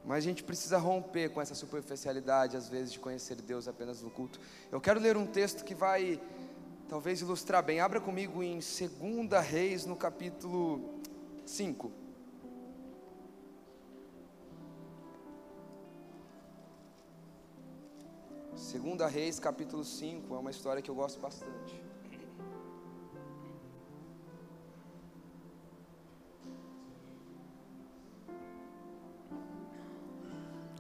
Mas 0.04 0.18
a 0.18 0.20
gente 0.20 0.42
precisa 0.42 0.78
romper 0.78 1.30
com 1.30 1.40
essa 1.40 1.54
superficialidade, 1.54 2.56
às 2.56 2.68
vezes, 2.68 2.92
de 2.92 2.98
conhecer 2.98 3.36
Deus 3.36 3.68
apenas 3.68 4.02
no 4.02 4.10
culto. 4.10 4.40
Eu 4.72 4.80
quero 4.80 4.98
ler 4.98 5.16
um 5.16 5.26
texto 5.26 5.64
que 5.64 5.74
vai 5.74 6.20
talvez 6.90 7.20
ilustrar 7.20 7.62
bem. 7.62 7.78
Abra 7.78 8.00
comigo 8.00 8.42
em 8.42 8.58
2 8.58 9.46
Reis, 9.48 9.86
no 9.86 9.94
capítulo 9.94 10.98
5. 11.46 11.92
Segunda 18.56 19.06
Reis, 19.06 19.38
capítulo 19.38 19.84
5, 19.84 20.34
é 20.34 20.38
uma 20.38 20.50
história 20.50 20.82
que 20.82 20.90
eu 20.90 20.94
gosto 20.96 21.20
bastante. 21.20 21.80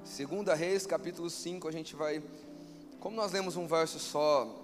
Segunda 0.02 0.56
Reis, 0.56 0.84
capítulo 0.86 1.30
5, 1.30 1.68
a 1.68 1.70
gente 1.70 1.94
vai, 1.94 2.20
como 2.98 3.14
nós 3.14 3.30
lemos 3.30 3.56
um 3.56 3.68
verso 3.68 4.00
só 4.00 4.59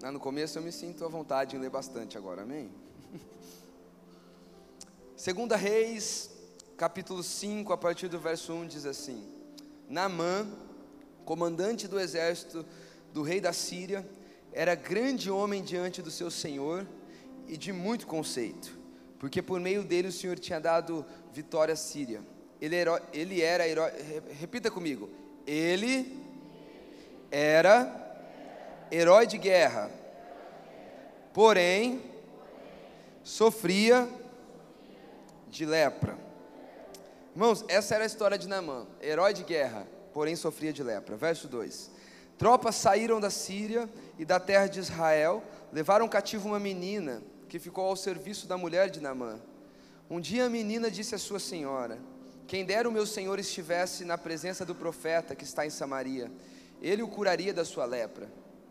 Lá 0.00 0.12
no 0.12 0.20
começo 0.20 0.56
eu 0.56 0.62
me 0.62 0.70
sinto 0.70 1.04
à 1.04 1.08
vontade 1.08 1.56
em 1.56 1.58
ler 1.58 1.70
bastante 1.70 2.16
agora, 2.16 2.42
amém? 2.42 2.70
Segunda 5.16 5.56
Reis, 5.56 6.30
capítulo 6.76 7.20
5, 7.20 7.72
a 7.72 7.76
partir 7.76 8.06
do 8.06 8.16
verso 8.16 8.52
1 8.52 8.68
diz 8.68 8.86
assim: 8.86 9.26
Naamã, 9.88 10.46
comandante 11.24 11.88
do 11.88 11.98
exército 11.98 12.64
do 13.12 13.22
rei 13.22 13.40
da 13.40 13.52
Síria, 13.52 14.08
era 14.52 14.76
grande 14.76 15.32
homem 15.32 15.64
diante 15.64 16.00
do 16.00 16.12
seu 16.12 16.30
senhor 16.30 16.86
e 17.48 17.56
de 17.56 17.72
muito 17.72 18.06
conceito, 18.06 18.78
porque 19.18 19.42
por 19.42 19.58
meio 19.58 19.82
dele 19.82 20.08
o 20.08 20.12
Senhor 20.12 20.38
tinha 20.38 20.60
dado 20.60 21.04
vitória 21.32 21.72
à 21.72 21.76
Síria. 21.76 22.22
Ele 22.60 22.76
era, 22.76 23.02
ele 23.12 23.42
era 23.42 23.64
repita 24.38 24.70
comigo, 24.70 25.10
ele 25.44 26.16
era 27.32 28.07
herói 28.90 29.26
de 29.26 29.38
guerra, 29.38 29.90
porém 31.32 32.02
sofria 33.22 34.08
de 35.48 35.64
lepra. 35.64 36.16
Irmãos, 37.34 37.64
essa 37.68 37.94
era 37.94 38.04
a 38.04 38.06
história 38.06 38.38
de 38.38 38.48
Naamã, 38.48 38.86
herói 39.00 39.32
de 39.32 39.44
guerra, 39.44 39.86
porém 40.12 40.34
sofria 40.34 40.72
de 40.72 40.82
lepra. 40.82 41.16
Verso 41.16 41.46
2: 41.46 41.90
Tropas 42.36 42.76
saíram 42.76 43.20
da 43.20 43.30
Síria 43.30 43.88
e 44.18 44.24
da 44.24 44.40
terra 44.40 44.66
de 44.66 44.80
Israel, 44.80 45.42
levaram 45.72 46.08
cativo 46.08 46.48
uma 46.48 46.58
menina 46.58 47.22
que 47.48 47.58
ficou 47.58 47.86
ao 47.86 47.96
serviço 47.96 48.46
da 48.46 48.56
mulher 48.56 48.90
de 48.90 49.00
Naamã. 49.00 49.40
Um 50.10 50.20
dia 50.20 50.46
a 50.46 50.50
menina 50.50 50.90
disse 50.90 51.14
à 51.14 51.18
sua 51.18 51.38
senhora: 51.38 51.98
Quem 52.46 52.64
dera 52.64 52.88
o 52.88 52.92
meu 52.92 53.06
senhor 53.06 53.38
estivesse 53.38 54.04
na 54.04 54.16
presença 54.16 54.64
do 54.64 54.74
profeta 54.74 55.34
que 55.34 55.44
está 55.44 55.66
em 55.66 55.70
Samaria, 55.70 56.30
ele 56.80 57.02
o 57.02 57.08
curaria 57.08 57.52
da 57.52 57.64
sua 57.64 57.84
lepra. 57.84 58.28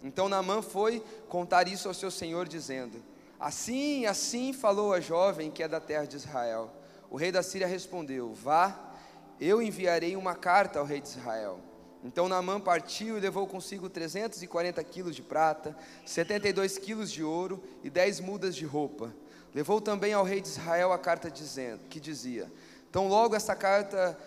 Então 0.08 0.30
Naamã 0.30 0.62
foi 0.62 1.04
contar 1.28 1.68
isso 1.68 1.90
ao 1.90 1.94
seu 1.94 2.10
senhor, 2.10 2.48
dizendo: 2.48 3.04
Assim, 3.38 4.06
assim 4.06 4.54
falou 4.54 4.94
a 4.94 5.02
jovem 5.02 5.52
que 5.52 5.62
é 5.62 5.68
da 5.68 5.82
terra 5.82 6.06
de 6.06 6.16
Israel. 6.16 6.72
O 7.10 7.18
rei 7.18 7.30
da 7.30 7.44
Síria 7.44 7.68
respondeu: 7.68 8.34
Vá, 8.34 8.94
eu 9.40 9.62
enviarei 9.62 10.16
uma 10.16 10.34
carta 10.34 10.80
ao 10.80 10.86
rei 10.86 11.02
de 11.02 11.10
Israel. 11.10 11.60
Então 12.04 12.30
Naamã 12.30 12.58
partiu 12.58 13.18
e 13.18 13.20
levou 13.20 13.46
consigo 13.46 13.90
340 13.90 14.82
quilos 14.86 15.14
de 15.14 15.22
prata, 15.22 15.76
72 16.06 16.78
quilos 16.78 17.12
de 17.12 17.22
ouro 17.22 17.62
e 17.84 17.90
10 17.90 18.22
mudas 18.22 18.56
de 18.56 18.66
roupa. 18.66 19.14
Levou 19.54 19.82
também 19.82 20.14
ao 20.14 20.24
rei 20.24 20.40
de 20.40 20.48
Israel 20.48 20.94
a 20.94 20.98
carta 20.98 21.30
dizendo, 21.30 21.82
que 21.90 22.00
dizia: 22.00 22.50
Tão 22.94 23.10
logo 23.10 23.36
esta 23.36 23.56
carta, 23.56 24.18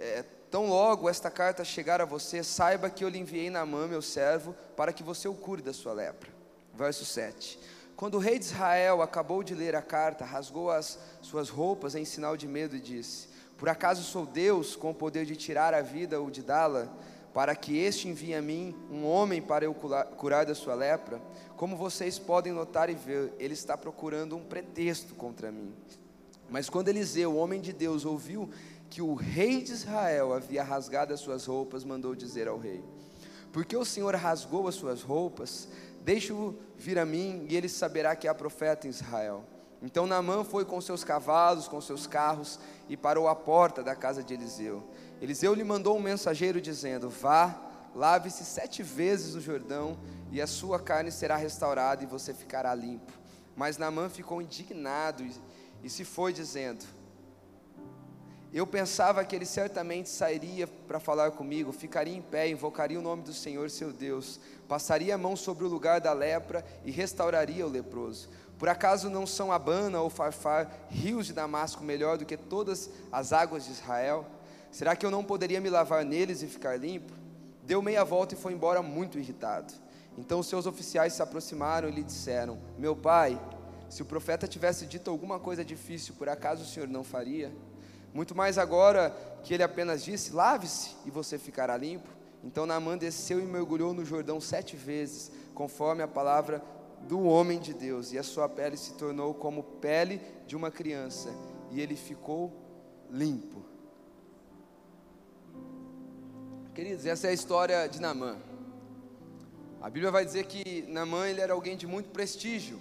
é, 0.00 0.24
Tão 0.50 0.68
logo 0.68 1.08
esta 1.08 1.30
carta 1.30 1.64
chegar 1.64 2.00
a 2.00 2.04
você, 2.04 2.42
saiba 2.42 2.88
que 2.88 3.04
eu 3.04 3.08
lhe 3.08 3.18
enviei 3.18 3.50
Naamã, 3.50 3.86
meu 3.86 4.00
servo, 4.00 4.54
para 4.76 4.92
que 4.92 5.02
você 5.02 5.26
o 5.26 5.34
cure 5.34 5.62
da 5.62 5.72
sua 5.72 5.92
lepra. 5.92 6.30
Verso 6.74 7.04
7. 7.04 7.58
Quando 7.96 8.16
o 8.16 8.20
rei 8.20 8.38
de 8.38 8.44
Israel 8.44 9.00
acabou 9.00 9.42
de 9.42 9.54
ler 9.54 9.74
a 9.74 9.80
carta, 9.80 10.24
rasgou 10.24 10.70
as 10.70 10.98
suas 11.22 11.48
roupas 11.48 11.94
em 11.94 12.04
sinal 12.04 12.36
de 12.36 12.46
medo 12.46 12.76
e 12.76 12.80
disse: 12.80 13.28
Por 13.56 13.70
acaso 13.70 14.02
sou 14.02 14.26
Deus 14.26 14.76
com 14.76 14.90
o 14.90 14.94
poder 14.94 15.24
de 15.24 15.34
tirar 15.34 15.72
a 15.72 15.80
vida 15.80 16.20
ou 16.20 16.30
de 16.30 16.42
dá-la, 16.42 16.92
para 17.32 17.56
que 17.56 17.78
este 17.78 18.06
envie 18.06 18.34
a 18.34 18.42
mim 18.42 18.76
um 18.90 19.06
homem 19.06 19.40
para 19.40 19.64
eu 19.64 19.74
curar 19.74 20.44
da 20.44 20.54
sua 20.54 20.74
lepra? 20.74 21.20
Como 21.56 21.74
vocês 21.74 22.18
podem 22.18 22.52
notar 22.52 22.90
e 22.90 22.94
ver, 22.94 23.32
ele 23.38 23.54
está 23.54 23.78
procurando 23.78 24.36
um 24.36 24.44
pretexto 24.44 25.14
contra 25.14 25.50
mim. 25.50 25.74
Mas 26.50 26.68
quando 26.68 26.88
Eliseu, 26.88 27.32
o 27.32 27.36
homem 27.36 27.60
de 27.60 27.72
Deus, 27.72 28.04
ouviu 28.04 28.50
que 28.90 29.02
o 29.02 29.14
rei 29.14 29.62
de 29.62 29.72
Israel 29.72 30.32
havia 30.32 30.62
rasgado 30.62 31.12
as 31.12 31.20
suas 31.20 31.46
roupas, 31.46 31.84
mandou 31.84 32.14
dizer 32.14 32.48
ao 32.48 32.58
rei: 32.58 32.82
Porque 33.52 33.76
o 33.76 33.84
Senhor 33.84 34.14
rasgou 34.14 34.68
as 34.68 34.74
suas 34.74 35.02
roupas, 35.02 35.68
deixe-o 36.02 36.56
vir 36.76 36.98
a 36.98 37.04
mim, 37.04 37.46
e 37.48 37.56
ele 37.56 37.68
saberá 37.68 38.14
que 38.14 38.28
há 38.28 38.34
profeta 38.34 38.86
em 38.86 38.90
Israel. 38.90 39.44
Então 39.82 40.06
Naamã 40.06 40.42
foi 40.42 40.64
com 40.64 40.80
seus 40.80 41.04
cavalos, 41.04 41.68
com 41.68 41.80
seus 41.80 42.06
carros, 42.06 42.58
e 42.88 42.96
parou 42.96 43.28
à 43.28 43.34
porta 43.34 43.82
da 43.82 43.94
casa 43.94 44.22
de 44.22 44.34
Eliseu. 44.34 44.82
Eliseu 45.20 45.54
lhe 45.54 45.64
mandou 45.64 45.96
um 45.96 46.02
mensageiro 46.02 46.60
dizendo: 46.60 47.10
Vá, 47.10 47.60
lave-se 47.94 48.44
sete 48.44 48.82
vezes 48.82 49.34
no 49.34 49.40
Jordão, 49.40 49.98
e 50.30 50.40
a 50.40 50.46
sua 50.46 50.78
carne 50.80 51.10
será 51.10 51.36
restaurada, 51.36 52.02
e 52.02 52.06
você 52.06 52.32
ficará 52.32 52.74
limpo. 52.74 53.12
Mas 53.54 53.78
Naamã 53.78 54.08
ficou 54.08 54.42
indignado 54.42 55.22
e, 55.22 55.32
e 55.82 55.90
se 55.90 56.04
foi 56.04 56.32
dizendo: 56.32 56.84
Eu 58.52 58.66
pensava 58.66 59.24
que 59.24 59.34
ele 59.34 59.44
certamente 59.44 60.08
sairia 60.08 60.66
para 60.66 61.00
falar 61.00 61.32
comigo, 61.32 61.72
ficaria 61.72 62.16
em 62.16 62.22
pé, 62.22 62.48
invocaria 62.48 62.98
o 62.98 63.02
nome 63.02 63.22
do 63.22 63.32
Senhor 63.32 63.68
seu 63.70 63.92
Deus, 63.92 64.40
passaria 64.68 65.14
a 65.14 65.18
mão 65.18 65.36
sobre 65.36 65.64
o 65.64 65.68
lugar 65.68 66.00
da 66.00 66.12
lepra 66.12 66.64
e 66.84 66.90
restauraria 66.90 67.66
o 67.66 67.70
leproso. 67.70 68.28
Por 68.58 68.68
acaso 68.68 69.10
não 69.10 69.26
são 69.26 69.52
Abana 69.52 70.00
ou 70.00 70.08
Farfar, 70.08 70.70
rios 70.88 71.26
de 71.26 71.32
Damasco, 71.32 71.84
melhor 71.84 72.16
do 72.16 72.24
que 72.24 72.36
todas 72.36 72.88
as 73.12 73.32
águas 73.32 73.66
de 73.66 73.72
Israel? 73.72 74.24
Será 74.70 74.96
que 74.96 75.04
eu 75.04 75.10
não 75.10 75.24
poderia 75.24 75.60
me 75.60 75.68
lavar 75.68 76.04
neles 76.04 76.42
e 76.42 76.46
ficar 76.46 76.78
limpo? 76.78 77.12
Deu 77.64 77.82
meia 77.82 78.04
volta 78.04 78.34
e 78.34 78.38
foi 78.38 78.52
embora 78.52 78.80
muito 78.80 79.18
irritado. 79.18 79.74
Então 80.16 80.42
seus 80.42 80.66
oficiais 80.66 81.12
se 81.12 81.20
aproximaram 81.20 81.88
e 81.88 81.92
lhe 81.92 82.02
disseram: 82.02 82.58
Meu 82.78 82.96
pai, 82.96 83.38
se 83.90 84.00
o 84.00 84.06
profeta 84.06 84.48
tivesse 84.48 84.86
dito 84.86 85.10
alguma 85.10 85.38
coisa 85.38 85.64
difícil, 85.64 86.14
por 86.14 86.28
acaso 86.28 86.62
o 86.62 86.66
senhor 86.66 86.88
não 86.88 87.04
faria? 87.04 87.52
Muito 88.12 88.34
mais 88.34 88.58
agora 88.58 89.10
que 89.42 89.54
ele 89.54 89.62
apenas 89.62 90.04
disse: 90.04 90.32
Lave-se 90.32 90.96
e 91.04 91.10
você 91.10 91.38
ficará 91.38 91.76
limpo. 91.76 92.08
Então 92.42 92.66
Naamã 92.66 92.96
desceu 92.96 93.40
e 93.40 93.42
mergulhou 93.42 93.92
no 93.92 94.04
Jordão 94.04 94.40
sete 94.40 94.76
vezes, 94.76 95.30
conforme 95.54 96.02
a 96.02 96.08
palavra 96.08 96.62
do 97.02 97.22
homem 97.22 97.58
de 97.58 97.72
Deus, 97.72 98.12
e 98.12 98.18
a 98.18 98.22
sua 98.22 98.48
pele 98.48 98.76
se 98.76 98.94
tornou 98.94 99.34
como 99.34 99.62
pele 99.62 100.20
de 100.46 100.56
uma 100.56 100.70
criança, 100.70 101.30
e 101.70 101.80
ele 101.80 101.96
ficou 101.96 102.52
limpo. 103.10 103.64
Queridos, 106.74 107.06
essa 107.06 107.26
é 107.26 107.30
a 107.30 107.32
história 107.32 107.86
de 107.86 108.00
Naamã. 108.00 108.36
A 109.80 109.88
Bíblia 109.88 110.10
vai 110.10 110.24
dizer 110.24 110.46
que 110.46 110.82
Naamã 110.88 111.26
ele 111.26 111.40
era 111.40 111.52
alguém 111.52 111.76
de 111.76 111.86
muito 111.86 112.10
prestígio. 112.10 112.80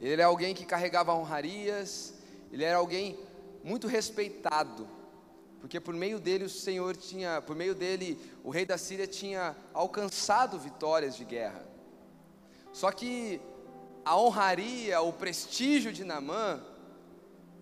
Ele 0.00 0.14
era 0.14 0.26
alguém 0.26 0.54
que 0.54 0.64
carregava 0.64 1.14
honrarias, 1.14 2.14
ele 2.50 2.64
era 2.64 2.76
alguém 2.76 3.18
muito 3.62 3.86
respeitado, 3.86 4.88
porque 5.60 5.78
por 5.78 5.94
meio 5.94 6.18
dele 6.18 6.44
o 6.44 6.50
Senhor 6.50 6.96
tinha, 6.96 7.40
por 7.40 7.54
meio 7.54 7.74
dele 7.74 8.18
o 8.42 8.50
rei 8.50 8.66
da 8.66 8.76
Síria 8.76 9.06
tinha 9.06 9.56
alcançado 9.72 10.58
vitórias 10.58 11.16
de 11.16 11.24
guerra. 11.24 11.64
Só 12.72 12.90
que 12.90 13.40
a 14.04 14.16
honraria, 14.16 15.00
o 15.00 15.12
prestígio 15.12 15.92
de 15.92 16.04
Naamã 16.04 16.60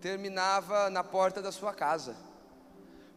terminava 0.00 0.88
na 0.88 1.04
porta 1.04 1.42
da 1.42 1.52
sua 1.52 1.74
casa. 1.74 2.16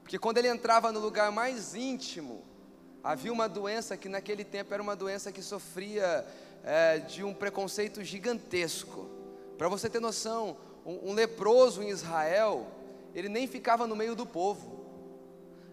Porque 0.01 0.19
quando 0.19 0.37
ele 0.37 0.49
entrava 0.49 0.91
no 0.91 0.99
lugar 0.99 1.31
mais 1.31 1.73
íntimo, 1.73 2.43
havia 3.01 3.31
uma 3.31 3.47
doença 3.47 3.95
que 3.95 4.09
naquele 4.09 4.43
tempo 4.43 4.73
era 4.73 4.83
uma 4.83 4.95
doença 4.95 5.31
que 5.31 5.41
sofria 5.41 6.27
é, 6.63 6.99
de 6.99 7.23
um 7.23 7.33
preconceito 7.33 8.03
gigantesco. 8.03 9.09
Para 9.57 9.69
você 9.69 9.89
ter 9.89 10.01
noção, 10.01 10.57
um, 10.85 11.11
um 11.11 11.13
leproso 11.13 11.81
em 11.81 11.89
Israel, 11.89 12.67
ele 13.13 13.29
nem 13.29 13.47
ficava 13.47 13.87
no 13.87 13.95
meio 13.95 14.15
do 14.15 14.25
povo. 14.25 14.83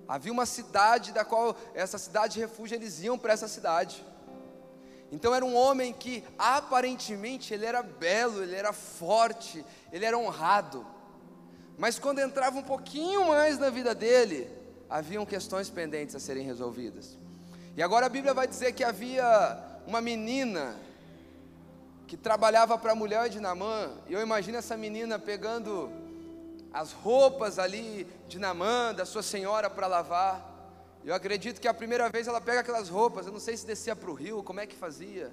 Havia 0.07 0.33
uma 0.33 0.47
cidade 0.47 1.13
da 1.13 1.25
qual 1.25 1.57
essa 1.75 1.97
cidade 1.97 2.35
de 2.35 2.41
refúgio 2.41 2.75
eles 2.75 3.03
iam 3.03 3.19
para 3.19 3.33
essa 3.33 3.47
cidade. 3.47 4.05
Então 5.13 5.35
era 5.35 5.45
um 5.45 5.55
homem 5.57 5.93
que 5.93 6.25
aparentemente 6.39 7.53
ele 7.53 7.65
era 7.65 7.83
belo, 7.83 8.43
ele 8.43 8.55
era 8.55 8.73
forte, 8.73 9.65
ele 9.93 10.05
era 10.05 10.19
honrado. 10.19 10.87
Mas 11.77 11.99
quando 11.99 12.21
entrava 12.21 12.59
um 12.59 12.63
pouquinho 12.63 13.29
mais 13.29 13.59
na 13.59 13.71
vida 13.71 13.95
dele, 13.95 14.49
haviam 14.89 15.25
questões 15.25 15.71
pendentes 15.71 16.15
a 16.15 16.21
serem 16.21 16.45
resolvidas. 16.45 17.17
E 17.77 17.83
agora 17.83 18.07
a 18.07 18.09
Bíblia 18.09 18.35
vai 18.35 18.47
dizer 18.47 18.73
que 18.73 18.85
havia 18.85 19.59
uma 19.87 20.01
menina 20.01 20.77
que 22.11 22.17
trabalhava 22.17 22.77
para 22.77 22.91
a 22.91 22.95
mulher 22.97 23.29
de 23.29 23.39
Namã, 23.39 23.89
e 24.09 24.15
eu 24.15 24.21
imagino 24.21 24.59
essa 24.59 24.77
menina 24.77 25.17
pegando 25.17 25.89
as 26.73 26.91
roupas 26.91 27.57
ali 27.57 28.05
de 28.27 28.37
Namã, 28.37 28.93
da 28.93 29.07
sua 29.07 29.23
senhora 29.23 29.71
para 29.71 29.87
lavar. 29.87 30.45
Eu 31.05 31.15
acredito 31.15 31.61
que 31.61 31.69
a 31.69 31.73
primeira 31.73 32.09
vez 32.09 32.27
ela 32.27 32.41
pega 32.41 32.63
aquelas 32.63 32.89
roupas, 32.89 33.27
eu 33.27 33.33
não 33.33 33.39
sei 33.39 33.57
se 33.57 33.65
descia 33.65 33.95
para 33.95 34.11
o 34.11 34.15
rio, 34.15 34.43
como 34.43 34.59
é 34.59 34.67
que 34.67 34.75
fazia. 34.75 35.33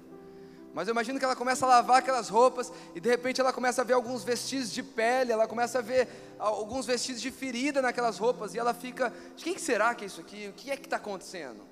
Mas 0.72 0.86
eu 0.86 0.92
imagino 0.92 1.18
que 1.18 1.24
ela 1.24 1.34
começa 1.34 1.66
a 1.66 1.68
lavar 1.68 1.98
aquelas 1.98 2.28
roupas 2.28 2.72
e 2.94 3.00
de 3.00 3.08
repente 3.08 3.40
ela 3.40 3.52
começa 3.52 3.82
a 3.82 3.84
ver 3.84 3.94
alguns 3.94 4.22
vestígios 4.22 4.70
de 4.70 4.84
pele, 4.84 5.32
ela 5.32 5.48
começa 5.48 5.80
a 5.80 5.82
ver 5.82 6.06
alguns 6.38 6.86
vestígios 6.86 7.20
de 7.20 7.32
ferida 7.32 7.82
naquelas 7.82 8.18
roupas 8.18 8.54
e 8.54 8.58
ela 8.60 8.72
fica: 8.72 9.12
quem 9.36 9.58
será 9.58 9.96
que 9.96 10.04
é 10.04 10.06
isso 10.06 10.20
aqui? 10.20 10.46
O 10.46 10.52
que 10.52 10.70
é 10.70 10.76
que 10.76 10.86
está 10.86 10.98
acontecendo? 10.98 11.67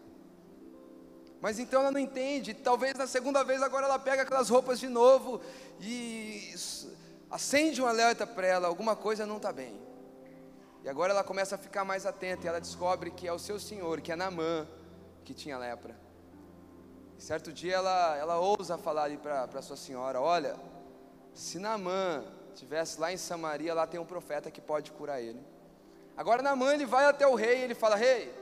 Mas 1.46 1.60
então 1.60 1.82
ela 1.82 1.92
não 1.92 2.00
entende. 2.00 2.52
Talvez 2.52 2.94
na 2.94 3.06
segunda 3.06 3.44
vez 3.44 3.62
agora 3.62 3.86
ela 3.86 4.00
pega 4.00 4.22
aquelas 4.22 4.48
roupas 4.48 4.80
de 4.80 4.88
novo 4.88 5.40
e 5.80 6.52
acende 7.30 7.80
um 7.80 7.86
alerta 7.86 8.26
para 8.26 8.48
ela: 8.48 8.66
alguma 8.66 8.96
coisa 8.96 9.24
não 9.24 9.36
está 9.36 9.52
bem. 9.52 9.80
E 10.82 10.88
agora 10.88 11.12
ela 11.12 11.22
começa 11.22 11.54
a 11.54 11.58
ficar 11.58 11.84
mais 11.84 12.04
atenta 12.04 12.44
e 12.44 12.48
ela 12.48 12.60
descobre 12.60 13.12
que 13.12 13.28
é 13.28 13.32
o 13.32 13.38
seu 13.38 13.60
senhor, 13.60 14.00
que 14.00 14.10
é 14.10 14.16
Namã, 14.16 14.66
que 15.24 15.32
tinha 15.32 15.56
lepra. 15.56 15.96
E 17.16 17.22
certo 17.22 17.52
dia 17.52 17.76
ela, 17.76 18.16
ela 18.16 18.40
ousa 18.40 18.76
falar 18.76 19.04
ali 19.04 19.16
para 19.16 19.62
sua 19.62 19.76
senhora: 19.76 20.20
Olha, 20.20 20.56
se 21.32 21.60
Namã 21.60 22.24
estivesse 22.52 23.00
lá 23.00 23.12
em 23.12 23.16
Samaria, 23.16 23.72
lá 23.72 23.86
tem 23.86 24.00
um 24.00 24.04
profeta 24.04 24.50
que 24.50 24.60
pode 24.60 24.90
curar 24.90 25.22
ele. 25.22 25.46
Agora 26.16 26.42
Namã 26.42 26.74
ele 26.74 26.86
vai 26.86 27.04
até 27.04 27.24
o 27.24 27.36
rei 27.36 27.60
e 27.60 27.62
ele 27.62 27.74
fala: 27.76 27.94
Rei, 27.94 28.34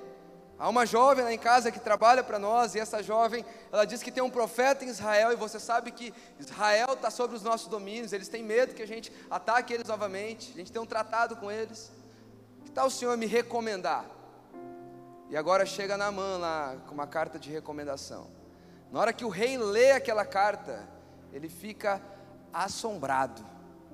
há 0.59 0.68
uma 0.68 0.86
jovem 0.86 1.24
lá 1.24 1.32
em 1.32 1.38
casa 1.38 1.72
que 1.72 1.80
trabalha 1.80 2.22
para 2.22 2.38
nós 2.38 2.74
e 2.74 2.80
essa 2.80 3.02
jovem 3.02 3.44
ela 3.72 3.84
diz 3.84 4.02
que 4.02 4.12
tem 4.12 4.22
um 4.22 4.30
profeta 4.30 4.84
em 4.84 4.88
Israel 4.88 5.32
e 5.32 5.36
você 5.36 5.59
sabe 5.59 5.90
que 5.90 6.14
Israel 6.38 6.94
está 6.94 7.11
sobre 7.11 7.36
os 7.36 7.42
nossos 7.42 7.68
domínios, 7.68 8.12
eles 8.12 8.28
têm 8.28 8.42
medo 8.42 8.74
que 8.74 8.82
a 8.82 8.86
gente 8.86 9.12
ataque 9.30 9.72
eles 9.72 9.88
novamente, 9.88 10.52
a 10.55 10.57
gente 10.57 10.72
tem 10.72 10.80
um 10.80 10.86
tratado 10.86 11.36
com 11.36 11.50
eles 11.50 11.90
tal 12.74 12.88
o 12.88 12.90
senhor 12.90 13.16
me 13.16 13.26
recomendar? 13.26 14.05
E 15.30 15.36
agora 15.36 15.64
chega 15.64 15.96
na 15.96 16.11
mão 16.11 16.40
lá 16.40 16.76
com 16.86 16.94
uma 16.94 17.07
carta 17.07 17.38
de 17.38 17.50
recomendação. 17.50 18.26
Na 18.90 19.00
hora 19.00 19.12
que 19.12 19.24
o 19.24 19.28
rei 19.28 19.57
lê 19.57 19.92
aquela 19.92 20.24
carta, 20.24 20.86
ele 21.32 21.48
fica 21.48 22.02
assombrado, 22.52 23.44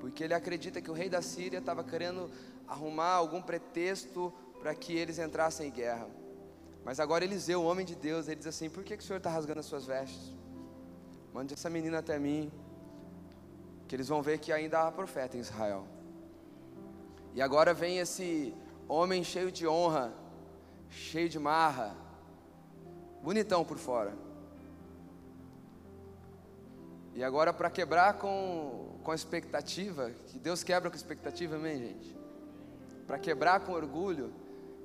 porque 0.00 0.24
ele 0.24 0.34
acredita 0.34 0.80
que 0.80 0.90
o 0.90 0.94
rei 0.94 1.08
da 1.08 1.22
Síria 1.22 1.58
estava 1.58 1.84
querendo 1.84 2.30
arrumar 2.66 3.12
algum 3.12 3.40
pretexto 3.40 4.32
para 4.60 4.74
que 4.74 4.96
eles 4.96 5.18
entrassem 5.18 5.68
em 5.68 5.70
guerra. 5.70 6.08
Mas 6.84 6.98
agora 6.98 7.24
Eliseu, 7.24 7.62
o 7.62 7.64
homem 7.64 7.84
de 7.84 7.94
Deus, 7.94 8.26
ele 8.26 8.36
diz 8.36 8.46
assim: 8.46 8.70
Por 8.70 8.82
que, 8.82 8.96
que 8.96 9.02
o 9.02 9.06
senhor 9.06 9.18
está 9.18 9.30
rasgando 9.30 9.60
as 9.60 9.66
suas 9.66 9.86
vestes? 9.86 10.34
Mande 11.32 11.54
essa 11.54 11.70
menina 11.70 11.98
até 11.98 12.18
mim, 12.18 12.50
que 13.86 13.94
eles 13.94 14.08
vão 14.08 14.22
ver 14.22 14.38
que 14.38 14.52
ainda 14.52 14.86
há 14.86 14.92
profeta 14.92 15.36
em 15.36 15.40
Israel. 15.40 15.86
E 17.34 17.40
agora 17.40 17.72
vem 17.72 17.98
esse 17.98 18.54
homem 18.88 19.22
cheio 19.22 19.52
de 19.52 19.66
honra, 19.66 20.12
cheio 20.88 21.28
de 21.28 21.38
marra, 21.38 21.94
bonitão 23.22 23.64
por 23.64 23.78
fora. 23.78 24.12
E 27.14 27.22
agora, 27.22 27.52
para 27.52 27.70
quebrar 27.70 28.14
com, 28.14 28.98
com 29.02 29.10
a 29.10 29.14
expectativa, 29.14 30.10
que 30.28 30.38
Deus 30.38 30.62
quebra 30.62 30.88
com 30.88 30.94
a 30.94 30.96
expectativa, 30.96 31.56
amém, 31.56 31.78
gente? 31.78 32.16
Para 33.06 33.18
quebrar 33.18 33.60
com 33.60 33.72
orgulho, 33.72 34.32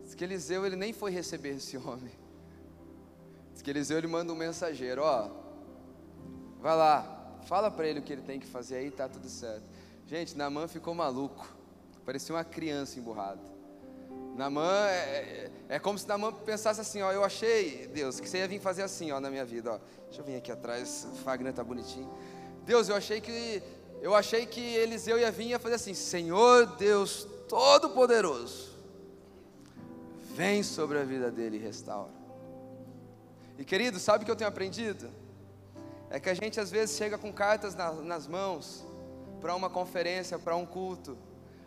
diz 0.05 0.15
que 0.15 0.23
Eliseu 0.23 0.65
ele 0.65 0.75
nem 0.75 0.93
foi 0.93 1.11
receber 1.11 1.55
esse 1.55 1.75
homem. 1.77 2.13
Diz 3.51 3.61
que 3.61 3.69
Eliseu 3.69 3.97
ele 3.97 4.07
manda 4.07 4.31
um 4.31 4.35
mensageiro: 4.35 5.01
Ó, 5.03 5.29
vai 6.61 6.77
lá, 6.77 7.37
fala 7.47 7.69
para 7.69 7.87
ele 7.87 7.99
o 7.99 8.03
que 8.03 8.13
ele 8.13 8.21
tem 8.21 8.39
que 8.39 8.47
fazer 8.47 8.77
aí, 8.77 8.91
tá 8.91 9.09
tudo 9.09 9.27
certo. 9.27 9.63
Gente, 10.07 10.37
Naamã 10.37 10.67
ficou 10.67 10.93
maluco, 10.93 11.47
parecia 12.05 12.33
uma 12.33 12.43
criança 12.43 12.99
emburrada. 12.99 13.41
Namã 14.35 14.87
é, 14.87 15.49
é, 15.69 15.75
é 15.75 15.79
como 15.79 15.97
se 15.97 16.07
Namã 16.07 16.31
pensasse 16.31 16.79
assim, 16.79 17.01
ó, 17.01 17.11
eu 17.11 17.23
achei, 17.23 17.87
Deus, 17.87 18.19
que 18.19 18.29
você 18.29 18.39
ia 18.39 18.47
vir 18.47 18.59
fazer 18.59 18.83
assim, 18.83 19.11
ó, 19.11 19.19
na 19.19 19.29
minha 19.29 19.45
vida, 19.45 19.73
ó. 19.73 19.79
Deixa 20.05 20.21
eu 20.21 20.25
vir 20.25 20.35
aqui 20.35 20.51
atrás, 20.51 21.07
o 21.11 21.15
Fagner 21.17 21.53
tá 21.53 21.63
bonitinho. 21.63 22.09
Deus, 22.65 22.89
eu 22.89 22.95
achei 22.95 23.21
que 23.21 23.63
eu 24.01 24.13
achei 24.13 24.45
que 24.45 24.61
Eliseu 24.61 25.17
ia 25.17 25.31
vir 25.31 25.45
e 25.45 25.49
ia 25.49 25.59
fazer 25.59 25.75
assim, 25.75 25.93
Senhor 25.93 26.65
Deus 26.75 27.27
Todo-Poderoso, 27.47 28.74
vem 30.35 30.61
sobre 30.63 30.97
a 30.99 31.03
vida 31.03 31.31
dele 31.31 31.57
e 31.57 31.59
restaura. 31.59 32.11
E 33.57 33.63
querido, 33.63 33.99
sabe 33.99 34.23
o 34.23 34.25
que 34.25 34.31
eu 34.31 34.35
tenho 34.35 34.49
aprendido? 34.49 35.09
É 36.09 36.19
que 36.19 36.29
a 36.29 36.33
gente 36.33 36.59
às 36.59 36.69
vezes 36.69 36.97
chega 36.97 37.17
com 37.17 37.31
cartas 37.31 37.73
na, 37.73 37.91
nas 37.93 38.27
mãos 38.27 38.85
para 39.39 39.55
uma 39.55 39.69
conferência, 39.69 40.37
para 40.37 40.55
um 40.55 40.65
culto, 40.65 41.17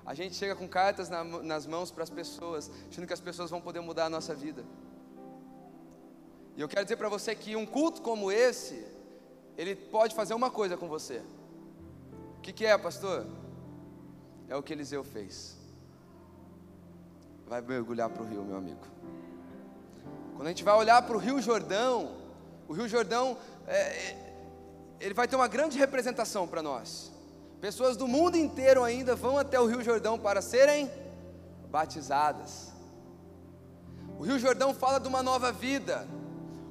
a 0.09 0.15
gente 0.15 0.35
chega 0.37 0.57
com 0.57 0.67
cartas 0.67 1.11
na, 1.11 1.23
nas 1.23 1.67
mãos 1.67 1.91
para 1.91 2.03
as 2.03 2.09
pessoas, 2.09 2.71
achando 2.89 3.07
que 3.07 3.13
as 3.13 3.21
pessoas 3.21 3.51
vão 3.51 3.61
poder 3.61 3.81
mudar 3.81 4.07
a 4.07 4.09
nossa 4.09 4.35
vida. 4.35 4.65
E 6.57 6.61
eu 6.63 6.67
quero 6.67 6.83
dizer 6.83 6.97
para 6.97 7.11
você 7.11 7.35
que 7.35 7.55
um 7.55 7.67
culto 7.67 8.01
como 8.01 8.33
esse, 8.33 8.87
ele 9.55 9.77
pode 9.77 10.15
fazer 10.15 10.33
uma 10.33 10.51
coisa 10.51 10.79
com 10.79 10.89
você. 10.89 11.23
O 12.39 12.41
que, 12.41 12.55
que 12.55 12.65
é, 12.65 12.79
pastor? 12.79 13.27
É 14.49 14.57
o 14.57 14.63
que 14.63 14.73
Eliseu 14.73 15.05
fez. 15.05 15.58
Vai 17.49 17.63
mergulhar 17.63 18.11
para 18.11 18.23
o 18.23 18.27
rio, 18.27 18.45
meu 18.45 18.59
amigo. 18.59 18.87
Quando 20.37 20.47
a 20.47 20.51
gente 20.51 20.63
vai 20.63 20.75
olhar 20.75 21.01
para 21.01 21.17
o 21.17 21.19
Rio 21.19 21.41
Jordão, 21.41 22.11
o 22.69 22.75
Rio 22.75 22.87
Jordão, 22.87 23.39
é, 23.67 23.79
é, 23.79 24.35
ele 25.01 25.15
vai 25.15 25.27
ter 25.27 25.35
uma 25.35 25.49
grande 25.49 25.79
representação 25.79 26.47
para 26.47 26.63
nós. 26.63 27.11
Pessoas 27.59 27.97
do 27.97 28.07
mundo 28.07 28.37
inteiro 28.37 28.85
ainda 28.85 29.17
vão 29.17 29.39
até 29.39 29.59
o 29.59 29.65
Rio 29.65 29.83
Jordão 29.83 30.19
para 30.19 30.43
serem 30.43 30.91
batizadas. 31.71 32.71
O 34.19 34.25
Rio 34.25 34.39
Jordão 34.39 34.75
fala 34.75 35.01
de 35.01 35.09
uma 35.09 35.23
nova 35.23 35.51
vida. 35.51 36.07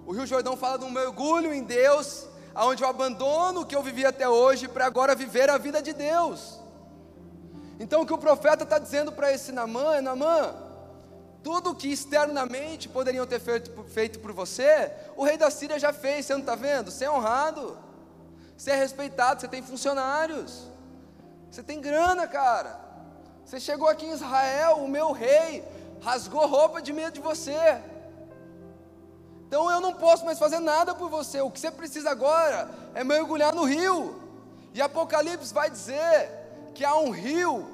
O 0.06 0.12
Rio 0.12 0.28
Jordão 0.28 0.56
fala 0.56 0.78
de 0.78 0.86
um 0.86 0.92
mergulho 0.92 1.52
em 1.52 1.64
Deus, 1.64 2.28
aonde 2.54 2.84
eu 2.84 2.88
abandono 2.88 3.62
o 3.62 3.66
que 3.66 3.76
eu 3.76 3.82
vivi 3.82 4.06
até 4.06 4.30
hoje 4.30 4.68
para 4.68 4.86
agora 4.86 5.16
viver 5.16 5.50
a 5.50 5.58
vida 5.58 5.82
de 5.82 5.92
Deus. 5.92 6.60
Então 7.80 8.04
o 8.04 8.06
que 8.06 8.14
o 8.14 8.18
profeta 8.18 8.64
está 8.64 8.78
dizendo 8.78 9.12
para 9.12 9.34
esse 9.34 9.52
Namã 9.52 9.96
é: 9.96 10.02
Namã, 10.02 10.67
tudo 11.48 11.74
que 11.74 11.88
externamente 11.88 12.90
poderiam 12.90 13.26
ter 13.26 13.40
feito, 13.40 13.72
feito 13.86 14.20
por 14.20 14.34
você, 14.34 14.92
o 15.16 15.24
rei 15.24 15.38
da 15.38 15.50
Síria 15.50 15.80
já 15.80 15.94
fez, 15.94 16.26
você 16.26 16.34
não 16.34 16.42
está 16.42 16.56
vendo? 16.56 16.92
Você 16.92 17.06
é 17.06 17.10
honrado, 17.10 17.78
você 18.58 18.72
é 18.72 18.76
respeitado, 18.76 19.40
você 19.40 19.48
tem 19.48 19.62
funcionários, 19.62 20.68
você 21.50 21.64
tem 21.64 21.80
grana, 21.80 22.28
cara. 22.28 22.78
Você 23.46 23.62
chegou 23.62 23.88
aqui 23.88 24.06
em 24.06 24.12
Israel, 24.12 24.80
o 24.80 24.90
meu 24.90 25.14
rei 25.14 25.64
rasgou 26.02 26.46
roupa 26.48 26.82
de 26.82 26.92
medo 26.92 27.14
de 27.14 27.22
você. 27.22 27.82
Então 29.48 29.72
eu 29.72 29.80
não 29.80 29.94
posso 29.94 30.26
mais 30.26 30.38
fazer 30.38 30.60
nada 30.60 30.94
por 30.94 31.10
você. 31.10 31.40
O 31.40 31.50
que 31.50 31.62
você 31.62 31.72
precisa 31.72 32.10
agora 32.10 32.70
é 32.94 33.06
mergulhar 33.06 33.56
no 33.56 33.64
rio. 33.64 34.22
E 34.74 34.82
Apocalipse 34.82 35.54
vai 35.54 35.70
dizer 35.70 36.30
que 36.76 36.84
há 36.84 36.98
um 36.98 37.10
rio 37.10 37.74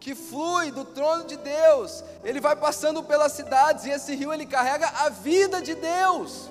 que 0.00 0.14
flui 0.14 0.70
do 0.70 0.84
trono 0.84 1.24
de 1.24 1.36
Deus. 1.36 2.02
Ele 2.24 2.40
vai 2.40 2.56
passando 2.56 3.02
pelas 3.02 3.32
cidades 3.32 3.84
e 3.84 3.90
esse 3.90 4.14
rio 4.14 4.32
ele 4.32 4.46
carrega 4.46 4.88
a 4.88 5.08
vida 5.08 5.60
de 5.60 5.74
Deus. 5.74 6.48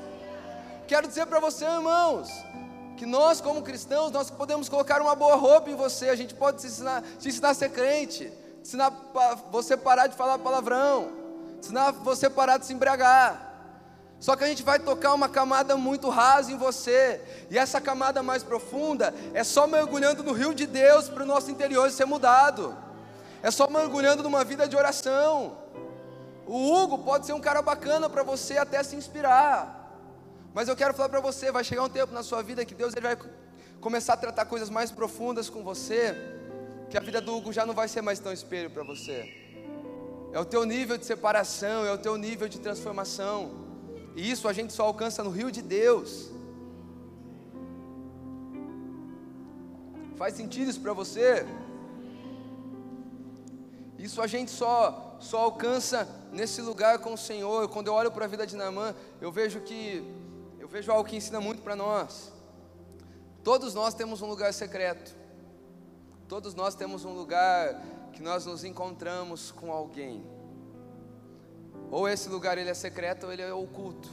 Quero 0.88 1.08
dizer 1.08 1.26
para 1.26 1.39
você, 1.39 1.66
irmãos, 1.66 2.30
que 2.95 3.06
nós 3.06 3.41
como 3.41 3.62
cristãos, 3.62 4.12
nós 4.12 4.30
podemos 4.30 4.70
colocar 4.70 5.02
uma 5.02 5.16
boa 5.16 5.36
roupa 5.36 5.70
em 5.70 5.76
você. 5.76 6.10
A 6.10 6.16
gente 6.16 6.34
pode 6.34 6.60
te 6.60 6.68
ensinar, 6.68 7.04
te 7.20 7.28
ensinar 7.28 7.50
a 7.50 7.54
ser 7.54 7.70
crente 7.70 8.32
ensinar 8.62 8.91
você 9.52 9.76
parar 9.76 10.08
de 10.08 10.16
falar 10.16 10.38
palavrão, 10.38 11.12
ensinar 11.60 11.91
você 11.91 12.30
parar 12.30 12.58
de 12.58 12.66
se 12.66 12.74
embriagar. 12.74 13.47
Só 14.20 14.36
que 14.36 14.43
a 14.43 14.47
gente 14.47 14.64
vai 14.64 14.80
tocar 14.80 15.14
uma 15.14 15.30
camada 15.30 15.78
muito 15.78 16.10
rasa 16.10 16.52
em 16.52 16.58
você, 16.58 17.22
e 17.50 17.58
essa 17.58 17.80
camada 17.80 18.22
mais 18.22 18.43
profunda 18.43 19.14
é 19.34 19.43
só 19.43 19.66
mergulhando 19.66 20.24
no 20.24 20.34
rio 20.34 20.54
de 20.54 20.68
Deus 20.68 21.08
para 21.08 21.24
o 21.24 21.26
nosso 21.26 21.50
interior 21.50 21.89
ser 21.89 22.06
mudado, 22.06 22.78
é 23.42 23.52
só 23.52 23.70
mergulhando 23.70 24.24
numa 24.24 24.44
vida 24.44 24.68
de 24.68 24.76
oração. 24.76 25.58
O 26.46 26.74
Hugo 26.74 26.98
pode 27.00 27.26
ser 27.26 27.34
um 27.34 27.40
cara 27.40 27.62
bacana 27.62 28.10
para 28.10 28.24
você 28.24 28.58
até 28.58 28.82
se 28.84 28.96
inspirar, 28.96 29.76
mas 30.54 30.68
eu 30.68 30.76
quero 30.76 30.94
falar 30.94 31.10
para 31.10 31.20
você: 31.20 31.52
vai 31.52 31.64
chegar 31.64 31.84
um 31.84 31.90
tempo 31.90 32.14
na 32.14 32.24
sua 32.24 32.42
vida 32.42 32.66
que 32.66 32.74
Deus 32.74 32.94
ele 32.96 33.08
vai 33.08 33.18
começar 33.80 34.14
a 34.14 34.18
tratar 34.18 34.46
coisas 34.46 34.70
mais 34.70 34.92
profundas 34.92 35.50
com 35.50 35.64
você 35.64 36.16
que 36.90 36.98
a 36.98 37.00
vida 37.00 37.22
do 37.22 37.36
Hugo 37.36 37.54
já 37.54 37.66
não 37.66 37.74
vai 37.74 37.88
ser 37.88 38.02
mais 38.02 38.20
tão 38.20 38.34
espelho 38.34 38.70
para 38.70 38.84
você. 38.84 39.32
É 40.34 40.40
o 40.40 40.46
teu 40.46 40.66
nível 40.66 40.98
de 40.98 41.06
separação, 41.06 41.86
é 41.86 41.92
o 41.92 41.98
teu 41.98 42.18
nível 42.18 42.48
de 42.50 42.60
transformação. 42.60 43.52
E 44.16 44.30
isso 44.30 44.48
a 44.48 44.54
gente 44.54 44.74
só 44.74 44.86
alcança 44.86 45.24
no 45.24 45.30
rio 45.30 45.52
de 45.52 45.62
Deus. 45.62 46.32
Faz 50.18 50.34
sentido 50.34 50.70
isso 50.70 50.82
para 50.82 50.94
você? 50.94 51.46
Isso 54.00 54.22
a 54.22 54.28
gente 54.28 54.50
só 54.50 55.10
só 55.20 55.39
alcança 55.39 56.08
nesse 56.32 56.62
lugar 56.62 57.00
com 57.00 57.14
o 57.14 57.18
Senhor. 57.18 57.68
Quando 57.68 57.88
eu 57.88 57.93
olho 57.93 58.10
para 58.10 58.24
a 58.24 58.28
vida 58.28 58.47
de 58.47 58.56
Naamã, 58.56 58.95
eu 59.20 59.32
vejo 59.32 59.60
que 59.60 60.04
eu 60.58 60.68
vejo 60.68 60.91
algo 60.91 61.08
que 61.08 61.18
ensina 61.18 61.41
muito 61.41 61.62
para 61.62 61.76
nós. 61.76 62.32
Todos 63.43 63.74
nós 63.74 63.93
temos 63.93 64.22
um 64.22 64.28
lugar 64.28 64.54
secreto. 64.54 65.14
Todos 66.28 66.54
nós 66.54 66.76
temos 66.76 67.04
um 67.04 67.14
lugar 67.14 67.82
que 68.14 68.22
nós 68.22 68.45
nos 68.45 68.64
encontramos 68.64 69.52
com 69.52 69.72
alguém. 69.72 70.24
Ou 71.91 72.08
esse 72.08 72.30
lugar 72.30 72.58
ele 72.58 72.70
é 72.70 72.74
secreto 72.74 73.26
ou 73.26 73.34
ele 73.34 73.41
é 73.41 73.54
oculto. 73.54 74.10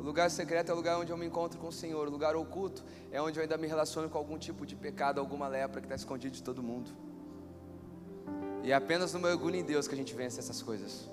O 0.00 0.02
lugar 0.02 0.30
secreto 0.30 0.70
é 0.70 0.72
o 0.72 0.76
lugar 0.76 0.98
onde 0.98 1.12
eu 1.12 1.16
me 1.16 1.26
encontro 1.26 1.60
com 1.60 1.68
o 1.68 1.72
Senhor. 1.72 2.08
O 2.08 2.10
lugar 2.10 2.34
oculto 2.34 2.84
é 3.12 3.22
onde 3.22 3.38
eu 3.38 3.42
ainda 3.42 3.56
me 3.56 3.68
relaciono 3.68 4.08
com 4.08 4.18
algum 4.18 4.38
tipo 4.38 4.66
de 4.66 4.74
pecado, 4.74 5.20
alguma 5.20 5.46
lepra 5.46 5.80
que 5.80 5.86
está 5.86 5.94
escondido 5.94 6.34
de 6.34 6.42
todo 6.42 6.62
mundo. 6.62 6.90
E 8.62 8.72
é 8.72 8.74
apenas 8.74 9.12
no 9.12 9.20
mergulho 9.20 9.56
em 9.56 9.64
Deus 9.64 9.86
que 9.86 9.94
a 9.94 9.96
gente 9.96 10.14
vence 10.14 10.38
essas 10.38 10.62
coisas. 10.62 11.08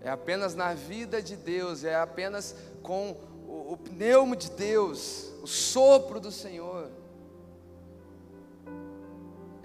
É 0.00 0.10
apenas 0.10 0.54
na 0.54 0.74
vida 0.74 1.22
de 1.22 1.36
Deus, 1.36 1.84
é 1.84 1.94
apenas 1.94 2.54
com 2.82 3.16
o, 3.46 3.72
o 3.72 3.76
pneumo 3.76 4.36
de 4.36 4.50
Deus, 4.50 5.32
o 5.42 5.46
sopro 5.46 6.20
do 6.20 6.30
Senhor 6.30 6.90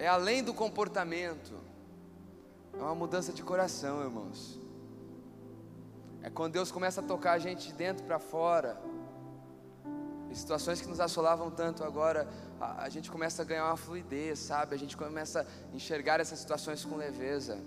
é 0.00 0.08
além 0.08 0.42
do 0.42 0.54
comportamento, 0.54 1.52
é 2.72 2.78
uma 2.78 2.94
mudança 2.94 3.34
de 3.34 3.42
coração, 3.42 4.00
irmãos. 4.00 4.58
É 6.22 6.30
quando 6.30 6.54
Deus 6.54 6.72
começa 6.72 7.02
a 7.02 7.04
tocar 7.04 7.32
a 7.32 7.38
gente 7.38 7.66
de 7.66 7.74
dentro 7.74 8.04
para 8.04 8.18
fora. 8.18 8.80
Em 10.30 10.34
situações 10.34 10.80
que 10.80 10.88
nos 10.88 11.00
assolavam 11.00 11.50
tanto 11.50 11.82
agora, 11.82 12.28
a, 12.60 12.84
a, 12.84 12.88
gente 12.88 13.10
começa 13.10 13.42
a 13.42 13.44
ganhar 13.44 13.66
uma 13.66 13.76
fluidez, 13.76 14.38
sabe? 14.38 14.76
A 14.76 14.78
gente 14.78 14.96
começa 14.96 15.40
a 15.40 15.74
enxergar 15.74 16.20
essas 16.20 16.38
situações 16.38 16.84
com 16.84 16.96
leveza. 16.96 17.58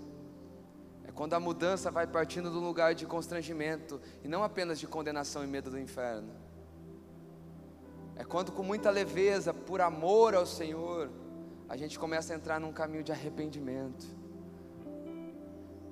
É 1.06 1.12
quando 1.12 1.34
a 1.34 1.40
mudança 1.40 1.90
vai 1.90 2.06
partindo 2.06 2.50
do 2.50 2.60
lugar 2.60 2.94
de 2.94 3.04
constrangimento 3.04 4.00
e 4.22 4.28
não 4.28 4.42
apenas 4.42 4.80
de 4.80 4.86
condenação 4.86 5.44
e 5.44 5.46
medo 5.46 5.70
do 5.70 5.78
inferno. 5.78 6.32
É 8.16 8.24
quando 8.24 8.50
com 8.50 8.62
muita 8.62 8.90
leveza, 8.90 9.52
por 9.52 9.82
amor 9.82 10.34
ao 10.34 10.46
Senhor, 10.46 11.10
a 11.68 11.76
gente 11.76 11.98
começa 11.98 12.32
a 12.32 12.36
entrar 12.36 12.58
num 12.58 12.72
caminho 12.72 13.04
de 13.04 13.12
arrependimento. 13.12 14.06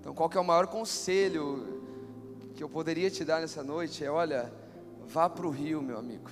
Então, 0.00 0.14
qual 0.14 0.28
que 0.28 0.38
é 0.38 0.40
o 0.40 0.44
maior 0.44 0.68
conselho 0.68 1.82
que 2.54 2.62
eu 2.62 2.68
poderia 2.68 3.10
te 3.10 3.26
dar 3.26 3.42
nessa 3.42 3.62
noite? 3.62 4.02
É, 4.02 4.10
olha, 4.10 4.50
vá 5.06 5.28
para 5.28 5.46
o 5.46 5.50
rio, 5.50 5.82
meu 5.82 5.98
amigo. 5.98 6.30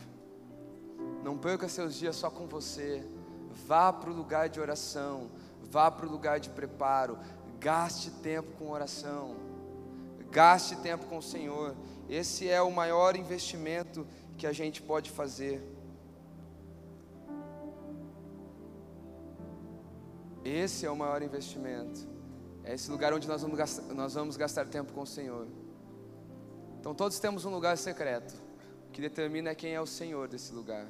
Não 1.22 1.36
perca 1.36 1.68
seus 1.68 1.94
dias 1.94 2.16
só 2.16 2.30
com 2.30 2.46
você. 2.46 3.06
Vá 3.66 3.92
para 3.92 4.10
o 4.10 4.14
lugar 4.14 4.48
de 4.48 4.60
oração. 4.60 5.30
Vá 5.62 5.90
para 5.90 6.06
o 6.06 6.10
lugar 6.10 6.40
de 6.40 6.50
preparo. 6.50 7.18
Gaste 7.58 8.10
tempo 8.10 8.52
com 8.58 8.70
oração. 8.70 9.36
Gaste 10.30 10.76
tempo 10.76 11.06
com 11.06 11.18
o 11.18 11.22
Senhor. 11.22 11.74
Esse 12.08 12.48
é 12.48 12.60
o 12.62 12.70
maior 12.70 13.16
investimento 13.16 14.06
que 14.36 14.46
a 14.46 14.52
gente 14.52 14.80
pode 14.80 15.10
fazer. 15.10 15.62
Esse 20.44 20.86
é 20.86 20.90
o 20.90 20.96
maior 20.96 21.22
investimento. 21.22 22.08
É 22.64 22.74
esse 22.74 22.90
lugar 22.90 23.12
onde 23.12 23.28
nós 23.28 23.42
vamos 23.42 23.56
gastar, 23.56 23.82
nós 23.94 24.14
vamos 24.14 24.36
gastar 24.36 24.66
tempo 24.66 24.92
com 24.92 25.02
o 25.02 25.06
Senhor. 25.06 25.46
Então 26.78 26.94
todos 26.94 27.18
temos 27.18 27.44
um 27.44 27.50
lugar 27.50 27.76
secreto. 27.76 28.34
O 28.88 28.92
que 28.92 29.00
determina 29.00 29.54
quem 29.54 29.74
é 29.74 29.80
o 29.80 29.86
Senhor 29.86 30.28
desse 30.28 30.52
lugar. 30.52 30.86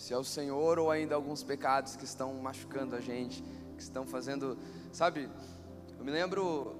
Se 0.00 0.14
é 0.14 0.16
o 0.16 0.24
Senhor 0.24 0.78
ou 0.78 0.90
ainda 0.90 1.14
alguns 1.14 1.42
pecados 1.42 1.94
que 1.94 2.06
estão 2.06 2.32
machucando 2.32 2.96
a 2.96 3.00
gente, 3.00 3.44
que 3.76 3.82
estão 3.82 4.06
fazendo, 4.06 4.56
sabe? 4.90 5.28
Eu 5.98 6.02
me 6.02 6.10
lembro 6.10 6.74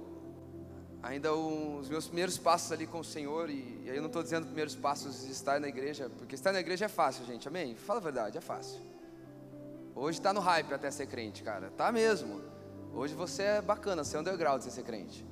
ainda 1.03 1.31
os 1.31 1.87
meus 1.87 2.07
primeiros 2.07 2.39
passos 2.39 2.71
ali 2.71 2.87
com 2.87 2.99
o 2.99 3.03
Senhor, 3.03 3.47
e, 3.51 3.83
e 3.83 3.91
aí 3.91 3.95
eu 3.95 4.01
não 4.01 4.07
estou 4.07 4.23
dizendo 4.23 4.47
primeiros 4.47 4.75
passos 4.75 5.23
de 5.23 5.31
estar 5.31 5.59
na 5.59 5.67
igreja, 5.67 6.09
porque 6.17 6.33
estar 6.33 6.51
na 6.51 6.59
igreja 6.59 6.85
é 6.85 6.87
fácil, 6.87 7.23
gente, 7.23 7.47
amém? 7.47 7.75
Fala 7.75 7.99
a 7.99 8.03
verdade, 8.03 8.39
é 8.39 8.41
fácil. 8.41 8.81
Hoje 9.93 10.17
está 10.17 10.33
no 10.33 10.39
hype 10.39 10.73
até 10.73 10.89
ser 10.89 11.05
crente, 11.05 11.43
cara. 11.43 11.69
Tá 11.77 11.91
mesmo. 11.91 12.41
Hoje 12.91 13.13
você 13.13 13.43
é 13.43 13.61
bacana, 13.61 14.03
você 14.03 14.17
é 14.17 14.19
underground 14.19 14.63
de 14.63 14.71
ser 14.71 14.83
crente. 14.83 15.23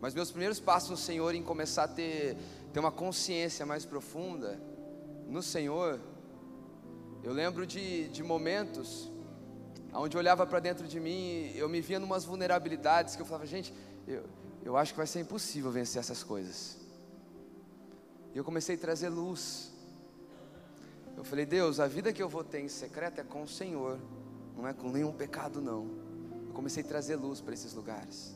Mas 0.00 0.14
meus 0.14 0.30
primeiros 0.30 0.58
passos 0.58 0.88
no 0.88 0.96
Senhor 0.96 1.34
em 1.34 1.42
começar 1.42 1.84
a 1.84 1.88
ter, 1.88 2.34
ter 2.72 2.80
uma 2.80 2.90
consciência 2.90 3.66
mais 3.66 3.84
profunda 3.84 4.58
no 5.28 5.42
Senhor, 5.42 6.00
eu 7.26 7.32
lembro 7.32 7.66
de, 7.66 8.08
de 8.08 8.22
momentos 8.22 9.10
onde 9.92 10.16
eu 10.16 10.18
olhava 10.18 10.46
para 10.46 10.60
dentro 10.60 10.86
de 10.86 11.00
mim, 11.00 11.52
eu 11.54 11.68
me 11.68 11.80
via 11.80 11.98
numas 11.98 12.24
vulnerabilidades 12.24 13.16
que 13.16 13.22
eu 13.22 13.26
falava, 13.26 13.46
gente, 13.46 13.72
eu, 14.06 14.24
eu 14.64 14.76
acho 14.76 14.92
que 14.92 14.98
vai 14.98 15.06
ser 15.06 15.20
impossível 15.20 15.70
vencer 15.70 16.00
essas 16.00 16.22
coisas. 16.22 16.76
E 18.34 18.38
eu 18.38 18.44
comecei 18.44 18.76
a 18.76 18.78
trazer 18.78 19.08
luz 19.08 19.76
eu 21.16 21.24
falei, 21.24 21.46
Deus, 21.46 21.80
a 21.80 21.86
vida 21.86 22.12
que 22.12 22.22
eu 22.22 22.28
vou 22.28 22.44
ter 22.44 22.60
em 22.60 22.68
secreto 22.68 23.20
é 23.20 23.24
com 23.24 23.42
o 23.42 23.48
Senhor, 23.48 23.98
não 24.54 24.68
é 24.68 24.74
com 24.74 24.90
nenhum 24.90 25.12
pecado, 25.12 25.62
não. 25.62 25.88
Eu 26.46 26.52
comecei 26.52 26.82
a 26.82 26.86
trazer 26.86 27.16
luz 27.16 27.40
para 27.40 27.54
esses 27.54 27.72
lugares. 27.72 28.34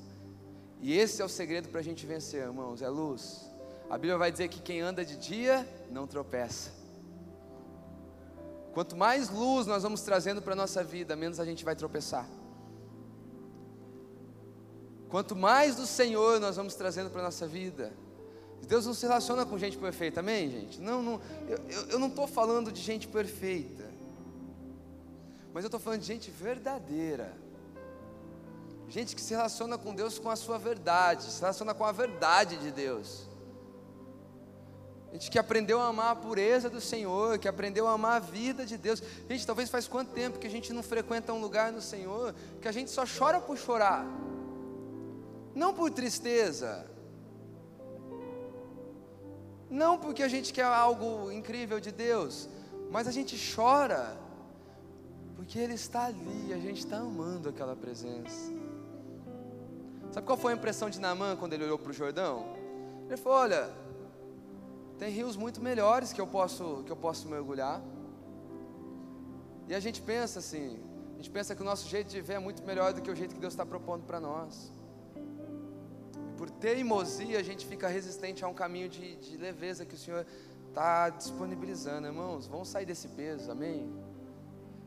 E 0.80 0.96
esse 0.96 1.20
é 1.20 1.24
o 1.24 1.28
segredo 1.28 1.68
para 1.68 1.80
a 1.80 1.82
gente 1.82 2.06
vencer, 2.06 2.42
irmãos, 2.42 2.80
é 2.80 2.88
luz. 2.88 3.50
A 3.90 3.98
Bíblia 3.98 4.16
vai 4.16 4.32
dizer 4.32 4.48
que 4.48 4.62
quem 4.62 4.80
anda 4.80 5.04
de 5.04 5.16
dia 5.16 5.68
não 5.90 6.06
tropeça. 6.06 6.79
Quanto 8.72 8.96
mais 8.96 9.30
luz 9.30 9.66
nós 9.66 9.82
vamos 9.82 10.02
trazendo 10.02 10.40
para 10.40 10.52
a 10.52 10.56
nossa 10.56 10.82
vida, 10.84 11.16
menos 11.16 11.40
a 11.40 11.44
gente 11.44 11.64
vai 11.64 11.74
tropeçar. 11.74 12.28
Quanto 15.08 15.34
mais 15.34 15.74
do 15.74 15.86
Senhor 15.86 16.38
nós 16.38 16.56
vamos 16.56 16.74
trazendo 16.74 17.10
para 17.10 17.20
a 17.20 17.24
nossa 17.24 17.46
vida, 17.46 17.92
Deus 18.66 18.86
não 18.86 18.94
se 18.94 19.04
relaciona 19.06 19.44
com 19.44 19.58
gente 19.58 19.76
perfeita, 19.76 20.20
amém, 20.20 20.50
gente? 20.50 20.80
Não, 20.80 21.02
não 21.02 21.20
eu, 21.48 21.58
eu 21.88 21.98
não 21.98 22.08
estou 22.08 22.28
falando 22.28 22.70
de 22.70 22.80
gente 22.80 23.08
perfeita, 23.08 23.90
mas 25.52 25.64
eu 25.64 25.68
estou 25.68 25.80
falando 25.80 26.00
de 26.00 26.06
gente 26.06 26.30
verdadeira, 26.30 27.36
Gente 28.90 29.14
que 29.14 29.22
se 29.22 29.32
relaciona 29.32 29.78
com 29.78 29.94
Deus 29.94 30.18
com 30.18 30.28
a 30.28 30.34
sua 30.34 30.58
verdade, 30.58 31.22
se 31.22 31.40
relaciona 31.40 31.72
com 31.72 31.84
a 31.84 31.92
verdade 31.92 32.56
de 32.56 32.72
Deus. 32.72 33.29
Gente 35.12 35.30
que 35.30 35.38
aprendeu 35.38 35.80
a 35.80 35.88
amar 35.88 36.12
a 36.12 36.16
pureza 36.16 36.70
do 36.70 36.80
Senhor, 36.80 37.38
que 37.38 37.48
aprendeu 37.48 37.88
a 37.88 37.92
amar 37.92 38.16
a 38.16 38.18
vida 38.20 38.64
de 38.64 38.76
Deus. 38.76 39.02
Gente, 39.28 39.44
talvez 39.44 39.68
faz 39.68 39.88
quanto 39.88 40.12
tempo 40.12 40.38
que 40.38 40.46
a 40.46 40.50
gente 40.50 40.72
não 40.72 40.82
frequenta 40.82 41.32
um 41.32 41.40
lugar 41.40 41.72
no 41.72 41.80
Senhor 41.80 42.34
que 42.60 42.68
a 42.68 42.72
gente 42.72 42.90
só 42.90 43.04
chora 43.04 43.40
por 43.40 43.58
chorar, 43.58 44.06
não 45.54 45.74
por 45.74 45.90
tristeza, 45.90 46.86
não 49.68 49.98
porque 49.98 50.22
a 50.22 50.28
gente 50.28 50.52
quer 50.52 50.64
algo 50.64 51.30
incrível 51.32 51.80
de 51.80 51.90
Deus, 51.90 52.48
mas 52.90 53.08
a 53.08 53.12
gente 53.12 53.36
chora 53.54 54.16
porque 55.34 55.58
Ele 55.58 55.74
está 55.74 56.04
ali, 56.04 56.52
a 56.52 56.58
gente 56.58 56.78
está 56.78 56.98
amando 56.98 57.48
aquela 57.48 57.74
presença. 57.74 58.52
Sabe 60.12 60.26
qual 60.26 60.36
foi 60.36 60.52
a 60.52 60.56
impressão 60.56 60.90
de 60.90 61.00
Naamã 61.00 61.36
quando 61.36 61.52
ele 61.52 61.64
olhou 61.64 61.78
para 61.78 61.90
o 61.90 61.92
Jordão? 61.92 62.52
Ele 63.06 63.16
falou: 63.16 63.38
Olha, 63.38 63.70
tem 65.00 65.10
rios 65.10 65.34
muito 65.34 65.62
melhores 65.62 66.12
que 66.12 66.20
eu 66.20 66.26
posso 66.26 66.82
que 66.84 66.92
eu 66.92 66.96
posso 67.04 67.26
mergulhar. 67.26 67.80
E 69.66 69.74
a 69.74 69.80
gente 69.80 70.02
pensa 70.02 70.40
assim, 70.40 70.78
a 71.14 71.16
gente 71.16 71.30
pensa 71.30 71.54
que 71.56 71.62
o 71.62 71.64
nosso 71.64 71.88
jeito 71.88 72.08
de 72.10 72.20
ver 72.20 72.34
é 72.34 72.38
muito 72.38 72.62
melhor 72.64 72.92
do 72.92 73.00
que 73.00 73.10
o 73.10 73.16
jeito 73.16 73.34
que 73.34 73.40
Deus 73.40 73.54
está 73.54 73.64
propondo 73.64 74.04
para 74.04 74.20
nós. 74.20 74.70
Por 76.36 76.50
teimosia, 76.50 77.38
a 77.38 77.42
gente 77.42 77.64
fica 77.64 77.88
resistente 77.88 78.44
a 78.44 78.48
um 78.48 78.52
caminho 78.52 78.90
de, 78.90 79.16
de 79.16 79.38
leveza 79.38 79.86
que 79.86 79.94
o 79.94 79.98
Senhor 79.98 80.26
está 80.68 81.08
disponibilizando, 81.08 82.06
irmãos. 82.06 82.46
Vamos 82.46 82.68
sair 82.68 82.84
desse 82.84 83.08
peso, 83.08 83.50
amém? 83.50 83.90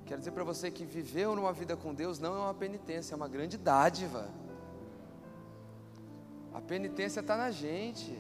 Quero 0.06 0.20
dizer 0.20 0.32
para 0.32 0.44
você 0.44 0.70
que 0.70 0.86
viver 0.86 1.28
numa 1.28 1.54
vida 1.54 1.76
com 1.76 1.92
Deus 1.92 2.20
não 2.20 2.36
é 2.36 2.40
uma 2.40 2.54
penitência, 2.54 3.16
é 3.16 3.18
uma 3.18 3.28
grande 3.28 3.58
dádiva. 3.58 4.30
A 6.54 6.62
penitência 6.62 7.22
está 7.22 7.36
na 7.36 7.50
gente, 7.50 8.16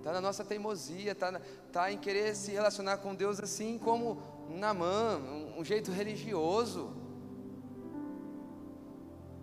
está 0.00 0.12
na 0.12 0.20
nossa 0.20 0.42
teimosia, 0.42 1.12
está 1.12 1.40
tá 1.70 1.92
em 1.92 1.98
querer 1.98 2.34
se 2.34 2.50
relacionar 2.50 2.96
com 2.98 3.14
Deus 3.14 3.38
assim 3.38 3.78
como 3.78 4.20
Namã, 4.48 5.18
um, 5.18 5.60
um 5.60 5.64
jeito 5.64 5.92
religioso. 5.92 6.90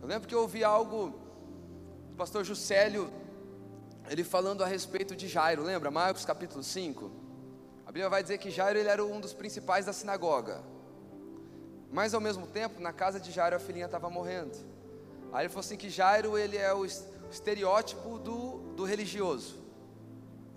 Eu 0.01 0.07
lembro 0.07 0.27
que 0.27 0.33
eu 0.33 0.41
ouvi 0.41 0.63
algo 0.63 1.13
do 2.09 2.15
pastor 2.17 2.43
Juscelio, 2.43 3.11
ele 4.09 4.23
falando 4.23 4.63
a 4.63 4.67
respeito 4.67 5.15
de 5.15 5.27
Jairo, 5.27 5.61
lembra? 5.63 5.91
Marcos 5.91 6.25
capítulo 6.25 6.63
5. 6.63 7.11
A 7.85 7.91
Bíblia 7.91 8.09
vai 8.09 8.23
dizer 8.23 8.39
que 8.39 8.49
Jairo 8.49 8.79
ele 8.79 8.89
era 8.89 9.05
um 9.05 9.19
dos 9.21 9.33
principais 9.33 9.85
da 9.85 9.93
sinagoga. 9.93 10.63
Mas 11.91 12.13
ao 12.13 12.19
mesmo 12.19 12.47
tempo, 12.47 12.81
na 12.81 12.91
casa 12.91 13.19
de 13.19 13.31
Jairo 13.31 13.55
a 13.55 13.59
filhinha 13.59 13.85
estava 13.85 14.09
morrendo. 14.09 14.57
Aí 15.31 15.43
ele 15.43 15.49
falou 15.49 15.59
assim 15.59 15.77
que 15.77 15.89
Jairo 15.89 16.35
ele 16.35 16.57
é 16.57 16.73
o 16.73 16.83
estereótipo 16.83 18.17
do, 18.17 18.73
do 18.75 18.83
religioso. 18.85 19.66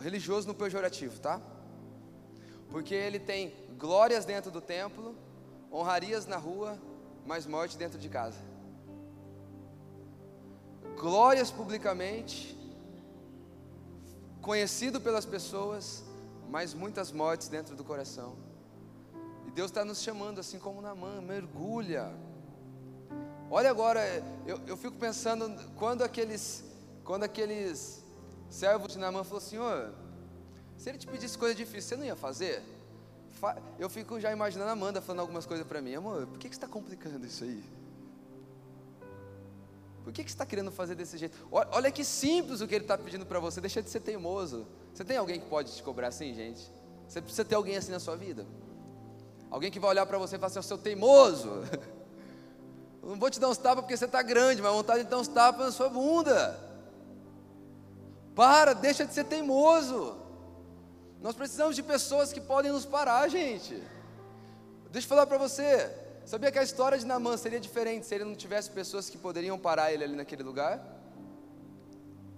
Religioso 0.01 0.49
no 0.49 0.55
pejorativo, 0.55 1.19
tá? 1.21 1.41
Porque 2.71 2.95
ele 2.95 3.19
tem 3.19 3.53
glórias 3.79 4.25
dentro 4.25 4.51
do 4.51 4.61
templo, 4.61 5.15
honrarias 5.73 6.27
na 6.27 6.37
rua, 6.37 6.79
mas 7.27 7.47
morte 7.47 7.77
dentro 7.77 7.99
de 7.99 8.09
casa. 8.09 8.39
Glórias 10.99 11.51
publicamente, 11.51 12.57
conhecido 14.41 15.01
pelas 15.01 15.25
pessoas, 15.25 16.03
mas 16.49 16.75
muitas 16.75 17.13
mortes 17.13 17.49
dentro 17.49 17.77
do 17.77 17.85
coração. 17.85 18.37
E 19.47 19.51
Deus 19.51 19.71
está 19.71 19.85
nos 19.85 20.01
chamando, 20.03 20.41
assim 20.41 20.59
como 20.59 20.81
na 20.81 20.95
mão, 20.95 21.21
mergulha 21.21 22.13
Olha 23.53 23.69
agora, 23.69 24.01
eu, 24.47 24.61
eu 24.65 24.77
fico 24.77 24.97
pensando 24.97 25.53
quando 25.75 26.03
aqueles, 26.03 26.63
quando 27.03 27.25
aqueles 27.25 28.01
servos 28.51 28.93
de 28.93 28.99
Naamã 28.99 29.25
falaram, 29.25 29.47
Senhor, 29.47 29.95
se 30.77 30.89
ele 30.89 30.99
te 30.99 31.07
pedisse 31.07 31.39
coisa 31.39 31.55
difícil, 31.55 31.91
você 31.91 31.97
não 31.97 32.05
ia 32.05 32.17
fazer? 32.17 32.63
Eu 33.79 33.89
fico 33.89 34.21
já 34.21 34.31
imaginando 34.33 34.69
a 34.69 34.73
Amanda 34.73 35.01
falando 35.01 35.21
algumas 35.21 35.47
coisas 35.47 35.67
para 35.67 35.81
mim, 35.81 35.95
amor, 35.95 36.27
por 36.27 36.39
que, 36.39 36.49
que 36.49 36.55
você 36.55 36.59
está 36.59 36.69
complicando 36.69 37.27
isso 37.27 37.45
aí? 37.45 37.63
Por 40.03 40.13
que, 40.13 40.25
que 40.25 40.31
você 40.31 40.35
está 40.35 40.45
querendo 40.45 40.71
fazer 40.71 40.95
desse 40.95 41.17
jeito? 41.17 41.37
Olha, 41.51 41.91
que 41.91 42.05
simples 42.05 42.61
o 42.61 42.67
que 42.67 42.75
ele 42.75 42.85
está 42.85 42.99
pedindo 42.99 43.25
para 43.25 43.39
você, 43.39 43.61
deixa 43.61 43.83
de 43.83 43.89
ser 43.89 44.01
teimoso. 44.01 44.67
Você 44.93 45.05
tem 45.05 45.17
alguém 45.17 45.39
que 45.39 45.47
pode 45.47 45.75
te 45.75 45.83
cobrar 45.83 46.09
assim, 46.09 46.35
gente? 46.35 46.71
Você 47.07 47.21
precisa 47.21 47.45
ter 47.45 47.55
alguém 47.55 47.77
assim 47.77 47.93
na 47.93 48.01
sua 48.01 48.17
vida? 48.17 48.47
Alguém 49.51 49.71
que 49.71 49.79
vai 49.79 49.91
olhar 49.91 50.07
para 50.07 50.19
você 50.19 50.37
e 50.37 50.39
falar 50.39 50.49
assim, 50.49 50.59
eu 50.59 50.63
sou 50.63 50.79
teimoso. 50.79 51.63
não 53.03 53.19
vou 53.19 53.31
te 53.31 53.39
dar 53.39 53.49
uns 53.49 53.59
tapas 53.59 53.83
porque 53.83 53.97
você 53.97 54.05
está 54.07 54.23
grande, 54.23 54.63
mas 54.63 54.73
vontade 54.73 55.05
de 55.05 55.11
dar 55.11 55.19
uns 55.19 55.29
tapas 55.29 55.67
na 55.67 55.73
sua 55.73 55.89
bunda. 55.89 56.70
Para, 58.41 58.73
deixa 58.73 59.05
de 59.05 59.13
ser 59.13 59.25
teimoso. 59.25 60.17
Nós 61.21 61.37
precisamos 61.37 61.77
de 61.77 61.83
pessoas 61.83 62.33
que 62.33 62.41
podem 62.41 62.73
nos 62.73 62.87
parar, 62.87 63.29
gente. 63.29 63.75
Deixa 64.91 65.05
eu 65.05 65.11
falar 65.11 65.27
para 65.27 65.37
você. 65.37 65.95
Sabia 66.25 66.51
que 66.51 66.59
a 66.59 66.63
história 66.63 66.97
de 66.97 67.05
Namã 67.05 67.37
seria 67.37 67.61
diferente 67.61 68.07
se 68.07 68.15
ele 68.15 68.25
não 68.25 68.35
tivesse 68.35 68.71
pessoas 68.71 69.11
que 69.11 69.19
poderiam 69.19 69.59
parar 69.59 69.93
ele 69.93 70.05
ali 70.05 70.17
naquele 70.17 70.43
lugar? 70.43 70.83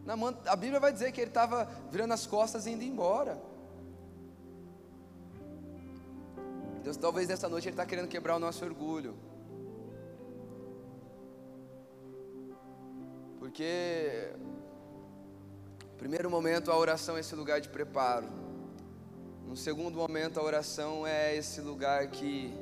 Namã, 0.04 0.36
a 0.44 0.56
Bíblia 0.56 0.80
vai 0.80 0.92
dizer 0.92 1.12
que 1.12 1.20
ele 1.20 1.30
estava 1.30 1.70
virando 1.88 2.14
as 2.14 2.26
costas 2.26 2.66
e 2.66 2.70
indo 2.72 2.82
embora. 2.82 3.40
Deus, 6.82 6.96
talvez 6.96 7.28
nessa 7.28 7.48
noite 7.48 7.68
Ele 7.68 7.74
está 7.74 7.86
querendo 7.86 8.08
quebrar 8.08 8.34
o 8.34 8.40
nosso 8.40 8.64
orgulho. 8.64 9.14
Porque, 13.38 14.32
primeiro 16.02 16.28
momento, 16.28 16.68
a 16.72 16.76
oração 16.76 17.16
é 17.16 17.20
esse 17.20 17.32
lugar 17.36 17.60
de 17.60 17.68
preparo. 17.68 18.26
No 19.46 19.56
segundo 19.56 19.94
momento, 19.94 20.40
a 20.40 20.42
oração 20.42 21.06
é 21.06 21.36
esse 21.36 21.60
lugar 21.60 22.08
que, 22.08 22.52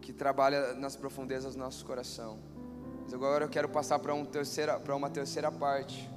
que 0.00 0.12
trabalha 0.12 0.74
nas 0.74 0.96
profundezas 0.96 1.54
do 1.54 1.60
nosso 1.60 1.86
coração. 1.86 2.40
Mas 3.04 3.14
agora 3.14 3.44
eu 3.44 3.48
quero 3.48 3.68
passar 3.68 4.00
para 4.00 4.12
um 4.12 4.26
uma 4.96 5.08
terceira 5.08 5.52
parte. 5.52 6.10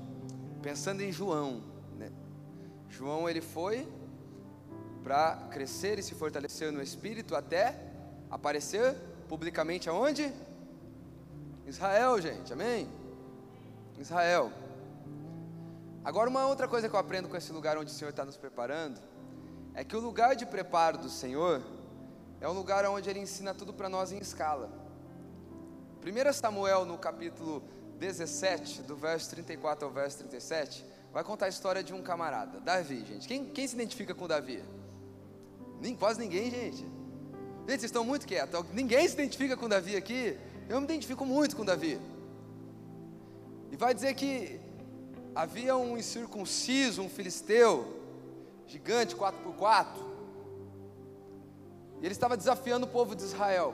Pensando 0.64 1.02
em 1.02 1.12
João. 1.12 1.62
Né? 1.96 2.12
João 2.90 3.30
ele 3.30 3.40
foi 3.40 3.88
para 5.04 5.36
crescer 5.52 6.00
e 6.00 6.02
se 6.02 6.16
fortalecer 6.16 6.72
no 6.72 6.82
Espírito 6.82 7.36
até 7.36 7.80
aparecer 8.32 8.96
publicamente 9.28 9.88
aonde? 9.88 10.34
Israel, 11.68 12.20
gente, 12.20 12.52
amém? 12.52 12.90
Israel. 14.00 14.52
Agora, 16.04 16.30
uma 16.30 16.48
outra 16.48 16.68
coisa 16.68 16.88
que 16.88 16.96
eu 16.96 17.00
aprendo 17.00 17.28
com 17.28 17.36
esse 17.36 17.52
lugar 17.52 17.78
onde 17.78 17.92
o 17.92 17.94
Senhor 17.94 18.10
está 18.10 18.24
nos 18.24 18.38
preparando 18.38 19.00
é 19.74 19.84
que 19.84 19.96
o 19.96 20.00
lugar 20.00 20.36
de 20.36 20.46
preparo 20.46 20.98
do 20.98 21.10
Senhor 21.10 21.62
é 22.40 22.48
um 22.48 22.54
lugar 22.54 22.86
onde 22.86 23.10
Ele 23.10 23.20
ensina 23.20 23.54
tudo 23.54 23.74
para 23.74 23.90
nós 23.90 24.12
em 24.12 24.18
escala. 24.18 24.70
1 26.02 26.34
Samuel, 26.34 26.86
no 26.86 26.98
capítulo 26.98 27.62
17, 27.98 28.84
do 28.84 28.96
verso 28.96 29.30
34 29.32 29.86
ao 29.86 29.92
verso 29.92 30.20
37, 30.20 30.86
vai 31.12 31.24
contar 31.24 31.48
a 31.48 31.50
história 31.50 31.84
de 31.84 31.94
um 31.94 32.02
camarada, 32.02 32.60
Davi, 32.62 33.06
gente. 33.06 33.28
Quem, 33.28 33.46
quem 33.46 33.68
se 33.68 33.76
identifica 33.76 34.16
com 34.16 34.26
Davi? 34.26 34.64
Nem, 35.82 35.96
quase 35.96 36.20
ninguém, 36.20 36.50
gente. 36.50 36.78
Gente, 36.78 37.82
vocês 37.82 37.84
estão 37.84 38.06
muito 38.06 38.26
quietos. 38.26 38.66
Ninguém 38.74 39.08
se 39.08 39.14
identifica 39.14 39.56
com 39.56 39.68
Davi 39.68 39.96
aqui. 39.96 40.38
Eu 40.68 40.80
me 40.80 40.86
identifico 40.86 41.26
muito 41.26 41.56
com 41.56 41.66
Davi. 41.66 42.00
E 43.72 43.76
vai 43.76 43.94
dizer 43.94 44.14
que 44.16 44.60
havia 45.36 45.76
um 45.76 45.98
incircunciso, 45.98 47.02
um 47.02 47.10
filisteu, 47.10 48.00
gigante, 48.68 49.16
4 49.16 49.42
por 49.42 49.54
4 49.54 50.10
E 52.02 52.06
ele 52.06 52.14
estava 52.14 52.38
desafiando 52.38 52.86
o 52.86 52.90
povo 52.90 53.16
de 53.16 53.24
Israel. 53.24 53.74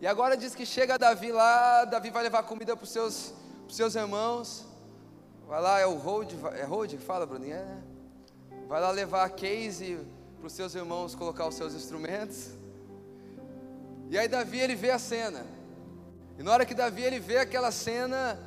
E 0.00 0.06
agora 0.06 0.36
diz 0.36 0.54
que 0.54 0.64
chega 0.64 0.98
Davi 0.98 1.30
lá, 1.30 1.84
Davi 1.84 2.10
vai 2.10 2.22
levar 2.22 2.42
comida 2.42 2.74
para 2.74 2.84
os 2.84 2.90
seus, 2.90 3.34
seus 3.68 3.94
irmãos. 3.94 4.66
Vai 5.46 5.60
lá, 5.60 5.78
é 5.78 5.86
o 5.86 5.96
Rode, 5.96 6.36
é 6.54 6.64
Rode 6.64 6.96
que 6.96 7.02
fala, 7.02 7.26
Bruninho? 7.26 7.54
É, 7.54 7.64
né? 7.64 7.82
Vai 8.66 8.80
lá 8.80 8.90
levar 8.90 9.24
a 9.24 9.28
case 9.28 9.98
para 10.38 10.46
os 10.46 10.52
seus 10.52 10.74
irmãos 10.74 11.14
colocar 11.14 11.46
os 11.46 11.54
seus 11.54 11.74
instrumentos. 11.74 12.50
E 14.08 14.18
aí 14.18 14.26
Davi 14.26 14.58
ele 14.58 14.74
vê 14.74 14.90
a 14.90 14.98
cena. 14.98 15.44
E 16.38 16.42
na 16.42 16.52
hora 16.52 16.64
que 16.64 16.74
Davi 16.74 17.02
ele 17.02 17.20
vê 17.20 17.38
aquela 17.38 17.70
cena, 17.70 18.38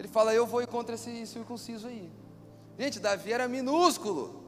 ele 0.00 0.08
fala: 0.08 0.32
Eu 0.32 0.46
vou 0.46 0.66
contra 0.66 0.94
esse 0.94 1.26
circunciso 1.26 1.86
aí. 1.86 2.10
Gente, 2.78 2.98
Davi 2.98 3.34
era 3.34 3.46
minúsculo. 3.46 4.42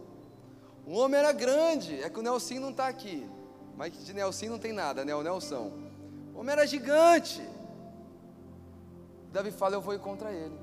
O 0.86 0.94
homem 0.94 1.20
era 1.20 1.30
grande. 1.30 2.03
É 2.03 2.09
que 2.09 2.18
o 2.18 2.22
Nelson 2.22 2.55
não 2.55 2.70
está 2.70 2.88
aqui. 2.88 3.28
Mas 3.76 3.92
de 4.03 4.14
Nelson 4.14 4.46
não 4.46 4.59
tem 4.59 4.72
nada, 4.72 5.05
né? 5.05 5.14
O 5.14 5.22
Nelson. 5.22 5.70
O 6.34 6.38
homem 6.40 6.55
era 6.55 6.66
gigante. 6.66 7.46
Davi 9.30 9.50
fala: 9.50 9.74
Eu 9.74 9.82
vou 9.82 9.98
contra 9.98 10.32
ele. 10.32 10.59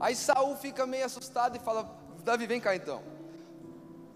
Aí 0.00 0.16
Saul 0.16 0.56
fica 0.56 0.84
meio 0.84 1.06
assustado 1.06 1.56
e 1.56 1.60
fala: 1.60 1.88
Davi, 2.24 2.48
vem 2.48 2.60
cá 2.60 2.74
então. 2.74 3.00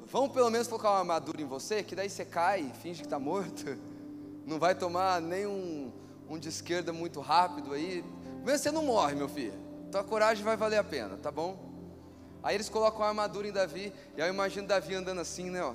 Vamos 0.05 0.33
pelo 0.33 0.51
menos 0.51 0.67
colocar 0.67 0.91
uma 0.91 0.99
armadura 0.99 1.41
em 1.41 1.47
você, 1.47 1.81
que 1.85 1.95
daí 1.95 2.11
você 2.11 2.25
cai, 2.25 2.73
finge 2.83 3.03
que 3.03 3.07
está 3.07 3.21
morto. 3.21 3.79
Não 4.45 4.59
vai 4.59 4.75
tomar 4.75 5.21
nem 5.21 5.47
um, 5.47 5.93
um 6.29 6.41
de 6.41 6.49
esquerda 6.49 6.93
muito 6.93 7.21
rápido 7.21 7.73
aí. 7.73 8.05
Vê 8.45 8.59
você 8.59 8.71
não 8.71 8.85
morre, 8.85 9.15
meu 9.15 9.29
filho. 9.29 9.55
Tua 9.91 10.05
coragem 10.05 10.45
vai 10.45 10.57
valer 10.57 10.77
a 10.77 10.85
pena, 10.85 11.17
tá 11.17 11.31
bom? 11.31 11.57
Aí 12.43 12.55
eles 12.55 12.69
colocam 12.69 13.03
a 13.03 13.09
armadura 13.09 13.49
em 13.49 13.53
Davi, 13.53 13.91
e 14.15 14.21
aí 14.21 14.29
eu 14.29 14.35
imagino 14.35 14.69
Davi 14.69 14.95
andando 14.95 15.21
assim, 15.21 15.49
né, 15.49 15.63
ó. 15.63 15.75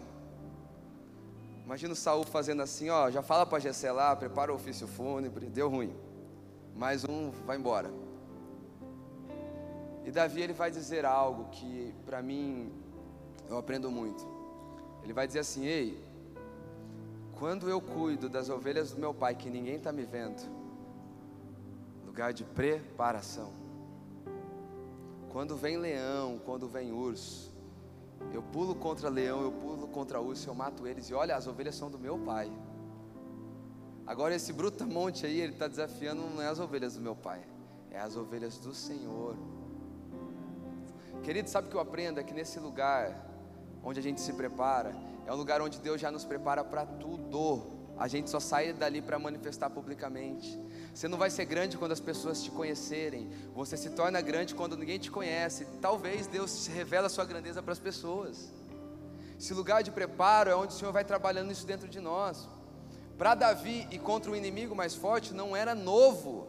Imagina 1.65 1.93
o 1.93 1.95
Saul 1.95 2.23
fazendo 2.23 2.61
assim, 2.61 2.89
ó, 2.91 3.09
já 3.09 3.23
fala 3.23 3.43
para 3.45 3.57
Jessé 3.59 3.91
lá, 3.91 4.15
prepara 4.15 4.51
o 4.51 4.55
ofício 4.55 4.87
fúnebre, 4.87 5.47
deu 5.47 5.67
ruim. 5.67 5.95
Mais 6.75 7.03
um 7.05 7.31
vai 7.45 7.57
embora. 7.57 7.91
E 10.05 10.11
Davi 10.11 10.41
ele 10.41 10.53
vai 10.53 10.69
dizer 10.69 11.05
algo 11.05 11.45
que 11.51 11.93
para 12.05 12.21
mim 12.21 12.71
eu 13.49 13.57
aprendo 13.57 13.89
muito. 13.89 14.27
Ele 15.03 15.13
vai 15.13 15.27
dizer 15.27 15.39
assim: 15.39 15.65
"Ei, 15.65 16.03
quando 17.37 17.69
eu 17.69 17.81
cuido 17.81 18.29
das 18.29 18.49
ovelhas 18.49 18.91
do 18.91 18.99
meu 18.99 19.13
pai 19.13 19.35
que 19.35 19.49
ninguém 19.49 19.75
está 19.75 19.91
me 19.91 20.03
vendo, 20.03 20.41
lugar 22.19 22.33
de 22.33 22.43
preparação. 22.43 23.53
Quando 25.29 25.55
vem 25.55 25.77
leão, 25.77 26.37
quando 26.43 26.67
vem 26.67 26.91
urso, 26.91 27.49
eu 28.33 28.43
pulo 28.43 28.75
contra 28.75 29.07
leão, 29.07 29.41
eu 29.41 29.53
pulo 29.53 29.87
contra 29.87 30.19
urso, 30.19 30.49
eu 30.49 30.53
mato 30.53 30.85
eles 30.85 31.09
e 31.09 31.13
olha, 31.13 31.33
as 31.33 31.47
ovelhas 31.47 31.75
são 31.75 31.89
do 31.89 31.97
meu 31.97 32.19
pai. 32.19 32.51
Agora 34.05 34.35
esse 34.35 34.51
brutamonte 34.51 35.25
aí, 35.25 35.39
ele 35.39 35.53
está 35.53 35.65
desafiando 35.65 36.21
não 36.21 36.41
é 36.41 36.47
as 36.49 36.59
ovelhas 36.59 36.95
do 36.95 37.01
meu 37.01 37.15
pai, 37.15 37.41
é 37.89 38.01
as 38.01 38.17
ovelhas 38.17 38.57
do 38.57 38.73
Senhor. 38.73 39.37
Querido, 41.23 41.49
sabe 41.49 41.67
o 41.67 41.71
que 41.71 41.77
eu 41.77 41.81
aprendo? 41.81 42.19
É 42.19 42.23
que 42.23 42.33
nesse 42.33 42.59
lugar 42.59 43.15
onde 43.81 43.97
a 43.97 44.03
gente 44.03 44.19
se 44.19 44.33
prepara, 44.33 44.93
é 45.25 45.31
um 45.31 45.37
lugar 45.37 45.61
onde 45.61 45.79
Deus 45.79 46.01
já 46.01 46.11
nos 46.11 46.25
prepara 46.25 46.65
para 46.65 46.85
tudo. 46.85 47.78
A 47.99 48.07
gente 48.07 48.29
só 48.29 48.39
sai 48.39 48.71
dali 48.71 49.01
para 49.01 49.19
manifestar 49.19 49.69
publicamente. 49.69 50.57
Você 50.93 51.05
não 51.09 51.17
vai 51.17 51.29
ser 51.29 51.43
grande 51.43 51.77
quando 51.77 51.91
as 51.91 51.99
pessoas 51.99 52.41
te 52.41 52.49
conhecerem. 52.49 53.29
Você 53.53 53.75
se 53.75 53.89
torna 53.89 54.21
grande 54.21 54.55
quando 54.55 54.77
ninguém 54.77 54.97
te 54.97 55.11
conhece. 55.11 55.65
Talvez 55.81 56.25
Deus 56.25 56.67
revela 56.67 57.07
a 57.07 57.09
sua 57.09 57.25
grandeza 57.25 57.61
para 57.61 57.73
as 57.73 57.79
pessoas. 57.79 58.53
Esse 59.37 59.53
lugar 59.53 59.83
de 59.83 59.91
preparo 59.91 60.49
é 60.49 60.55
onde 60.55 60.73
o 60.73 60.77
Senhor 60.77 60.93
vai 60.93 61.03
trabalhando 61.03 61.51
isso 61.51 61.67
dentro 61.67 61.89
de 61.89 61.99
nós. 61.99 62.47
Para 63.17 63.35
Davi 63.35 63.85
e 63.91 63.99
contra 63.99 64.31
o 64.31 64.35
inimigo 64.35 64.73
mais 64.73 64.95
forte 64.95 65.33
não 65.33 65.53
era 65.53 65.75
novo, 65.75 66.47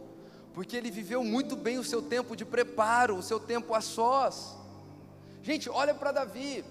porque 0.54 0.76
ele 0.76 0.88
viveu 0.88 1.24
muito 1.24 1.56
bem 1.56 1.78
o 1.78 1.84
seu 1.84 2.00
tempo 2.00 2.36
de 2.36 2.44
preparo, 2.44 3.16
o 3.16 3.22
seu 3.24 3.40
tempo 3.40 3.74
a 3.74 3.80
sós. 3.80 4.56
Gente, 5.42 5.68
olha 5.68 5.94
para 5.94 6.12
Davi. 6.12 6.64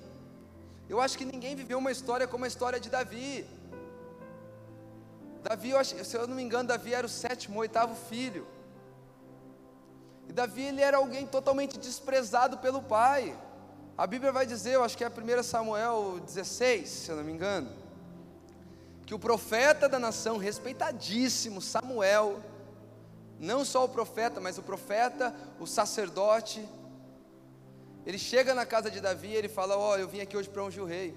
Eu 0.87 1.01
acho 1.01 1.17
que 1.17 1.25
ninguém 1.25 1.53
viveu 1.53 1.77
uma 1.77 1.91
história 1.91 2.25
como 2.25 2.45
a 2.45 2.47
história 2.47 2.79
de 2.79 2.89
Davi. 2.89 3.45
Davi, 5.43 5.69
eu 5.69 5.77
acho, 5.77 6.03
se 6.03 6.17
eu 6.17 6.27
não 6.27 6.35
me 6.35 6.43
engano, 6.43 6.67
Davi 6.67 6.93
era 6.93 7.05
o 7.05 7.09
sétimo, 7.09 7.59
oitavo 7.59 7.95
filho. 7.95 8.45
E 10.27 10.33
Davi 10.33 10.63
ele 10.63 10.81
era 10.81 10.97
alguém 10.97 11.25
totalmente 11.25 11.77
desprezado 11.77 12.57
pelo 12.57 12.81
pai. 12.81 13.35
A 13.97 14.05
Bíblia 14.05 14.31
vai 14.31 14.45
dizer, 14.45 14.75
eu 14.75 14.83
acho 14.83 14.97
que 14.97 15.03
é 15.03 15.09
1 15.09 15.43
Samuel 15.43 16.19
16, 16.25 16.87
se 16.87 17.09
eu 17.09 17.15
não 17.15 17.23
me 17.23 17.31
engano, 17.31 17.69
que 19.05 19.13
o 19.13 19.19
profeta 19.19 19.89
da 19.89 19.97
nação, 19.97 20.37
respeitadíssimo, 20.37 21.61
Samuel, 21.61 22.39
não 23.39 23.65
só 23.65 23.85
o 23.85 23.89
profeta, 23.89 24.39
mas 24.39 24.57
o 24.57 24.61
profeta, 24.61 25.33
o 25.59 25.65
sacerdote, 25.65 26.67
ele 28.05 28.17
chega 28.17 28.53
na 28.53 28.65
casa 28.65 28.91
de 28.91 28.99
Davi 28.99 29.29
e 29.29 29.35
ele 29.35 29.49
fala: 29.49 29.77
Ó, 29.77 29.91
oh, 29.91 29.97
eu 29.97 30.07
vim 30.07 30.21
aqui 30.21 30.35
hoje 30.35 30.49
para 30.49 30.63
ungir 30.63 30.81
o 30.81 30.85
rei. 30.85 31.15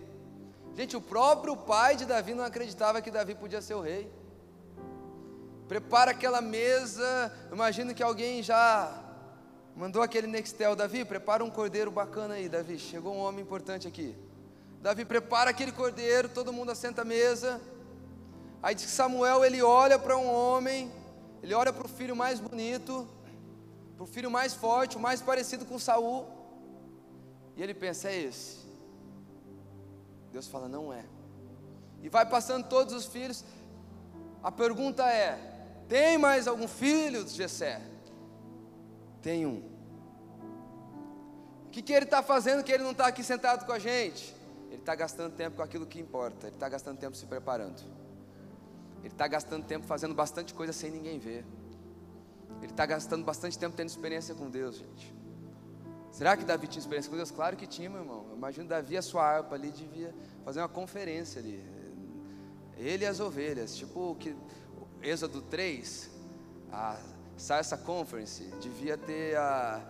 Gente, 0.74 0.96
o 0.96 1.00
próprio 1.00 1.54
pai 1.54 1.96
de 1.96 2.06
Davi 2.06 2.32
não 2.32 2.44
acreditava 2.44 3.02
que 3.02 3.10
Davi 3.10 3.34
podia 3.34 3.60
ser 3.60 3.74
o 3.74 3.80
rei. 3.80 4.10
Prepara 5.68 6.12
aquela 6.12 6.40
mesa. 6.40 7.30
Imagino 7.52 7.94
que 7.94 8.02
alguém 8.02 8.42
já 8.42 9.02
mandou 9.76 10.02
aquele 10.02 10.26
Nextel. 10.26 10.74
Davi, 10.74 11.04
prepara 11.04 11.44
um 11.44 11.50
cordeiro 11.50 11.90
bacana 11.90 12.34
aí, 12.34 12.48
Davi. 12.48 12.78
Chegou 12.78 13.14
um 13.14 13.20
homem 13.20 13.42
importante 13.42 13.86
aqui. 13.86 14.16
Davi 14.80 15.04
prepara 15.04 15.50
aquele 15.50 15.72
cordeiro, 15.72 16.28
todo 16.28 16.52
mundo 16.52 16.72
assenta 16.72 17.02
à 17.02 17.04
mesa. 17.04 17.60
Aí 18.62 18.74
diz 18.74 18.86
que 18.86 18.90
Samuel 18.90 19.44
ele 19.44 19.62
olha 19.62 19.98
para 19.98 20.16
um 20.16 20.26
homem, 20.26 20.90
ele 21.42 21.54
olha 21.54 21.72
para 21.72 21.84
o 21.84 21.88
filho 21.88 22.16
mais 22.16 22.40
bonito, 22.40 23.06
para 23.96 24.04
o 24.04 24.06
filho 24.06 24.30
mais 24.30 24.54
forte, 24.54 24.96
o 24.96 25.00
mais 25.00 25.20
parecido 25.20 25.66
com 25.66 25.78
Saul. 25.78 26.26
E 27.56 27.62
ele 27.62 27.74
pensa: 27.74 28.08
é 28.08 28.22
esse. 28.22 28.61
Deus 30.32 30.48
fala: 30.48 30.68
não 30.68 30.92
é. 30.92 31.04
E 32.02 32.08
vai 32.08 32.26
passando 32.26 32.66
todos 32.66 32.94
os 32.94 33.06
filhos. 33.06 33.44
A 34.42 34.50
pergunta 34.50 35.04
é: 35.08 35.38
tem 35.88 36.18
mais 36.18 36.48
algum 36.48 36.66
filho 36.66 37.24
de 37.24 37.30
Jessé? 37.30 37.80
Tem 39.20 39.46
um. 39.46 39.62
O 41.66 41.70
que, 41.70 41.80
que 41.80 41.92
ele 41.92 42.04
está 42.04 42.22
fazendo 42.22 42.62
que 42.64 42.72
ele 42.72 42.82
não 42.82 42.90
está 42.90 43.06
aqui 43.06 43.22
sentado 43.22 43.64
com 43.64 43.72
a 43.72 43.78
gente? 43.78 44.34
Ele 44.68 44.80
está 44.80 44.94
gastando 44.94 45.34
tempo 45.34 45.56
com 45.56 45.62
aquilo 45.62 45.86
que 45.86 46.00
importa. 46.00 46.46
Ele 46.46 46.56
está 46.56 46.68
gastando 46.68 46.98
tempo 46.98 47.16
se 47.16 47.24
preparando. 47.26 47.80
Ele 48.98 49.08
está 49.08 49.26
gastando 49.26 49.64
tempo 49.64 49.86
fazendo 49.86 50.14
bastante 50.14 50.54
coisa 50.54 50.72
sem 50.72 50.90
ninguém 50.90 51.18
ver. 51.18 51.44
Ele 52.60 52.72
está 52.72 52.86
gastando 52.86 53.24
bastante 53.24 53.58
tempo 53.58 53.76
tendo 53.76 53.88
experiência 53.88 54.34
com 54.34 54.50
Deus, 54.50 54.76
gente. 54.76 55.14
Será 56.12 56.36
que 56.36 56.44
Davi 56.44 56.66
tinha 56.66 56.78
experiência 56.78 57.10
com 57.10 57.16
Deus? 57.16 57.30
Claro 57.30 57.56
que 57.56 57.66
tinha, 57.66 57.88
meu 57.88 58.00
irmão. 58.00 58.26
Imagina 58.36 58.68
Davi 58.68 58.98
a 58.98 59.02
sua 59.02 59.24
harpa 59.24 59.54
ali, 59.54 59.72
devia 59.72 60.14
fazer 60.44 60.60
uma 60.60 60.68
conferência 60.68 61.40
ali. 61.40 61.64
Ele 62.76 63.04
e 63.04 63.06
as 63.06 63.18
ovelhas, 63.18 63.74
tipo 63.74 64.14
que 64.16 64.36
Êxodo 65.00 65.40
3, 65.40 66.10
a 66.70 66.98
Sarsa 67.36 67.78
Conference, 67.78 68.44
devia 68.60 68.98
ter 68.98 69.36
a 69.38 69.82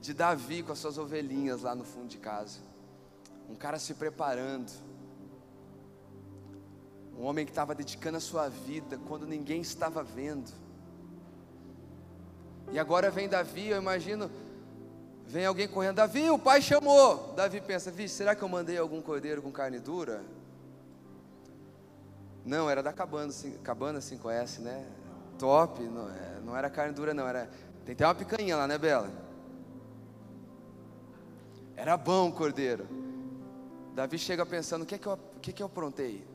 de 0.00 0.12
Davi 0.12 0.62
com 0.62 0.72
as 0.72 0.78
suas 0.78 0.98
ovelhinhas 0.98 1.62
lá 1.62 1.74
no 1.74 1.84
fundo 1.84 2.08
de 2.08 2.18
casa. 2.18 2.58
Um 3.48 3.54
cara 3.54 3.78
se 3.78 3.94
preparando. 3.94 4.72
Um 7.16 7.24
homem 7.24 7.44
que 7.44 7.52
estava 7.52 7.74
dedicando 7.74 8.16
a 8.16 8.20
sua 8.20 8.48
vida 8.48 8.98
quando 9.06 9.26
ninguém 9.26 9.60
estava 9.60 10.02
vendo. 10.02 10.50
E 12.72 12.78
agora 12.78 13.10
vem 13.10 13.28
Davi, 13.28 13.68
eu 13.68 13.76
imagino 13.76 14.30
Vem 15.30 15.46
alguém 15.46 15.68
correndo, 15.68 15.94
Davi, 15.94 16.28
o 16.28 16.36
pai 16.36 16.60
chamou. 16.60 17.32
Davi 17.36 17.60
pensa, 17.60 17.88
vixe, 17.88 18.16
será 18.16 18.34
que 18.34 18.42
eu 18.42 18.48
mandei 18.48 18.76
algum 18.76 19.00
cordeiro 19.00 19.40
com 19.40 19.52
carne 19.52 19.78
dura? 19.78 20.24
Não, 22.44 22.68
era 22.68 22.82
da 22.82 22.92
cabana, 22.92 23.32
cabana 23.62 24.00
5S, 24.00 24.58
né? 24.58 24.84
Top, 25.38 25.80
não, 25.84 26.10
é, 26.10 26.40
não 26.44 26.56
era 26.56 26.68
carne 26.68 26.92
dura 26.92 27.14
não, 27.14 27.28
era. 27.28 27.48
Tem 27.84 27.92
até 27.92 28.04
uma 28.04 28.14
picanha 28.16 28.56
lá, 28.56 28.66
né, 28.66 28.76
Bela? 28.76 29.08
Era 31.76 31.96
bom 31.96 32.28
o 32.28 32.32
cordeiro. 32.32 32.88
Davi 33.94 34.18
chega 34.18 34.44
pensando, 34.44 34.82
o 34.82 34.86
que 34.86 34.96
é 34.96 34.98
que 34.98 35.06
eu, 35.06 35.12
o 35.12 35.40
que 35.40 35.50
é 35.50 35.52
que 35.52 35.62
eu 35.62 35.66
aprontei? 35.68 36.26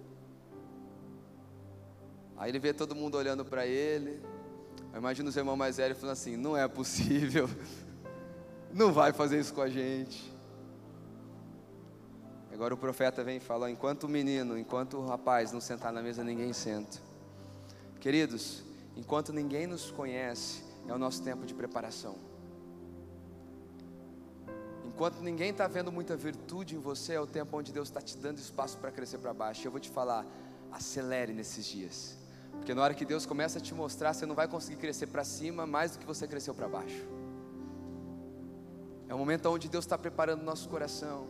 Aí 2.38 2.50
ele 2.50 2.60
vê 2.60 2.72
todo 2.72 2.96
mundo 2.96 3.18
olhando 3.18 3.44
para 3.44 3.68
ele. 3.68 4.24
Imagina 4.96 5.28
os 5.28 5.36
irmãos 5.36 5.58
mais 5.58 5.76
velhos 5.76 5.98
falando 5.98 6.14
assim: 6.14 6.38
não 6.38 6.56
é 6.56 6.66
possível. 6.66 7.50
não 8.76 8.92
vai 8.92 9.14
fazer 9.14 9.40
isso 9.40 9.54
com 9.54 9.62
a 9.62 9.70
gente. 9.70 10.36
Agora 12.52 12.74
o 12.74 12.78
profeta 12.78 13.24
vem 13.24 13.38
e 13.38 13.40
fala: 13.40 13.72
enquanto 13.72 14.04
o 14.04 14.10
menino, 14.10 14.58
enquanto 14.58 14.98
o 14.98 15.06
rapaz 15.06 15.54
não 15.54 15.62
sentar 15.62 15.94
na 15.94 16.02
mesa, 16.02 16.24
ninguém 16.24 16.52
senta. 16.52 17.00
Queridos, 18.02 18.64
enquanto 18.98 19.32
ninguém 19.32 19.66
nos 19.66 19.90
conhece, 19.92 20.62
é 20.88 20.94
o 20.94 20.98
nosso 20.98 21.24
tempo 21.24 21.46
de 21.46 21.54
preparação. 21.54 22.18
Enquanto 24.84 25.22
ninguém 25.22 25.52
está 25.52 25.68
vendo 25.68 25.92
muita 25.92 26.16
virtude 26.16 26.76
em 26.76 26.80
você, 26.80 27.14
é 27.14 27.20
o 27.20 27.28
tempo 27.28 27.58
onde 27.58 27.72
Deus 27.72 27.88
está 27.88 28.02
te 28.02 28.18
dando 28.18 28.40
espaço 28.40 28.78
para 28.78 28.92
crescer 28.92 29.18
para 29.20 29.34
baixo. 29.34 29.66
Eu 29.66 29.72
vou 29.72 29.80
te 29.80 29.90
falar, 29.90 30.26
acelere 30.72 31.34
nesses 31.34 31.66
dias. 31.66 32.18
Porque 32.52 32.74
na 32.74 32.82
hora 32.82 32.94
que 32.94 33.06
Deus 33.06 33.26
começa 33.26 33.58
a 33.60 33.62
te 33.62 33.74
mostrar, 33.74 34.14
você 34.14 34.26
não 34.26 34.36
vai 34.36 34.48
conseguir 34.48 34.78
crescer 34.78 35.08
para 35.08 35.24
cima 35.24 35.66
mais 35.66 35.92
do 35.92 36.00
que 36.00 36.06
você 36.06 36.28
cresceu 36.28 36.54
para 36.54 36.68
baixo. 36.68 37.25
É 39.08 39.14
o 39.14 39.18
momento 39.18 39.50
onde 39.50 39.70
Deus 39.70 39.86
está 39.86 39.98
preparando 39.98 40.42
o 40.42 40.46
nosso 40.46 40.68
coração. 40.68 41.28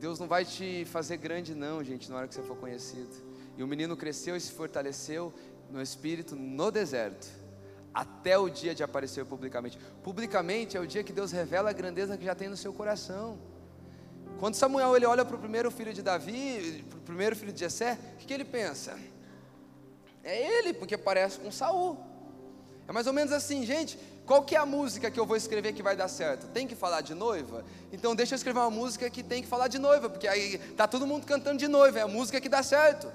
Deus 0.00 0.18
não 0.18 0.28
vai 0.28 0.44
te 0.44 0.84
fazer 0.86 1.16
grande, 1.16 1.54
não, 1.54 1.82
gente, 1.82 2.10
na 2.10 2.16
hora 2.16 2.28
que 2.28 2.34
você 2.34 2.42
for 2.42 2.56
conhecido. 2.56 3.10
E 3.56 3.62
o 3.62 3.66
menino 3.66 3.96
cresceu 3.96 4.36
e 4.36 4.40
se 4.40 4.52
fortaleceu 4.52 5.32
no 5.70 5.82
espírito 5.82 6.36
no 6.36 6.70
deserto, 6.70 7.28
até 7.92 8.38
o 8.38 8.48
dia 8.48 8.74
de 8.74 8.82
aparecer 8.82 9.24
publicamente. 9.24 9.78
Publicamente 10.02 10.76
é 10.76 10.80
o 10.80 10.86
dia 10.86 11.02
que 11.02 11.12
Deus 11.12 11.32
revela 11.32 11.70
a 11.70 11.72
grandeza 11.72 12.16
que 12.16 12.24
já 12.24 12.34
tem 12.34 12.48
no 12.48 12.56
seu 12.56 12.72
coração. 12.72 13.38
Quando 14.38 14.54
Samuel 14.54 14.96
ele 14.96 15.06
olha 15.06 15.24
para 15.24 15.36
o 15.36 15.38
primeiro 15.38 15.70
filho 15.70 15.92
de 15.92 16.00
Davi, 16.00 16.84
para 16.88 16.98
o 16.98 17.02
primeiro 17.02 17.34
filho 17.34 17.52
de 17.52 17.58
Jessé, 17.58 17.98
o 18.14 18.16
que, 18.18 18.26
que 18.26 18.32
ele 18.32 18.44
pensa? 18.44 18.96
É 20.22 20.58
ele, 20.58 20.72
porque 20.72 20.96
parece 20.96 21.40
com 21.40 21.50
Saul. 21.50 21.98
É 22.86 22.92
mais 22.92 23.06
ou 23.06 23.12
menos 23.12 23.32
assim, 23.32 23.66
gente. 23.66 23.98
Qual 24.28 24.42
que 24.42 24.54
é 24.54 24.58
a 24.58 24.66
música 24.66 25.10
que 25.10 25.18
eu 25.18 25.24
vou 25.24 25.38
escrever 25.38 25.72
que 25.72 25.82
vai 25.82 25.96
dar 25.96 26.06
certo? 26.06 26.48
Tem 26.48 26.66
que 26.66 26.74
falar 26.74 27.00
de 27.00 27.14
noiva? 27.14 27.64
Então 27.90 28.14
deixa 28.14 28.34
eu 28.34 28.36
escrever 28.36 28.58
uma 28.58 28.70
música 28.70 29.08
que 29.08 29.22
tem 29.22 29.40
que 29.40 29.48
falar 29.48 29.68
de 29.68 29.78
noiva, 29.78 30.10
porque 30.10 30.28
aí 30.28 30.58
tá 30.76 30.86
todo 30.86 31.06
mundo 31.06 31.24
cantando 31.26 31.56
de 31.56 31.66
noiva, 31.66 32.00
é 32.00 32.02
a 32.02 32.06
música 32.06 32.38
que 32.38 32.48
dá 32.48 32.62
certo. 32.62 33.10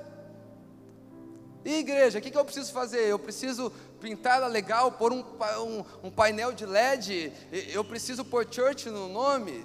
E 1.64 1.76
igreja, 1.76 2.18
o 2.18 2.22
que, 2.22 2.32
que 2.32 2.38
eu 2.38 2.44
preciso 2.44 2.74
fazer? 2.74 3.02
Eu 3.02 3.20
preciso 3.20 3.72
pintar 4.02 4.38
ela 4.38 4.48
legal, 4.48 4.92
pôr 4.92 5.14
um, 5.14 5.20
um, 5.20 5.86
um 6.08 6.10
painel 6.10 6.52
de 6.52 6.66
LED, 6.66 7.32
eu 7.70 7.84
preciso 7.84 8.26
pôr 8.26 8.48
church 8.50 8.90
no 8.90 9.08
nome, 9.08 9.64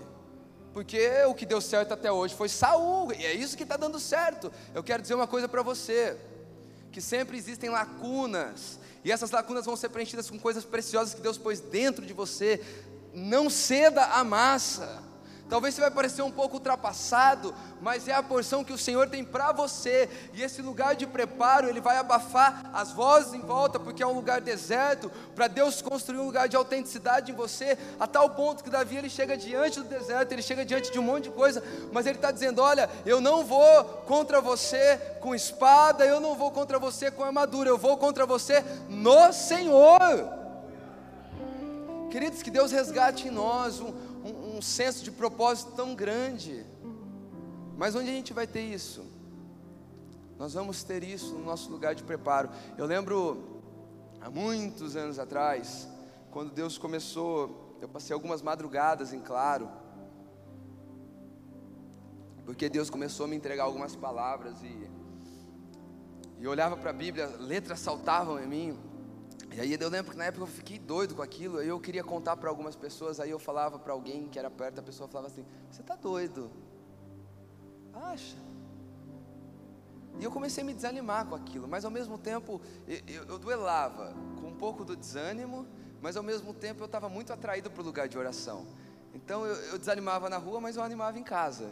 porque 0.74 1.00
o 1.28 1.34
que 1.34 1.46
deu 1.46 1.62
certo 1.62 1.94
até 1.94 2.12
hoje 2.12 2.34
foi 2.34 2.50
Saul, 2.50 3.10
e 3.14 3.24
é 3.24 3.32
isso 3.32 3.56
que 3.56 3.62
está 3.62 3.78
dando 3.78 3.98
certo. 3.98 4.52
Eu 4.74 4.84
quero 4.84 5.00
dizer 5.00 5.14
uma 5.14 5.26
coisa 5.26 5.48
para 5.48 5.62
você: 5.62 6.14
que 6.92 7.00
sempre 7.00 7.36
existem 7.36 7.70
lacunas, 7.70 8.78
e 9.04 9.12
essas 9.12 9.30
lacunas 9.30 9.64
vão 9.64 9.76
ser 9.76 9.88
preenchidas 9.88 10.28
com 10.28 10.38
coisas 10.38 10.64
preciosas 10.64 11.14
que 11.14 11.20
Deus 11.20 11.38
pôs 11.38 11.60
dentro 11.60 12.04
de 12.04 12.12
você. 12.12 12.60
Não 13.14 13.48
ceda 13.48 14.04
à 14.04 14.24
massa. 14.24 15.02
Talvez 15.48 15.74
você 15.74 15.80
vai 15.80 15.90
parecer 15.90 16.22
um 16.22 16.30
pouco 16.30 16.56
ultrapassado, 16.56 17.54
mas 17.80 18.06
é 18.06 18.12
a 18.12 18.22
porção 18.22 18.62
que 18.62 18.72
o 18.72 18.78
Senhor 18.78 19.08
tem 19.08 19.24
para 19.24 19.50
você. 19.50 20.08
E 20.34 20.42
esse 20.42 20.60
lugar 20.60 20.94
de 20.94 21.06
preparo, 21.06 21.68
ele 21.68 21.80
vai 21.80 21.96
abafar 21.96 22.70
as 22.74 22.92
vozes 22.92 23.32
em 23.32 23.40
volta, 23.40 23.80
porque 23.80 24.02
é 24.02 24.06
um 24.06 24.12
lugar 24.12 24.40
deserto, 24.40 25.10
para 25.34 25.48
Deus 25.48 25.80
construir 25.80 26.18
um 26.18 26.26
lugar 26.26 26.48
de 26.48 26.56
autenticidade 26.56 27.32
em 27.32 27.34
você, 27.34 27.78
a 27.98 28.06
tal 28.06 28.30
ponto 28.30 28.62
que 28.62 28.68
Davi 28.68 28.96
ele 28.96 29.08
chega 29.08 29.36
diante 29.36 29.80
do 29.80 29.88
deserto, 29.88 30.32
ele 30.32 30.42
chega 30.42 30.64
diante 30.64 30.92
de 30.92 30.98
um 30.98 31.02
monte 31.02 31.24
de 31.24 31.30
coisa, 31.30 31.62
mas 31.92 32.06
ele 32.06 32.16
está 32.16 32.30
dizendo: 32.30 32.60
Olha, 32.60 32.90
eu 33.06 33.20
não 33.20 33.44
vou 33.44 33.84
contra 34.06 34.40
você 34.40 35.00
com 35.20 35.34
espada, 35.34 36.04
eu 36.04 36.20
não 36.20 36.34
vou 36.34 36.50
contra 36.50 36.78
você 36.78 37.10
com 37.10 37.24
armadura, 37.24 37.70
eu 37.70 37.78
vou 37.78 37.96
contra 37.96 38.26
você 38.26 38.62
no 38.88 39.32
Senhor. 39.32 40.38
Queridos, 42.10 42.42
que 42.42 42.50
Deus 42.50 42.72
resgate 42.72 43.28
em 43.28 43.30
nós 43.30 43.80
um, 43.80 43.92
um 44.58 44.62
senso 44.62 45.04
de 45.04 45.10
propósito 45.12 45.72
tão 45.72 45.94
grande. 45.94 46.66
Mas 47.76 47.94
onde 47.94 48.10
a 48.10 48.12
gente 48.12 48.32
vai 48.32 48.46
ter 48.46 48.62
isso? 48.62 49.04
Nós 50.36 50.54
vamos 50.54 50.82
ter 50.82 51.04
isso 51.04 51.34
no 51.34 51.44
nosso 51.44 51.70
lugar 51.70 51.94
de 51.94 52.02
preparo. 52.02 52.50
Eu 52.76 52.84
lembro 52.84 53.62
há 54.20 54.28
muitos 54.28 54.96
anos 54.96 55.18
atrás, 55.18 55.88
quando 56.32 56.50
Deus 56.52 56.76
começou, 56.76 57.76
eu 57.80 57.88
passei 57.88 58.12
algumas 58.12 58.42
madrugadas 58.42 59.12
em 59.12 59.20
claro, 59.20 59.68
porque 62.44 62.68
Deus 62.68 62.90
começou 62.90 63.26
a 63.26 63.28
me 63.28 63.36
entregar 63.36 63.64
algumas 63.64 63.94
palavras 63.94 64.60
e, 64.62 64.90
e 66.38 66.44
eu 66.44 66.50
olhava 66.50 66.76
para 66.76 66.90
a 66.90 66.94
Bíblia, 66.94 67.26
letras 67.38 67.78
saltavam 67.78 68.40
em 68.40 68.46
mim. 68.46 68.87
E 69.58 69.60
aí 69.60 69.76
eu 69.78 69.88
lembro 69.88 70.12
que 70.12 70.16
na 70.16 70.26
época 70.26 70.44
eu 70.44 70.46
fiquei 70.46 70.78
doido 70.78 71.16
com 71.16 71.22
aquilo, 71.22 71.58
aí 71.58 71.66
eu 71.66 71.80
queria 71.80 72.04
contar 72.04 72.36
para 72.36 72.48
algumas 72.48 72.76
pessoas, 72.76 73.18
aí 73.18 73.30
eu 73.30 73.40
falava 73.40 73.76
para 73.76 73.92
alguém 73.92 74.28
que 74.28 74.38
era 74.38 74.48
perto, 74.48 74.78
a 74.78 74.82
pessoa 74.84 75.08
falava 75.08 75.26
assim: 75.26 75.44
"Você 75.68 75.80
está 75.80 75.96
doido?" 75.96 76.48
Acha? 77.92 78.36
E 80.20 80.22
eu 80.22 80.30
comecei 80.30 80.62
a 80.62 80.64
me 80.64 80.72
desanimar 80.72 81.26
com 81.26 81.34
aquilo, 81.34 81.66
mas 81.66 81.84
ao 81.84 81.90
mesmo 81.90 82.16
tempo 82.16 82.60
eu, 82.86 83.24
eu 83.24 83.36
duelava 83.36 84.14
com 84.40 84.46
um 84.46 84.54
pouco 84.54 84.84
do 84.84 84.94
desânimo, 84.94 85.66
mas 86.00 86.16
ao 86.16 86.22
mesmo 86.22 86.54
tempo 86.54 86.82
eu 86.82 86.86
estava 86.86 87.08
muito 87.08 87.32
atraído 87.32 87.68
para 87.68 87.82
o 87.82 87.84
lugar 87.84 88.06
de 88.06 88.16
oração. 88.16 88.64
Então 89.12 89.44
eu, 89.44 89.56
eu, 89.72 89.78
desanimava 89.78 90.30
na 90.30 90.36
rua, 90.36 90.60
mas 90.60 90.76
eu 90.76 90.84
animava 90.84 91.18
em 91.18 91.24
casa. 91.24 91.68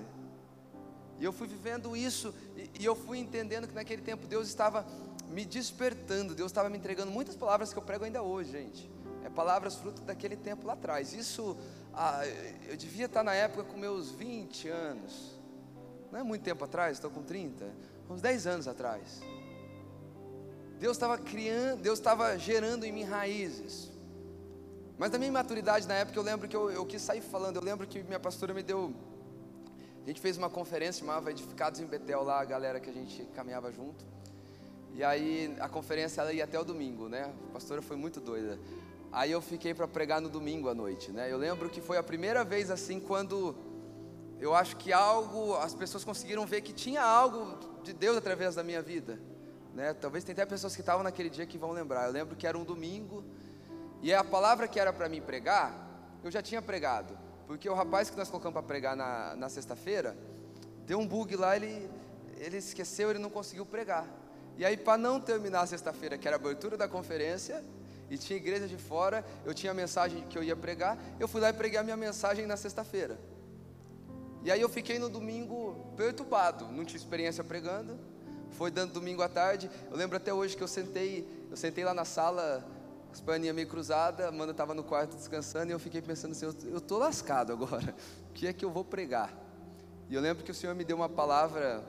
E 1.19 1.25
eu 1.25 1.33
fui 1.33 1.47
vivendo 1.47 1.97
isso, 1.97 2.35
e, 2.57 2.71
e 2.81 2.85
eu 2.85 2.95
fui 2.95 3.19
entendendo 3.19 3.67
que 3.67 3.75
naquele 3.75 4.03
tempo 4.03 4.27
Deus 4.27 4.49
estava 4.49 4.87
me 5.29 5.45
despertando, 5.45 6.35
Deus 6.35 6.51
estava 6.51 6.69
me 6.69 6.79
entregando 6.79 7.11
muitas 7.11 7.37
palavras 7.37 7.73
que 7.73 7.79
eu 7.79 7.83
prego 7.83 8.05
ainda 8.05 8.23
hoje, 8.23 8.53
gente. 8.53 8.91
É 9.25 9.29
palavras 9.29 9.75
fruto 9.77 10.03
daquele 10.03 10.37
tempo 10.37 10.67
lá 10.67 10.75
atrás. 10.75 11.13
Isso, 11.13 11.57
ah, 11.93 12.23
eu 12.69 12.77
devia 12.77 13.07
estar 13.07 13.23
na 13.23 13.35
época 13.35 13.65
com 13.65 13.77
meus 13.77 14.11
20 14.11 14.69
anos. 14.69 15.37
Não 16.13 16.21
é 16.21 16.23
muito 16.23 16.43
tempo 16.43 16.65
atrás, 16.65 16.97
estou 16.97 17.11
com 17.11 17.23
30, 17.23 17.67
uns 18.09 18.21
10 18.21 18.47
anos 18.47 18.69
atrás. 18.69 19.21
Deus 20.79 20.97
estava 20.97 21.17
criando, 21.19 21.81
Deus 21.81 21.99
estava 21.99 22.39
gerando 22.39 22.85
em 22.85 22.93
mim 22.93 23.03
raízes. 23.03 23.91
Mas 24.99 25.11
da 25.11 25.19
minha 25.19 25.33
maturidade 25.33 25.87
na 25.87 25.95
época, 25.95 26.19
eu 26.19 26.23
lembro 26.23 26.49
que 26.49 26.57
eu, 26.57 26.71
eu 26.71 26.87
quis 26.87 27.03
sair 27.03 27.21
falando. 27.21 27.57
Eu 27.57 27.63
lembro 27.63 27.87
que 27.87 28.03
minha 28.03 28.21
pastora 28.21 28.55
me 28.55 28.63
deu. 28.63 28.95
A 30.07 30.09
gente 30.09 30.21
fez 30.21 30.39
uma 30.39 30.49
conferência 30.49 31.01
chamava 31.01 31.33
Edificados 31.33 31.81
em 31.81 31.85
Betel 31.85 32.23
lá, 32.23 32.41
a 32.41 32.45
galera 32.45 32.79
que 32.79 32.89
a 32.89 32.93
gente 32.93 33.25
caminhava 33.35 33.73
junto. 33.73 34.05
E 34.95 35.03
aí 35.03 35.53
a 35.59 35.69
conferência 35.69 36.21
ela 36.21 36.33
ia 36.33 36.45
até 36.45 36.57
o 36.61 36.63
domingo, 36.63 37.09
né? 37.09 37.35
A 37.51 37.55
pastora 37.55 37.83
foi 37.83 37.97
muito 37.97 38.21
doida. 38.21 38.57
Aí 39.11 39.33
eu 39.33 39.43
fiquei 39.43 39.75
para 39.75 39.89
pregar 39.89 40.21
no 40.21 40.29
domingo 40.29 40.69
à 40.69 40.75
noite, 40.77 41.11
né? 41.11 41.27
Eu 41.29 41.37
lembro 41.37 41.69
que 41.69 41.81
foi 41.81 41.97
a 41.97 42.05
primeira 42.05 42.45
vez 42.45 42.71
assim 42.71 43.01
quando 43.01 43.57
eu 44.39 44.55
acho 44.55 44.77
que 44.77 44.93
algo, 44.93 45.57
as 45.57 45.75
pessoas 45.75 46.05
conseguiram 46.05 46.47
ver 46.47 46.61
que 46.61 46.73
tinha 46.73 47.03
algo 47.03 47.59
de 47.83 47.93
Deus 47.93 48.17
através 48.17 48.55
da 48.55 48.63
minha 48.63 48.81
vida, 48.81 49.19
né? 49.75 49.93
Talvez 49.93 50.23
tem 50.23 50.35
até 50.35 50.47
pessoas 50.47 50.77
que 50.77 50.83
estavam 50.83 51.03
naquele 51.03 51.29
dia 51.29 51.47
que 51.47 51.59
vão 51.59 51.73
lembrar. 51.73 52.07
Eu 52.07 52.13
lembro 52.13 52.37
que 52.37 52.47
era 52.47 52.57
um 52.57 52.63
domingo 52.63 53.25
e 54.01 54.15
a 54.15 54.23
palavra 54.23 54.69
que 54.69 54.79
era 54.79 54.93
para 54.93 55.09
mim 55.09 55.21
pregar, 55.21 55.75
eu 56.23 56.31
já 56.31 56.41
tinha 56.41 56.63
pregado, 56.63 57.26
porque 57.47 57.69
o 57.69 57.75
rapaz 57.75 58.11
que 58.11 58.17
nós 58.17 58.29
colocamos 58.29 58.55
para 58.55 58.63
pregar 58.63 58.97
na, 58.97 59.37
na 59.37 59.49
sexta-feira 59.49 60.17
deu 60.87 60.99
um 60.99 61.07
bug 61.07 61.37
lá, 61.37 61.57
ele 61.57 61.89
ele 62.39 62.59
esqueceu, 62.59 63.11
ele 63.11 63.19
não 63.19 63.31
conseguiu 63.31 63.65
pregar. 63.65 64.07
E 64.57 64.65
aí, 64.65 64.77
para 64.77 64.97
não 64.97 65.21
terminar 65.21 65.63
a 65.63 65.67
sexta-feira, 65.67 66.17
que 66.17 66.27
era 66.27 66.37
a 66.37 66.41
abertura 66.41 66.77
da 66.77 66.89
conferência, 66.89 67.63
e 68.09 68.17
tinha 68.17 68.37
igreja 68.37 68.69
de 68.69 68.77
fora, 68.77 69.25
eu 69.45 69.53
tinha 69.53 69.73
a 69.73 69.75
mensagem 69.75 70.25
que 70.29 70.39
eu 70.39 70.43
ia 70.43 70.55
pregar, 70.55 70.97
eu 71.19 71.27
fui 71.27 71.41
lá 71.41 71.51
e 71.51 71.53
preguei 71.53 71.79
a 71.79 71.83
minha 71.83 71.97
mensagem 71.97 72.47
na 72.47 72.57
sexta-feira. 72.57 73.19
E 74.45 74.51
aí 74.51 74.61
eu 74.61 74.69
fiquei 74.69 74.99
no 74.99 75.09
domingo 75.09 75.93
perturbado, 75.97 76.67
não 76.71 76.85
tinha 76.85 76.97
experiência 76.97 77.43
pregando. 77.43 77.99
Foi 78.53 78.71
dando 78.71 78.93
domingo 78.93 79.21
à 79.21 79.29
tarde. 79.29 79.69
Eu 79.91 79.97
lembro 79.97 80.17
até 80.17 80.33
hoje 80.33 80.57
que 80.57 80.63
eu 80.63 80.69
sentei, 80.69 81.29
eu 81.51 81.57
sentei 81.57 81.85
lá 81.85 81.93
na 81.93 82.05
sala, 82.05 82.65
as 83.17 83.21
perninhas 83.23 83.57
meio 83.57 83.67
cruzadas, 83.67 84.27
a 84.27 84.29
Amanda 84.29 84.51
estava 84.53 84.75
no 84.75 84.85
quarto 84.85 85.17
descansando, 85.17 85.71
e 85.71 85.73
eu 85.73 85.79
fiquei 85.79 86.03
pensando 86.03 86.33
assim, 86.33 86.45
eu 86.45 86.77
estou 86.77 86.99
lascado 86.99 87.51
agora, 87.51 87.95
o 88.29 88.33
que 88.35 88.47
é 88.47 88.53
que 88.53 88.63
eu 88.63 88.71
vou 88.71 88.85
pregar? 88.85 89.33
E 90.11 90.15
eu 90.15 90.21
lembro 90.21 90.45
que 90.45 90.51
o 90.51 90.55
Senhor 90.55 90.75
me 90.75 90.85
deu 90.85 90.97
uma 90.97 91.09
palavra 91.09 91.83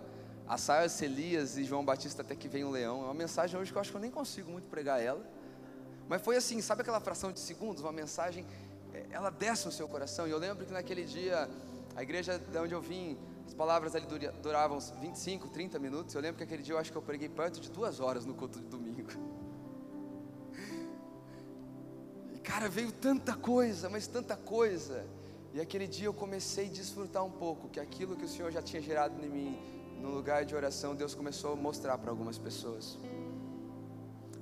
a 0.47 0.57
Saias, 0.57 1.01
Elias 1.01 1.57
e 1.57 1.65
João 1.65 1.83
Batista 1.83 2.21
até 2.21 2.33
que 2.33 2.47
vem 2.47 2.63
o 2.63 2.69
leão. 2.69 3.01
É 3.01 3.05
uma 3.05 3.13
mensagem 3.13 3.59
hoje 3.59 3.71
que 3.71 3.77
eu 3.77 3.81
acho 3.81 3.91
que 3.91 3.97
eu 3.97 4.01
nem 4.01 4.09
consigo 4.09 4.49
muito 4.49 4.69
pregar 4.69 5.03
ela. 5.03 5.21
Mas 6.07 6.21
foi 6.21 6.37
assim, 6.37 6.61
sabe 6.61 6.81
aquela 6.81 7.01
fração 7.01 7.33
de 7.33 7.41
segundos, 7.41 7.83
uma 7.83 7.91
mensagem, 7.91 8.45
é, 8.93 9.05
ela 9.11 9.29
desce 9.29 9.65
no 9.65 9.71
seu 9.73 9.87
coração. 9.89 10.25
E 10.27 10.31
eu 10.31 10.37
lembro 10.37 10.65
que 10.65 10.71
naquele 10.71 11.03
dia, 11.03 11.49
a 11.93 12.01
igreja 12.01 12.39
de 12.39 12.57
onde 12.57 12.73
eu 12.73 12.81
vim, 12.81 13.17
as 13.45 13.53
palavras 13.53 13.93
ali 13.93 14.07
duravam 14.41 14.79
25, 14.79 15.49
30 15.49 15.77
minutos. 15.77 16.15
Eu 16.15 16.21
lembro 16.21 16.37
que 16.37 16.43
aquele 16.45 16.63
dia 16.63 16.73
eu 16.73 16.79
acho 16.79 16.89
que 16.89 16.97
eu 16.97 17.01
preguei 17.01 17.27
perto 17.27 17.59
de 17.59 17.69
duas 17.69 17.99
horas 17.99 18.25
no 18.25 18.33
culto 18.33 18.61
de 18.61 18.65
domingo. 18.67 19.11
Cara, 22.47 22.69
veio 22.69 22.93
tanta 22.93 23.35
coisa, 23.35 23.89
mas 23.89 24.07
tanta 24.07 24.37
coisa. 24.37 25.05
E 25.53 25.59
aquele 25.59 25.85
dia 25.85 26.07
eu 26.07 26.13
comecei 26.13 26.67
a 26.67 26.69
desfrutar 26.69 27.25
um 27.25 27.29
pouco 27.29 27.67
que 27.67 27.77
aquilo 27.77 28.15
que 28.15 28.23
o 28.23 28.27
Senhor 28.27 28.49
já 28.53 28.61
tinha 28.61 28.81
gerado 28.81 29.21
em 29.23 29.29
mim 29.29 29.59
no 30.01 30.11
lugar 30.11 30.45
de 30.45 30.55
oração, 30.55 30.95
Deus 30.95 31.13
começou 31.13 31.51
a 31.51 31.55
mostrar 31.57 31.97
para 31.97 32.09
algumas 32.09 32.37
pessoas. 32.37 32.97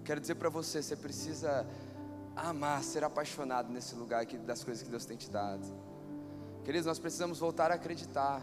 Quero 0.04 0.22
dizer 0.22 0.36
para 0.36 0.50
você, 0.50 0.84
você 0.84 0.96
precisa 0.96 1.66
amar, 2.36 2.84
ser 2.84 3.04
apaixonado 3.04 3.72
nesse 3.72 3.96
lugar 3.96 4.22
aqui 4.22 4.38
das 4.38 4.64
coisas 4.64 4.84
que 4.84 4.90
Deus 4.90 5.06
tem 5.06 5.18
te 5.18 5.32
dado. 5.32 5.66
Queridos, 6.64 6.86
nós 6.86 7.00
precisamos 7.00 7.40
voltar 7.40 7.72
a 7.72 7.76
acreditar. 7.76 8.40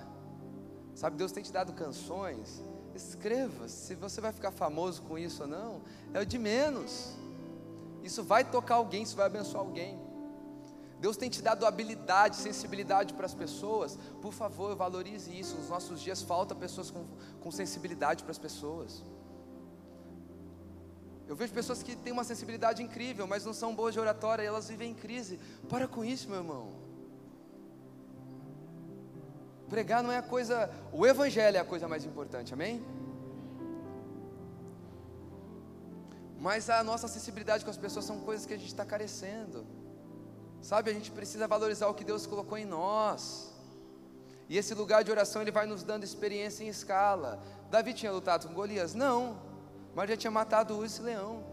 Sabe, 0.92 1.16
Deus 1.16 1.30
tem 1.30 1.42
te 1.42 1.52
dado 1.52 1.72
canções. 1.72 2.60
Escreva, 2.96 3.68
se 3.68 3.94
você 3.94 4.20
vai 4.20 4.32
ficar 4.32 4.50
famoso 4.50 5.02
com 5.02 5.16
isso 5.16 5.42
ou 5.42 5.48
não, 5.48 5.82
é 6.12 6.20
o 6.20 6.26
de 6.26 6.38
menos. 6.38 7.22
Isso 8.02 8.22
vai 8.22 8.44
tocar 8.44 8.76
alguém, 8.76 9.02
isso 9.02 9.16
vai 9.16 9.26
abençoar 9.26 9.64
alguém. 9.64 10.00
Deus 10.98 11.16
tem 11.16 11.28
te 11.28 11.42
dado 11.42 11.66
habilidade, 11.66 12.36
sensibilidade 12.36 13.12
para 13.14 13.26
as 13.26 13.34
pessoas. 13.34 13.98
Por 14.20 14.32
favor, 14.32 14.76
valorize 14.76 15.36
isso. 15.36 15.56
Nos 15.56 15.68
nossos 15.68 16.00
dias 16.00 16.22
falta 16.22 16.54
pessoas 16.54 16.90
com, 16.90 17.04
com 17.40 17.50
sensibilidade 17.50 18.22
para 18.22 18.30
as 18.30 18.38
pessoas. 18.38 19.02
Eu 21.26 21.34
vejo 21.34 21.52
pessoas 21.52 21.82
que 21.82 21.96
têm 21.96 22.12
uma 22.12 22.24
sensibilidade 22.24 22.82
incrível, 22.82 23.26
mas 23.26 23.44
não 23.44 23.52
são 23.52 23.74
boas 23.74 23.94
de 23.94 23.98
oratória 23.98 24.42
e 24.42 24.46
elas 24.46 24.68
vivem 24.68 24.90
em 24.90 24.94
crise. 24.94 25.40
Para 25.68 25.88
com 25.88 26.04
isso, 26.04 26.28
meu 26.28 26.38
irmão. 26.38 26.72
Pregar 29.68 30.02
não 30.02 30.12
é 30.12 30.18
a 30.18 30.22
coisa, 30.22 30.70
o 30.92 31.06
evangelho 31.06 31.56
é 31.56 31.60
a 31.60 31.64
coisa 31.64 31.88
mais 31.88 32.04
importante, 32.04 32.52
amém? 32.52 32.84
Mas 36.42 36.68
a 36.68 36.82
nossa 36.82 37.06
sensibilidade 37.06 37.64
com 37.64 37.70
as 37.70 37.76
pessoas 37.76 38.04
são 38.04 38.18
coisas 38.18 38.44
que 38.44 38.52
a 38.52 38.56
gente 38.56 38.66
está 38.74 38.84
carecendo. 38.84 39.64
Sabe, 40.60 40.90
a 40.90 40.92
gente 40.92 41.12
precisa 41.12 41.46
valorizar 41.46 41.86
o 41.86 41.94
que 41.94 42.02
Deus 42.02 42.26
colocou 42.26 42.58
em 42.58 42.64
nós. 42.64 43.52
E 44.48 44.58
esse 44.58 44.74
lugar 44.74 45.04
de 45.04 45.10
oração 45.12 45.40
ele 45.40 45.52
vai 45.52 45.66
nos 45.66 45.84
dando 45.84 46.02
experiência 46.02 46.64
em 46.64 46.68
escala. 46.68 47.40
Davi 47.70 47.94
tinha 47.94 48.10
lutado 48.10 48.48
com 48.48 48.54
Golias? 48.54 48.92
Não, 48.92 49.40
mas 49.94 50.10
já 50.10 50.16
tinha 50.16 50.32
matado 50.32 50.76
o 50.76 50.84
esse 50.84 51.00
leão. 51.00 51.44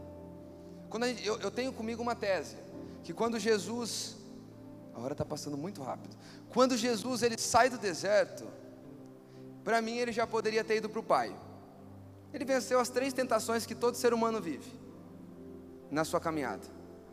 Quando 0.90 1.06
gente, 1.06 1.24
eu, 1.24 1.40
eu 1.40 1.52
tenho 1.52 1.72
comigo 1.72 2.02
uma 2.02 2.16
tese 2.16 2.58
que 3.04 3.14
quando 3.14 3.38
Jesus, 3.38 4.18
a 4.96 5.00
hora 5.00 5.14
está 5.14 5.24
passando 5.24 5.56
muito 5.56 5.84
rápido. 5.84 6.18
Quando 6.50 6.76
Jesus 6.76 7.22
ele 7.22 7.38
sai 7.38 7.70
do 7.70 7.78
deserto, 7.78 8.44
para 9.64 9.84
mim 9.84 9.98
ele 9.98 10.12
já 10.12 10.26
poderia 10.26 10.64
ter 10.64 10.78
ido 10.78 10.90
para 10.90 11.00
o 11.00 11.04
Pai. 11.04 11.32
Ele 12.34 12.46
venceu 12.46 12.80
as 12.80 12.90
três 12.90 13.14
tentações 13.14 13.66
que 13.66 13.76
todo 13.76 13.96
ser 13.96 14.14
humano 14.14 14.42
vive 14.42 14.72
na 15.90 16.06
sua 16.06 16.20
caminhada. 16.20 16.66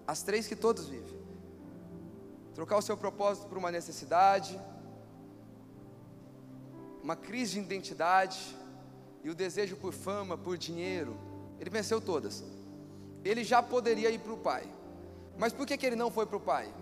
As 0.07 0.23
três 0.23 0.47
que 0.47 0.55
todos 0.55 0.87
vivem: 0.87 1.19
trocar 2.55 2.77
o 2.77 2.83
seu 2.83 2.97
propósito 2.97 3.47
por 3.47 3.59
uma 3.59 3.71
necessidade, 3.71 4.61
uma 7.03 7.17
crise 7.17 7.55
de 7.55 7.61
identidade 7.61 8.57
e 9.25 9.31
o 9.31 9.35
desejo 9.35 9.77
por 9.77 9.93
fama, 9.93 10.37
por 10.37 10.59
dinheiro. 10.59 11.17
Ele 11.59 11.71
venceu 11.71 12.01
todas. 12.01 12.45
Ele 13.25 13.43
já 13.43 13.63
poderia 13.63 14.11
ir 14.11 14.19
para 14.19 14.33
o 14.33 14.37
Pai. 14.37 14.65
Mas 15.39 15.53
por 15.53 15.67
que, 15.67 15.77
que 15.77 15.87
ele 15.87 15.97
não 15.97 16.11
foi 16.11 16.27
para 16.27 16.37
o 16.37 16.41
Pai? 16.41 16.73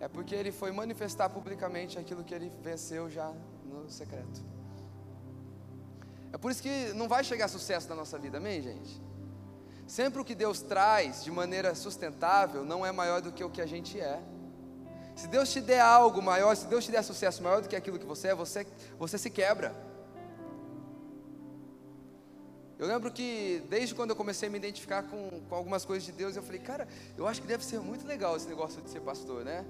É 0.00 0.08
porque 0.08 0.34
ele 0.34 0.52
foi 0.52 0.70
manifestar 0.72 1.30
publicamente 1.30 1.98
aquilo 1.98 2.24
que 2.24 2.34
ele 2.34 2.50
venceu 2.62 3.08
já 3.08 3.32
no 3.64 3.88
secreto. 3.88 4.53
É 6.34 6.36
por 6.36 6.50
isso 6.50 6.60
que 6.60 6.92
não 6.94 7.06
vai 7.06 7.22
chegar 7.22 7.46
sucesso 7.46 7.88
na 7.88 7.94
nossa 7.94 8.18
vida, 8.18 8.38
amém, 8.38 8.60
gente? 8.60 9.00
Sempre 9.86 10.20
o 10.20 10.24
que 10.24 10.34
Deus 10.34 10.60
traz 10.60 11.22
de 11.22 11.30
maneira 11.30 11.76
sustentável 11.76 12.64
não 12.64 12.84
é 12.84 12.90
maior 12.90 13.20
do 13.20 13.30
que 13.30 13.44
o 13.44 13.48
que 13.48 13.62
a 13.62 13.66
gente 13.66 14.00
é. 14.00 14.20
Se 15.14 15.28
Deus 15.28 15.52
te 15.52 15.60
der 15.60 15.78
algo 15.78 16.20
maior, 16.20 16.56
se 16.56 16.66
Deus 16.66 16.84
te 16.84 16.90
der 16.90 17.04
sucesso 17.04 17.40
maior 17.40 17.62
do 17.62 17.68
que 17.68 17.76
aquilo 17.76 18.00
que 18.00 18.04
você 18.04 18.28
é, 18.28 18.34
você, 18.34 18.66
você 18.98 19.16
se 19.16 19.30
quebra. 19.30 19.72
Eu 22.80 22.88
lembro 22.88 23.12
que 23.12 23.62
desde 23.70 23.94
quando 23.94 24.10
eu 24.10 24.16
comecei 24.16 24.48
a 24.48 24.50
me 24.50 24.58
identificar 24.58 25.04
com, 25.04 25.40
com 25.48 25.54
algumas 25.54 25.84
coisas 25.84 26.04
de 26.04 26.10
Deus, 26.10 26.34
eu 26.34 26.42
falei, 26.42 26.60
cara, 26.60 26.88
eu 27.16 27.28
acho 27.28 27.40
que 27.40 27.46
deve 27.46 27.64
ser 27.64 27.78
muito 27.78 28.04
legal 28.04 28.36
esse 28.36 28.48
negócio 28.48 28.82
de 28.82 28.90
ser 28.90 29.02
pastor, 29.02 29.44
né? 29.44 29.64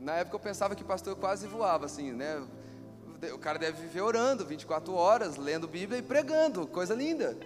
Na 0.00 0.16
época 0.16 0.34
eu 0.34 0.40
pensava 0.40 0.74
que 0.74 0.82
pastor 0.82 1.14
quase 1.14 1.46
voava, 1.46 1.86
assim, 1.86 2.10
né? 2.10 2.44
O 3.34 3.38
cara 3.38 3.58
deve 3.58 3.82
viver 3.82 4.00
orando 4.00 4.46
24 4.46 4.94
horas, 4.94 5.36
lendo 5.36 5.68
Bíblia 5.68 5.98
e 5.98 6.02
pregando, 6.02 6.66
coisa 6.66 6.94
linda. 6.94 7.36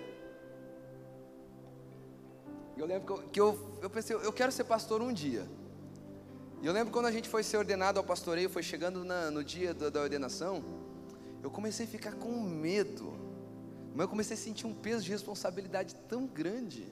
Eu 2.76 2.86
lembro 2.86 3.28
que 3.28 3.40
eu, 3.40 3.78
eu 3.82 3.90
pensei, 3.90 4.14
eu 4.14 4.32
quero 4.32 4.52
ser 4.52 4.64
pastor 4.64 5.00
um 5.00 5.12
dia. 5.12 5.48
E 6.62 6.66
eu 6.66 6.72
lembro 6.72 6.92
quando 6.92 7.06
a 7.06 7.12
gente 7.12 7.28
foi 7.28 7.42
ser 7.42 7.56
ordenado 7.56 7.98
ao 7.98 8.04
pastoreio, 8.04 8.48
foi 8.48 8.62
chegando 8.62 9.04
na, 9.04 9.30
no 9.30 9.42
dia 9.42 9.74
da, 9.74 9.90
da 9.90 10.00
ordenação, 10.00 10.64
eu 11.42 11.50
comecei 11.50 11.86
a 11.86 11.88
ficar 11.88 12.12
com 12.14 12.40
medo. 12.40 13.12
Mas 13.94 14.04
eu 14.04 14.08
comecei 14.08 14.36
a 14.36 14.38
sentir 14.38 14.66
um 14.66 14.74
peso 14.74 15.04
de 15.04 15.10
responsabilidade 15.10 15.94
tão 16.08 16.26
grande 16.26 16.86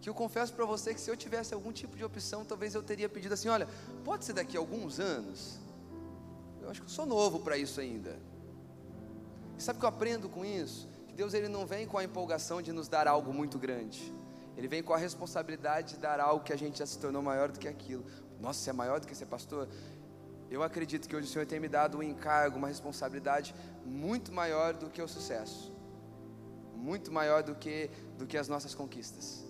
que 0.00 0.08
eu 0.08 0.14
confesso 0.14 0.52
para 0.52 0.64
você 0.64 0.94
que 0.94 1.00
se 1.00 1.10
eu 1.10 1.16
tivesse 1.16 1.52
algum 1.52 1.72
tipo 1.72 1.96
de 1.96 2.04
opção, 2.04 2.44
talvez 2.44 2.74
eu 2.74 2.82
teria 2.82 3.08
pedido 3.08 3.34
assim: 3.34 3.48
olha, 3.48 3.68
pode 4.04 4.24
ser 4.24 4.32
daqui 4.32 4.56
a 4.56 4.60
alguns 4.60 5.00
anos? 5.00 5.58
Eu 6.68 6.72
acho 6.72 6.82
que 6.82 6.86
eu 6.86 6.92
sou 6.92 7.06
novo 7.06 7.40
para 7.40 7.56
isso 7.56 7.80
ainda. 7.80 8.14
E 9.56 9.62
sabe 9.62 9.78
o 9.78 9.80
que 9.80 9.86
eu 9.86 9.88
aprendo 9.88 10.28
com 10.28 10.44
isso? 10.44 10.86
Que 11.06 11.14
Deus 11.14 11.32
ele 11.32 11.48
não 11.48 11.64
vem 11.64 11.86
com 11.86 11.96
a 11.96 12.04
empolgação 12.04 12.60
de 12.60 12.72
nos 12.72 12.88
dar 12.88 13.08
algo 13.08 13.32
muito 13.32 13.58
grande. 13.58 14.12
Ele 14.54 14.68
vem 14.68 14.82
com 14.82 14.92
a 14.92 14.98
responsabilidade 14.98 15.94
de 15.94 15.98
dar 15.98 16.20
algo 16.20 16.44
que 16.44 16.52
a 16.52 16.58
gente 16.58 16.80
já 16.80 16.84
se 16.84 16.98
tornou 16.98 17.22
maior 17.22 17.50
do 17.50 17.58
que 17.58 17.66
aquilo. 17.66 18.04
Nossa, 18.38 18.60
você 18.60 18.68
é 18.68 18.72
maior 18.74 19.00
do 19.00 19.06
que 19.06 19.14
ser 19.14 19.24
pastor? 19.24 19.66
Eu 20.50 20.62
acredito 20.62 21.08
que 21.08 21.16
hoje 21.16 21.26
o 21.26 21.30
Senhor 21.30 21.46
tem 21.46 21.58
me 21.58 21.68
dado 21.68 21.96
um 21.96 22.02
encargo, 22.02 22.58
uma 22.58 22.68
responsabilidade 22.68 23.54
muito 23.86 24.30
maior 24.30 24.74
do 24.74 24.90
que 24.90 25.00
o 25.00 25.08
sucesso, 25.08 25.72
muito 26.74 27.10
maior 27.10 27.42
do 27.42 27.54
que, 27.54 27.90
do 28.18 28.26
que 28.26 28.36
as 28.36 28.46
nossas 28.46 28.74
conquistas. 28.74 29.42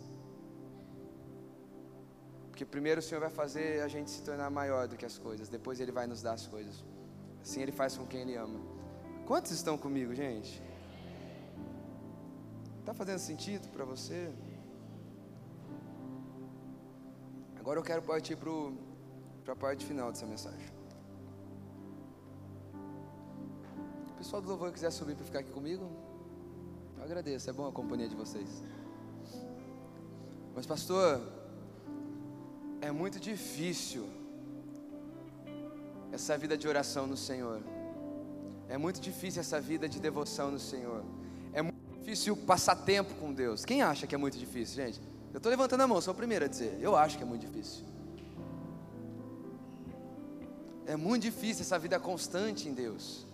Porque 2.46 2.64
primeiro 2.64 3.00
o 3.00 3.02
Senhor 3.02 3.20
vai 3.20 3.30
fazer 3.30 3.82
a 3.82 3.88
gente 3.88 4.08
se 4.08 4.22
tornar 4.22 4.48
maior 4.50 4.86
do 4.86 4.96
que 4.96 5.04
as 5.04 5.18
coisas, 5.18 5.48
depois 5.48 5.80
Ele 5.80 5.90
vai 5.90 6.06
nos 6.06 6.22
dar 6.22 6.34
as 6.34 6.46
coisas. 6.46 6.84
Assim 7.48 7.62
Ele 7.62 7.72
faz 7.72 7.96
com 7.96 8.06
quem 8.06 8.20
Ele 8.20 8.36
ama. 8.36 8.60
Quantos 9.26 9.52
estão 9.52 9.78
comigo, 9.78 10.14
gente? 10.14 10.62
Está 12.80 12.92
fazendo 12.92 13.18
sentido 13.18 13.66
para 13.68 13.86
você? 13.86 14.30
Agora 17.58 17.78
eu 17.78 17.82
quero 17.82 18.02
partir 18.02 18.36
para 18.36 19.54
a 19.54 19.56
parte 19.56 19.86
final 19.86 20.12
dessa 20.12 20.26
mensagem. 20.26 20.68
O 24.10 24.12
pessoal 24.18 24.42
do 24.42 24.48
louvor 24.48 24.70
quiser 24.70 24.90
subir 24.90 25.16
para 25.16 25.24
ficar 25.24 25.38
aqui 25.38 25.50
comigo, 25.50 25.90
eu 26.98 27.02
agradeço, 27.02 27.48
é 27.48 27.52
bom 27.54 27.66
a 27.66 27.72
companhia 27.72 28.10
de 28.10 28.14
vocês. 28.14 28.62
Mas, 30.54 30.66
pastor, 30.66 31.22
é 32.82 32.90
muito 32.90 33.18
difícil 33.18 34.17
essa 36.18 36.36
vida 36.36 36.56
de 36.56 36.68
oração 36.68 37.06
no 37.06 37.16
Senhor. 37.16 37.62
É 38.68 38.76
muito 38.76 39.00
difícil 39.00 39.40
essa 39.40 39.60
vida 39.60 39.88
de 39.88 39.98
devoção 39.98 40.50
no 40.50 40.58
Senhor. 40.58 41.02
É 41.52 41.62
muito 41.62 41.78
difícil 41.98 42.36
passar 42.36 42.76
tempo 42.76 43.14
com 43.14 43.32
Deus. 43.32 43.64
Quem 43.64 43.82
acha 43.82 44.06
que 44.06 44.14
é 44.14 44.18
muito 44.18 44.36
difícil, 44.36 44.76
gente? 44.76 45.00
Eu 45.32 45.38
estou 45.38 45.50
levantando 45.50 45.82
a 45.82 45.86
mão, 45.86 46.00
sou 46.00 46.12
o 46.12 46.16
primeiro 46.16 46.44
a 46.44 46.48
dizer. 46.48 46.78
Eu 46.80 46.96
acho 46.96 47.16
que 47.16 47.22
é 47.22 47.26
muito 47.26 47.46
difícil. 47.46 47.84
É 50.86 50.96
muito 50.96 51.22
difícil 51.22 51.62
essa 51.62 51.78
vida 51.78 51.98
constante 52.00 52.68
em 52.68 52.74
Deus. 52.74 53.26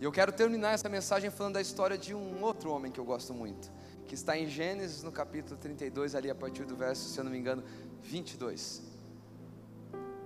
E 0.00 0.04
eu 0.04 0.10
quero 0.10 0.32
terminar 0.32 0.72
essa 0.72 0.88
mensagem 0.88 1.30
falando 1.30 1.54
da 1.54 1.60
história 1.60 1.96
de 1.98 2.14
um 2.14 2.42
outro 2.42 2.70
homem 2.70 2.90
que 2.90 2.98
eu 2.98 3.04
gosto 3.04 3.32
muito, 3.32 3.70
que 4.06 4.14
está 4.14 4.36
em 4.36 4.48
Gênesis 4.48 5.02
no 5.02 5.12
capítulo 5.12 5.56
32, 5.56 6.14
ali 6.14 6.30
a 6.30 6.34
partir 6.34 6.64
do 6.64 6.74
verso, 6.74 7.08
se 7.08 7.18
eu 7.18 7.24
não 7.24 7.30
me 7.30 7.38
engano, 7.38 7.62
22. 8.02 8.82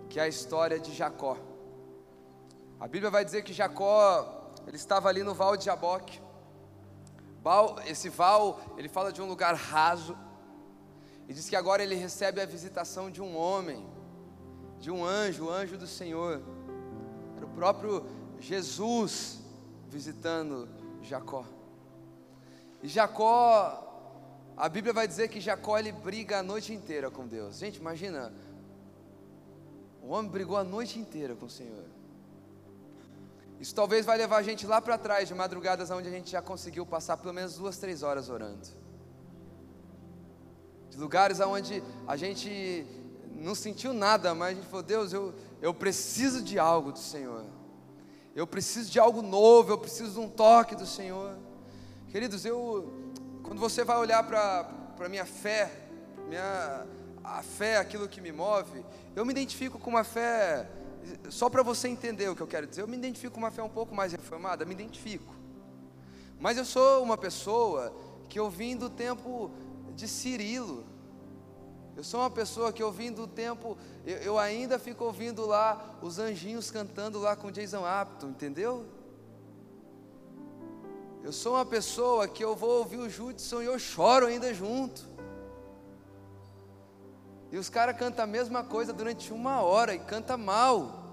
Que 0.09 0.21
é 0.21 0.23
a 0.23 0.29
história 0.29 0.79
de 0.79 0.95
Jacó. 0.95 1.37
A 2.79 2.87
Bíblia 2.87 3.11
vai 3.11 3.25
dizer 3.25 3.43
que 3.43 3.53
Jacó, 3.53 4.53
ele 4.67 4.77
estava 4.77 5.09
ali 5.09 5.23
no 5.23 5.35
Val 5.35 5.57
de 5.57 5.65
Jaboque. 5.65 6.21
Esse 7.87 8.09
val, 8.09 8.61
ele 8.77 8.89
fala 8.89 9.13
de 9.13 9.23
um 9.23 9.27
lugar 9.27 9.55
raso, 9.55 10.17
e 11.29 11.33
diz 11.33 11.49
que 11.49 11.57
agora 11.57 11.83
ele 11.83 11.95
recebe 11.95 12.41
a 12.41 12.47
visitação 12.47 13.11
de 13.11 13.23
um 13.23 13.37
homem, 13.37 13.85
de 14.79 14.91
um 14.91 15.05
anjo, 15.05 15.47
o 15.47 15.51
anjo 15.51 15.77
do 15.79 15.87
Senhor. 15.87 16.43
Era 17.37 17.47
o 17.47 17.49
próprio 17.51 18.05
Jesus 18.39 19.41
visitando 19.89 20.69
Jacó. 21.03 21.45
E 22.83 22.89
Jacó, 22.89 23.83
a 24.57 24.69
Bíblia 24.69 24.93
vai 24.93 25.09
dizer 25.09 25.29
que 25.29 25.41
Jacó 25.41 25.79
ele 25.79 25.93
briga 25.93 26.39
a 26.39 26.43
noite 26.43 26.73
inteira 26.73 27.11
com 27.11 27.27
Deus. 27.27 27.59
Gente, 27.59 27.77
imagina. 27.77 28.33
O 30.03 30.11
homem 30.11 30.31
brigou 30.31 30.57
a 30.57 30.65
noite 30.65 30.99
inteira 30.99 31.35
com 31.35 31.47
o 31.47 31.51
Senhor. 31.51 31.96
Isso 33.61 33.75
talvez 33.75 34.05
vai 34.05 34.19
levar 34.19 34.39
a 34.39 34.43
gente 34.43 34.67
lá 34.67 34.81
para 34.81 34.99
trás, 34.99 35.29
de 35.29 35.35
madrugadas 35.35 35.91
onde 35.91 36.09
a 36.09 36.11
gente 36.11 36.31
já 36.31 36.43
conseguiu 36.43 36.85
passar 36.85 37.17
pelo 37.17 37.33
menos 37.33 37.57
duas, 37.57 37.79
três 37.79 38.03
horas 38.03 38.29
orando 38.29 38.87
de 40.97 41.03
lugares 41.03 41.41
onde 41.41 41.83
a 42.09 42.17
gente 42.17 42.87
não 43.35 43.55
sentiu 43.55 43.93
nada, 43.93 44.35
mas 44.35 44.53
a 44.53 44.55
gente 44.55 44.67
falou: 44.67 44.83
Deus, 44.83 45.13
eu, 45.13 45.35
eu 45.61 45.75
preciso 45.75 46.43
de 46.43 46.59
algo 46.59 46.91
do 46.91 46.99
Senhor, 46.99 47.45
eu 48.35 48.47
preciso 48.47 48.91
de 48.91 48.99
algo 48.99 49.21
novo, 49.21 49.73
eu 49.73 49.79
preciso 49.79 50.13
de 50.13 50.21
um 50.21 50.29
toque 50.29 50.75
do 50.75 50.87
Senhor. 50.87 51.37
Queridos, 52.09 52.47
eu, 52.47 53.13
quando 53.43 53.59
você 53.59 53.85
vai 53.85 53.99
olhar 53.99 54.23
para 54.23 54.71
a 54.99 55.09
minha 55.09 55.27
fé, 55.27 55.71
minha, 56.29 56.87
a 57.23 57.43
fé 57.43 57.75
é 57.75 57.77
aquilo 57.77 58.09
que 58.09 58.23
me 58.23 58.33
move, 58.33 58.83
eu 59.15 59.25
me 59.25 59.33
identifico 59.33 59.79
com 59.79 59.91
uma 59.91 60.05
fé, 60.05 60.67
só 61.31 61.49
para 61.49 61.63
você 61.63 61.89
entender 61.89 62.29
o 62.29 62.37
que 62.37 62.43
eu 62.43 62.47
quero 62.47 62.67
dizer, 62.67 62.83
eu 62.83 62.89
me 62.89 62.97
identifico 62.97 63.35
com 63.35 63.41
uma 63.41 63.51
fé 63.51 63.63
um 63.63 63.69
pouco 63.69 63.95
mais 63.95 64.13
reformada, 64.13 64.65
me 64.65 64.75
identifico. 64.75 65.35
Mas 66.39 66.59
eu 66.59 66.65
sou 66.65 67.03
uma 67.03 67.17
pessoa 67.17 67.93
que 68.29 68.39
eu 68.39 68.51
vim 68.51 68.77
do 68.77 68.91
tempo 68.91 69.51
de 69.95 70.07
Cirilo. 70.07 70.85
Eu 71.97 72.05
sou 72.05 72.21
uma 72.21 72.31
pessoa 72.31 72.73
que 72.73 72.83
ouvindo 72.83 73.23
o 73.23 73.27
tempo, 73.27 73.79
eu, 74.05 74.19
eu, 74.19 74.39
ainda 74.39 74.79
fico 74.79 75.05
ouvindo 75.05 75.47
lá 75.47 75.99
os 76.03 76.19
anjinhos 76.19 76.71
cantando 76.71 77.19
lá 77.19 77.35
com 77.35 77.51
Jason 77.51 77.87
Apton, 77.87 78.29
entendeu? 78.29 78.85
Eu 81.25 81.33
sou 81.33 81.55
uma 81.55 81.65
pessoa 81.65 82.29
que 82.29 82.45
eu 82.45 82.55
vou 82.55 82.79
ouvir 82.79 82.99
o 82.99 83.09
Judson 83.09 83.63
e 83.63 83.65
eu 83.65 83.79
choro 83.79 84.27
ainda 84.27 84.53
junto. 84.53 85.09
E 87.51 87.59
os 87.59 87.69
caras 87.69 87.97
cantam 87.97 88.25
a 88.25 88.27
mesma 88.27 88.65
coisa 88.65 88.93
durante 88.93 89.33
uma 89.33 89.61
hora 89.61 89.95
e 89.95 89.99
canta 89.99 90.37
mal. 90.37 91.05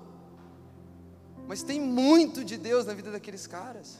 Mas 1.48 1.62
tem 1.62 1.80
muito 1.80 2.44
de 2.44 2.58
Deus 2.58 2.86
na 2.86 2.94
vida 2.94 3.12
daqueles 3.12 3.46
caras. 3.46 3.98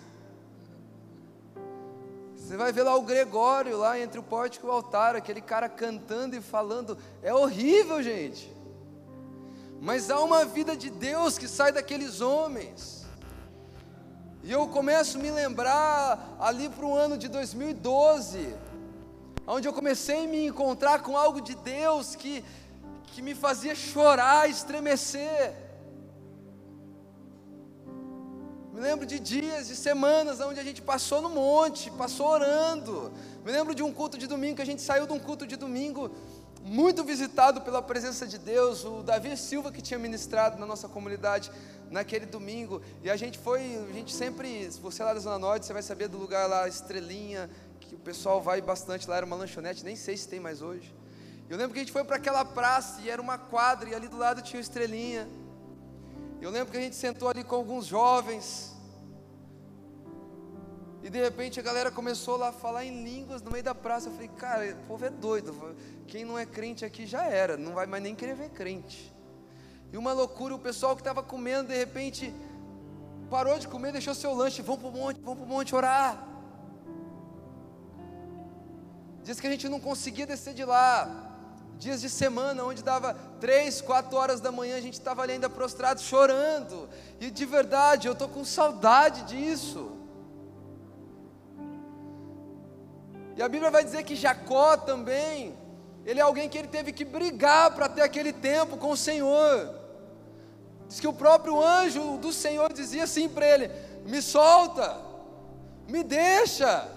Você 2.36 2.58
vai 2.58 2.74
ver 2.74 2.84
lá 2.84 2.96
o 2.96 3.04
Gregório, 3.04 3.78
lá 3.78 3.98
entre 4.00 4.20
o 4.20 4.24
pórtico 4.24 4.68
e 4.68 4.70
o 4.70 4.74
altar, 4.74 5.16
aquele 5.16 5.42
cara 5.42 5.70
cantando 5.70 6.36
e 6.36 6.42
falando. 6.42 6.98
É 7.22 7.34
horrível, 7.34 8.02
gente. 8.04 8.52
Mas 9.80 10.10
há 10.10 10.20
uma 10.20 10.46
vida 10.46 10.76
de 10.76 10.90
Deus 10.90 11.38
que 11.38 11.48
sai 11.48 11.72
daqueles 11.72 12.22
homens. 12.22 13.06
E 14.44 14.52
eu 14.52 14.68
começo 14.68 15.18
a 15.18 15.22
me 15.22 15.32
lembrar 15.32 16.36
ali 16.40 16.68
para 16.68 16.86
o 16.86 16.94
ano 16.94 17.18
de 17.18 17.30
2012, 17.30 18.54
onde 19.46 19.68
eu 19.68 19.74
comecei 19.74 20.26
a 20.26 20.28
me 20.28 20.48
encontrar 20.48 21.02
com 21.02 21.18
algo 21.18 21.42
de 21.42 21.56
Deus 21.56 22.16
que, 22.16 22.44
que 23.08 23.22
me 23.22 23.36
fazia 23.36 23.76
chorar, 23.76 24.50
estremecer. 24.50 25.54
Me 28.74 28.80
lembro 28.80 29.06
de 29.06 29.20
dias, 29.20 29.68
de 29.68 29.76
semanas 29.76 30.40
onde 30.40 30.60
a 30.60 30.64
gente 30.64 30.82
passou 30.82 31.22
no 31.22 31.30
monte, 31.30 31.92
passou 31.92 32.28
orando. 32.28 33.12
Me 33.46 33.52
lembro 33.52 33.76
de 33.76 33.84
um 33.84 33.94
culto 33.94 34.18
de 34.18 34.26
domingo 34.26 34.56
que 34.56 34.62
a 34.62 34.66
gente 34.66 34.82
saiu 34.82 35.06
de 35.06 35.14
um 35.14 35.20
culto 35.20 35.46
de 35.46 35.56
domingo 35.56 36.10
muito 36.64 37.04
visitado 37.04 37.62
pela 37.62 37.82
presença 37.82 38.26
de 38.26 38.38
Deus. 38.38 38.84
O 38.84 39.04
Davi 39.04 39.36
Silva 39.38 39.72
que 39.72 39.82
tinha 39.82 40.00
ministrado 40.00 40.58
na 40.58 40.66
nossa 40.66 40.88
comunidade 40.88 41.52
naquele 41.92 42.26
domingo. 42.26 42.82
E 43.04 43.10
a 43.10 43.16
gente 43.16 43.38
foi, 43.38 43.62
a 43.78 43.94
gente 43.94 44.12
sempre, 44.12 44.72
se 44.72 44.80
você 44.80 45.04
é 45.04 45.06
lá 45.06 45.14
da 45.14 45.20
Zona 45.20 45.38
Norte, 45.38 45.66
você 45.66 45.74
vai 45.74 45.84
saber 45.84 46.08
do 46.08 46.18
lugar 46.18 46.48
lá, 46.50 46.68
Estrelinha, 46.68 47.50
que 47.94 47.96
o 47.96 48.00
pessoal 48.00 48.42
vai 48.42 48.60
bastante 48.60 49.08
lá, 49.08 49.18
era 49.18 49.26
uma 49.26 49.36
lanchonete, 49.36 49.86
nem 49.86 49.96
sei 49.96 50.18
se 50.18 50.28
tem 50.28 50.40
mais 50.40 50.62
hoje. 50.62 50.94
Eu 51.48 51.58
lembro 51.58 51.74
que 51.74 51.80
a 51.80 51.84
gente 51.84 51.92
foi 51.92 52.04
para 52.04 52.16
aquela 52.16 52.44
praça 52.44 53.02
e 53.02 53.10
era 53.10 53.22
uma 53.22 53.38
quadra, 53.38 53.88
e 53.90 53.94
ali 53.94 54.08
do 54.08 54.18
lado 54.18 54.42
tinha 54.42 54.58
uma 54.58 54.64
Estrelinha. 54.64 55.30
Eu 56.42 56.50
lembro 56.50 56.72
que 56.72 56.78
a 56.78 56.82
gente 56.82 56.96
sentou 56.96 57.30
ali 57.30 57.44
com 57.44 57.56
alguns 57.56 57.86
jovens. 57.86 58.74
E 61.04 61.10
de 61.10 61.22
repente 61.22 61.60
a 61.60 61.64
galera 61.64 61.92
começou 61.92 62.36
lá 62.36 62.50
a 62.50 62.52
falar 62.52 62.84
em 62.84 63.04
línguas 63.04 63.42
no 63.42 63.52
meio 63.52 63.64
da 63.64 63.76
praça. 63.76 64.08
Eu 64.08 64.14
falei, 64.14 64.30
cara, 64.30 64.74
o 64.74 64.88
povo 64.88 65.06
é 65.06 65.10
doido. 65.10 65.76
Quem 66.08 66.26
não 66.26 66.40
é 66.40 66.46
crente 66.46 66.84
aqui 66.84 67.06
já 67.06 67.26
era, 67.26 67.58
não 67.58 67.74
vai 67.74 67.86
mais 67.86 68.02
nem 68.02 68.16
querer 68.16 68.36
ver 68.36 68.50
crente. 68.50 69.14
E 69.92 69.98
uma 69.98 70.14
loucura, 70.14 70.56
o 70.56 70.60
pessoal 70.60 70.96
que 70.96 71.02
estava 71.02 71.22
comendo, 71.22 71.68
de 71.68 71.78
repente, 71.78 72.34
parou 73.30 73.60
de 73.60 73.68
comer, 73.68 73.92
deixou 73.92 74.16
seu 74.16 74.34
lanche, 74.34 74.64
vamos 74.64 74.82
para 74.82 74.90
o 74.90 74.92
monte, 74.92 75.20
vamos 75.22 75.40
para 75.40 75.46
o 75.46 75.48
monte 75.48 75.76
orar. 75.76 76.33
Diz 79.24 79.40
que 79.40 79.48
a 79.48 79.50
gente 79.50 79.70
não 79.70 79.80
conseguia 79.80 80.28
descer 80.28 80.54
de 80.54 80.66
lá. 80.66 81.30
Dias 81.78 82.02
de 82.02 82.10
semana, 82.10 82.64
onde 82.64 82.84
dava 82.84 83.16
três, 83.40 83.82
quatro 83.82 84.18
horas 84.18 84.40
da 84.40 84.52
manhã, 84.52 84.78
a 84.78 84.82
gente 84.82 84.94
estava 84.94 85.22
ali 85.22 85.34
ainda 85.34 85.50
prostrado, 85.50 86.02
chorando. 86.02 86.90
E 87.20 87.32
de 87.32 87.46
verdade, 87.46 88.08
eu 88.08 88.14
estou 88.14 88.28
com 88.28 88.46
saudade 88.46 89.24
disso. 89.24 89.92
E 93.36 93.42
a 93.42 93.50
Bíblia 93.50 93.72
vai 93.72 93.84
dizer 93.84 94.04
que 94.04 94.16
Jacó 94.16 94.78
também, 94.78 95.58
ele 96.06 96.20
é 96.20 96.24
alguém 96.24 96.48
que 96.48 96.58
ele 96.58 96.68
teve 96.68 96.92
que 96.92 97.04
brigar 97.04 97.74
para 97.74 97.90
ter 97.90 98.02
aquele 98.02 98.32
tempo 98.32 98.78
com 98.78 98.92
o 98.92 98.98
Senhor. 98.98 99.74
Diz 100.88 101.00
que 101.00 101.08
o 101.08 101.14
próprio 101.14 101.62
anjo 101.64 102.18
do 102.18 102.32
Senhor 102.32 102.72
dizia 102.72 103.06
assim 103.06 103.28
para 103.28 103.48
ele: 103.48 103.72
Me 104.06 104.22
solta, 104.22 104.98
me 105.88 106.04
deixa. 106.04 106.88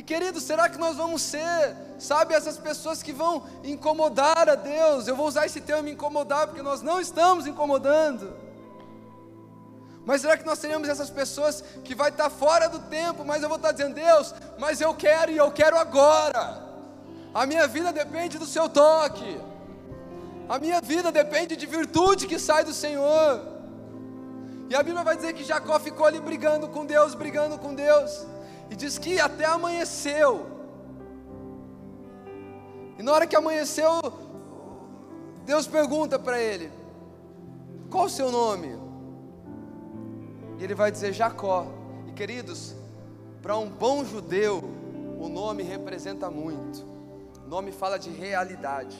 E 0.00 0.02
querido, 0.02 0.40
será 0.40 0.66
que 0.66 0.78
nós 0.78 0.96
vamos 0.96 1.20
ser, 1.20 1.76
sabe, 1.98 2.32
essas 2.32 2.56
pessoas 2.56 3.02
que 3.02 3.12
vão 3.12 3.42
incomodar 3.62 4.48
a 4.48 4.54
Deus? 4.54 5.06
Eu 5.06 5.14
vou 5.14 5.26
usar 5.26 5.44
esse 5.44 5.60
termo 5.60 5.90
incomodar 5.90 6.46
porque 6.46 6.62
nós 6.62 6.80
não 6.80 6.98
estamos 6.98 7.46
incomodando. 7.46 8.32
Mas 10.06 10.22
será 10.22 10.38
que 10.38 10.46
nós 10.46 10.58
seremos 10.58 10.88
essas 10.88 11.10
pessoas 11.10 11.62
que 11.84 11.94
vai 11.94 12.08
estar 12.08 12.30
fora 12.30 12.66
do 12.66 12.78
tempo, 12.78 13.26
mas 13.26 13.42
eu 13.42 13.48
vou 13.50 13.58
estar 13.58 13.72
dizendo, 13.72 13.94
Deus, 13.94 14.34
mas 14.58 14.80
eu 14.80 14.94
quero 14.94 15.32
e 15.32 15.36
eu 15.36 15.50
quero 15.52 15.76
agora. 15.76 16.64
A 17.34 17.44
minha 17.44 17.66
vida 17.68 17.92
depende 17.92 18.38
do 18.38 18.46
seu 18.46 18.70
toque. 18.70 19.38
A 20.48 20.58
minha 20.58 20.80
vida 20.80 21.12
depende 21.12 21.56
de 21.56 21.66
virtude 21.66 22.26
que 22.26 22.38
sai 22.38 22.64
do 22.64 22.72
Senhor. 22.72 23.42
E 24.70 24.74
a 24.74 24.82
Bíblia 24.82 25.04
vai 25.04 25.14
dizer 25.14 25.34
que 25.34 25.44
Jacó 25.44 25.78
ficou 25.78 26.06
ali 26.06 26.20
brigando 26.20 26.68
com 26.68 26.86
Deus, 26.86 27.14
brigando 27.14 27.58
com 27.58 27.74
Deus. 27.74 28.30
E 28.70 28.76
diz 28.76 28.96
que 28.96 29.18
até 29.18 29.44
amanheceu. 29.44 30.46
E 32.98 33.02
na 33.02 33.12
hora 33.12 33.26
que 33.26 33.34
amanheceu, 33.34 34.00
Deus 35.44 35.66
pergunta 35.66 36.18
para 36.18 36.40
ele: 36.40 36.70
Qual 37.90 38.04
o 38.04 38.10
seu 38.10 38.30
nome? 38.30 38.78
E 40.58 40.64
ele 40.64 40.74
vai 40.74 40.92
dizer 40.92 41.12
Jacó. 41.12 41.66
E 42.06 42.12
queridos, 42.12 42.74
para 43.42 43.56
um 43.58 43.68
bom 43.68 44.04
judeu, 44.04 44.62
o 45.18 45.28
nome 45.28 45.62
representa 45.62 46.30
muito. 46.30 46.84
O 47.44 47.48
nome 47.48 47.72
fala 47.72 47.98
de 47.98 48.10
realidade. 48.10 48.96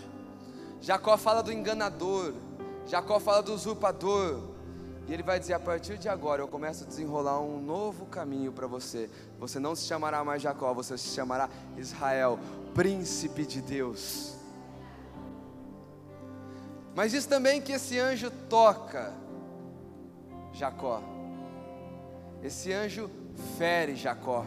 Jacó 0.81 1.17
fala 1.17 1.43
do 1.43 1.53
enganador, 1.53 2.33
Jacó 2.87 3.21
fala 3.21 3.43
do 3.43 3.53
usurpador. 3.53 4.50
E 5.09 5.13
ele 5.13 5.23
vai 5.23 5.39
dizer: 5.41 5.55
a 5.55 5.61
partir 5.61 5.99
de 5.99 6.09
agora 6.09 6.43
eu 6.43 6.49
começo 6.49 6.85
a 6.85 6.87
desenrolar 6.87 7.41
um 7.41 7.61
novo 7.61 8.07
caminho 8.07 8.53
para 8.53 8.67
você. 8.67 9.11
Você 9.39 9.59
não 9.59 9.75
se 9.75 9.87
chamará 9.87 10.23
mais 10.25 10.43
Jacó, 10.43 10.73
você 10.73 10.97
se 10.97 11.09
chamará 11.09 11.49
Israel, 11.77 12.39
príncipe 12.75 13.45
de 13.45 13.61
Deus. 13.61 14.35
Mas 16.95 17.13
diz 17.13 17.27
também 17.27 17.61
que 17.61 17.73
esse 17.73 17.99
anjo 17.99 18.31
toca 18.49 19.13
Jacó. 20.53 21.03
Esse 22.43 22.73
anjo 22.73 23.11
fere 23.59 23.95
Jacó. 23.97 24.45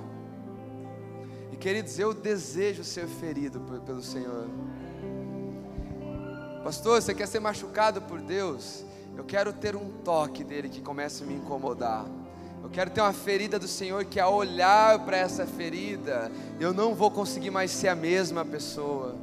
E 1.51 1.55
queridos, 1.55 1.97
eu 1.99 2.13
desejo 2.13 2.83
ser 2.83 3.07
ferido 3.07 3.59
pelo 3.85 4.01
Senhor. 4.01 4.47
Pastor, 6.63 7.01
você 7.01 7.13
quer 7.13 7.27
ser 7.27 7.39
machucado 7.39 8.01
por 8.01 8.21
Deus? 8.21 8.85
Eu 9.15 9.23
quero 9.23 9.53
ter 9.53 9.75
um 9.75 9.89
toque 10.03 10.43
dele 10.43 10.69
que 10.69 10.81
comece 10.81 11.23
a 11.23 11.25
me 11.25 11.35
incomodar. 11.35 12.05
Eu 12.63 12.69
quero 12.69 12.89
ter 12.89 13.01
uma 13.01 13.13
ferida 13.13 13.59
do 13.59 13.67
Senhor 13.67 14.05
que, 14.05 14.19
ao 14.19 14.33
olhar 14.33 14.99
para 14.99 15.17
essa 15.17 15.45
ferida, 15.45 16.31
eu 16.59 16.73
não 16.73 16.95
vou 16.95 17.11
conseguir 17.11 17.51
mais 17.51 17.71
ser 17.71 17.89
a 17.89 17.95
mesma 17.95 18.43
pessoa. 18.45 19.15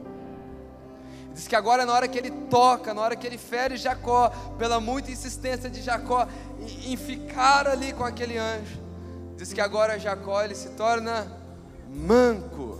Diz 1.32 1.48
que 1.48 1.56
agora, 1.56 1.86
na 1.86 1.92
hora 1.92 2.06
que 2.06 2.18
ele 2.18 2.30
toca, 2.50 2.92
na 2.92 3.00
hora 3.00 3.16
que 3.16 3.26
ele 3.26 3.38
fere 3.38 3.76
Jacó, 3.76 4.28
pela 4.58 4.78
muita 4.78 5.10
insistência 5.10 5.70
de 5.70 5.80
Jacó 5.80 6.28
em, 6.60 6.92
em 6.92 6.96
ficar 6.96 7.66
ali 7.66 7.92
com 7.92 8.04
aquele 8.04 8.36
anjo, 8.36 8.78
diz 9.36 9.52
que 9.52 9.60
agora 9.60 9.98
Jacó 9.98 10.42
ele 10.42 10.54
se 10.54 10.70
torna 10.70 11.26
manco. 11.88 12.78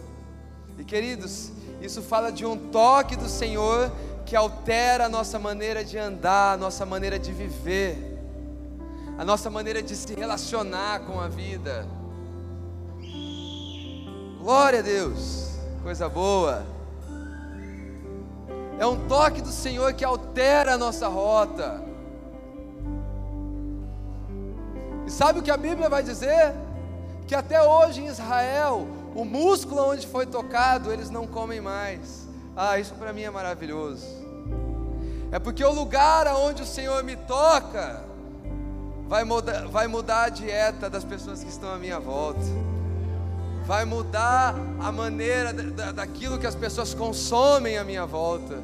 E 0.78 0.84
queridos, 0.84 1.52
isso 1.80 2.02
fala 2.02 2.30
de 2.30 2.44
um 2.44 2.56
toque 2.70 3.16
do 3.16 3.28
Senhor 3.28 3.90
que 4.30 4.36
altera 4.36 5.06
a 5.06 5.08
nossa 5.08 5.40
maneira 5.40 5.84
de 5.84 5.98
andar, 5.98 6.54
a 6.54 6.56
nossa 6.56 6.86
maneira 6.86 7.18
de 7.18 7.32
viver, 7.32 8.16
a 9.18 9.24
nossa 9.24 9.50
maneira 9.50 9.82
de 9.82 9.96
se 9.96 10.14
relacionar 10.14 11.00
com 11.00 11.18
a 11.18 11.26
vida. 11.26 11.84
Glória 14.40 14.78
a 14.78 14.82
Deus, 14.82 15.56
coisa 15.82 16.08
boa. 16.08 16.64
É 18.78 18.86
um 18.86 19.08
toque 19.08 19.42
do 19.42 19.50
Senhor 19.50 19.94
que 19.94 20.04
altera 20.04 20.74
a 20.74 20.78
nossa 20.78 21.08
rota. 21.08 21.82
E 25.08 25.10
sabe 25.10 25.40
o 25.40 25.42
que 25.42 25.50
a 25.50 25.56
Bíblia 25.56 25.88
vai 25.88 26.04
dizer? 26.04 26.54
Que 27.26 27.34
até 27.34 27.60
hoje 27.60 28.02
em 28.02 28.06
Israel, 28.06 28.86
o 29.12 29.24
músculo 29.24 29.90
onde 29.90 30.06
foi 30.06 30.24
tocado, 30.24 30.92
eles 30.92 31.10
não 31.10 31.26
comem 31.26 31.60
mais. 31.60 32.28
Ah, 32.56 32.78
isso 32.78 32.94
para 32.94 33.12
mim 33.12 33.22
é 33.22 33.30
maravilhoso. 33.30 34.20
É 35.32 35.38
porque 35.38 35.64
o 35.64 35.72
lugar 35.72 36.26
aonde 36.26 36.62
o 36.62 36.66
Senhor 36.66 37.02
me 37.04 37.16
toca 37.16 38.02
vai 39.08 39.24
mudar, 39.24 39.66
vai 39.66 39.86
mudar 39.86 40.24
a 40.24 40.28
dieta 40.28 40.88
das 40.88 41.04
pessoas 41.04 41.42
que 41.42 41.50
estão 41.50 41.72
à 41.72 41.78
minha 41.78 41.98
volta. 41.98 42.40
Vai 43.66 43.84
mudar 43.84 44.54
a 44.80 44.90
maneira 44.90 45.52
da, 45.52 45.92
daquilo 45.92 46.38
que 46.38 46.46
as 46.46 46.54
pessoas 46.54 46.94
consomem 46.94 47.78
à 47.78 47.84
minha 47.84 48.07
volta. 48.07 48.58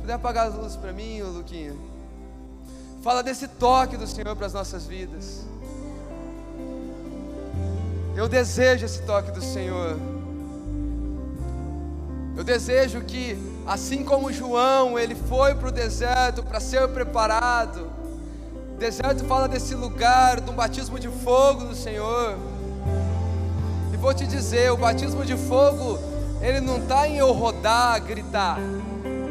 Puder 0.00 0.14
apagar 0.14 0.48
as 0.48 0.54
luzes 0.54 0.76
para 0.76 0.92
mim, 0.92 1.22
Luquinha? 1.22 1.74
Fala 3.02 3.22
desse 3.22 3.48
toque 3.48 3.96
do 3.96 4.06
Senhor 4.06 4.34
para 4.36 4.46
as 4.46 4.52
nossas 4.52 4.86
vidas. 4.86 5.44
Eu 8.14 8.28
desejo 8.28 8.84
esse 8.84 9.02
toque 9.02 9.30
do 9.30 9.42
Senhor. 9.42 9.96
Eu 12.36 12.44
desejo 12.44 13.00
que, 13.00 13.36
assim 13.66 14.04
como 14.04 14.32
João, 14.32 14.98
ele 14.98 15.14
foi 15.14 15.54
para 15.54 15.68
o 15.68 15.72
deserto 15.72 16.42
para 16.42 16.60
ser 16.60 16.86
preparado. 16.88 17.90
Deserto 18.78 19.24
fala 19.24 19.46
desse 19.48 19.74
lugar, 19.74 20.40
um 20.48 20.54
batismo 20.54 20.98
de 20.98 21.08
fogo 21.08 21.66
do 21.66 21.74
Senhor. 21.74 22.36
E 23.92 23.96
vou 23.96 24.12
te 24.12 24.26
dizer: 24.26 24.72
o 24.72 24.76
batismo 24.76 25.24
de 25.24 25.36
fogo, 25.36 25.98
ele 26.40 26.60
não 26.60 26.78
está 26.78 27.06
em 27.06 27.18
eu 27.18 27.32
rodar, 27.32 28.00
gritar. 28.02 28.58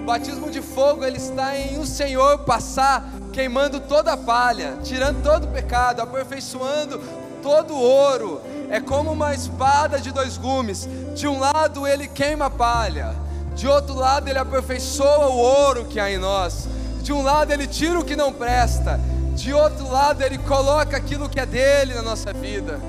O 0.02 0.06
batismo 0.06 0.50
de 0.50 0.62
fogo, 0.62 1.04
ele 1.04 1.18
está 1.18 1.58
em 1.58 1.78
o 1.78 1.86
Senhor 1.86 2.40
passar 2.40 3.12
queimando 3.32 3.80
toda 3.80 4.14
a 4.14 4.18
palha, 4.18 4.78
tirando 4.84 5.24
todo 5.24 5.46
o 5.46 5.48
pecado, 5.48 6.02
aperfeiçoando 6.02 7.00
todo 7.42 7.74
o 7.74 7.80
ouro, 7.80 8.42
é 8.70 8.80
como 8.80 9.12
uma 9.12 9.34
espada 9.34 10.00
de 10.00 10.12
dois 10.12 10.38
gumes. 10.38 10.88
De 11.16 11.28
um 11.28 11.40
lado 11.40 11.88
ele 11.88 12.08
queima 12.08 12.46
a 12.46 12.50
palha, 12.50 13.16
de 13.56 13.68
outro 13.68 13.94
lado 13.94 14.28
ele 14.28 14.40
aperfeiçoa 14.40 15.28
o 15.28 15.38
ouro 15.38 15.86
que 15.86 16.00
há 16.00 16.10
em 16.12 16.18
nós. 16.18 16.68
De 17.02 17.12
um 17.12 17.22
lado 17.22 17.52
ele 17.52 17.68
tira 17.68 18.00
o 18.00 18.06
que 18.06 18.16
não 18.16 18.32
presta, 18.32 19.00
de 19.36 19.54
outro 19.54 19.90
lado 19.90 20.22
ele 20.22 20.38
coloca 20.38 20.96
aquilo 20.96 21.30
que 21.30 21.40
é 21.40 21.46
dele 21.46 21.94
na 21.94 22.02
nossa 22.02 22.32
vida. 22.32 22.80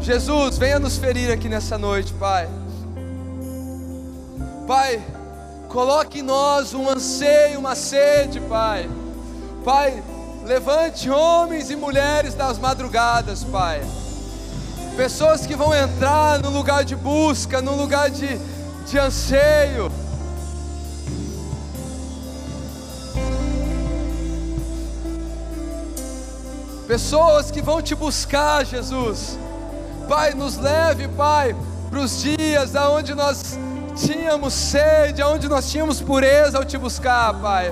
Jesus, 0.00 0.58
venha 0.58 0.78
nos 0.78 0.96
ferir 0.96 1.30
aqui 1.30 1.48
nessa 1.48 1.76
noite, 1.76 2.12
Pai. 2.14 2.48
Pai, 4.66 5.02
coloque 5.68 6.20
em 6.20 6.22
nós 6.22 6.74
um 6.74 6.88
anseio, 6.88 7.58
uma 7.58 7.74
sede, 7.74 8.40
Pai. 8.40 8.88
Pai, 9.64 10.02
Levante 10.48 11.10
homens 11.10 11.70
e 11.70 11.76
mulheres 11.76 12.32
das 12.32 12.58
madrugadas, 12.58 13.44
Pai. 13.44 13.82
Pessoas 14.96 15.44
que 15.46 15.54
vão 15.54 15.74
entrar 15.74 16.38
no 16.38 16.48
lugar 16.48 16.86
de 16.86 16.96
busca, 16.96 17.60
no 17.60 17.76
lugar 17.76 18.08
de, 18.08 18.40
de 18.90 18.98
anseio. 18.98 19.92
Pessoas 26.86 27.50
que 27.50 27.60
vão 27.60 27.82
te 27.82 27.94
buscar, 27.94 28.64
Jesus. 28.64 29.38
Pai, 30.08 30.32
nos 30.32 30.56
leve, 30.56 31.06
Pai, 31.08 31.54
para 31.90 32.00
os 32.00 32.22
dias 32.22 32.74
aonde 32.74 33.14
nós 33.14 33.58
tínhamos 33.94 34.54
sede, 34.54 35.20
aonde 35.20 35.48
nós 35.48 35.70
tínhamos 35.70 36.00
pureza 36.00 36.56
ao 36.56 36.64
te 36.64 36.78
buscar, 36.78 37.34
Pai. 37.34 37.70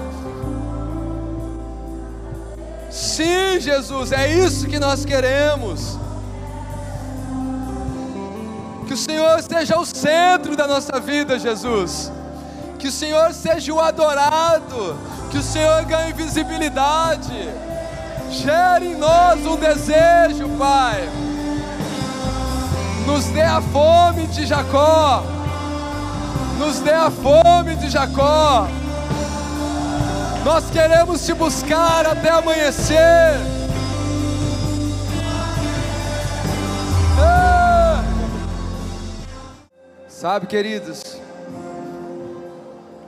Sim, 2.90 3.59
Jesus, 3.59 4.12
é 4.12 4.28
isso 4.28 4.66
que 4.66 4.78
nós 4.78 5.05
queremos. 5.05 5.98
Que 8.86 8.94
o 8.94 8.96
Senhor 8.96 9.42
seja 9.42 9.78
o 9.78 9.84
centro 9.84 10.56
da 10.56 10.66
nossa 10.66 11.00
vida, 11.00 11.38
Jesus. 11.38 12.12
Que 12.78 12.88
o 12.88 12.92
Senhor 12.92 13.32
seja 13.34 13.72
o 13.74 13.80
adorado. 13.80 14.96
Que 15.30 15.38
o 15.38 15.42
Senhor 15.42 15.84
ganhe 15.84 16.12
visibilidade. 16.12 17.50
Gere 18.30 18.92
em 18.92 18.96
nós 18.96 19.44
um 19.44 19.56
desejo, 19.56 20.48
Pai. 20.56 21.08
Nos 23.06 23.24
dê 23.26 23.42
a 23.42 23.60
fome 23.60 24.26
de 24.28 24.46
Jacó. 24.46 25.22
Nos 26.58 26.78
dê 26.80 26.92
a 26.92 27.10
fome 27.10 27.76
de 27.76 27.88
Jacó. 27.88 28.68
Nós 30.44 30.70
queremos 30.70 31.26
te 31.26 31.34
buscar 31.34 32.06
até 32.06 32.30
amanhecer. 32.30 33.56
Sabe, 40.18 40.47
queridos, 40.47 41.02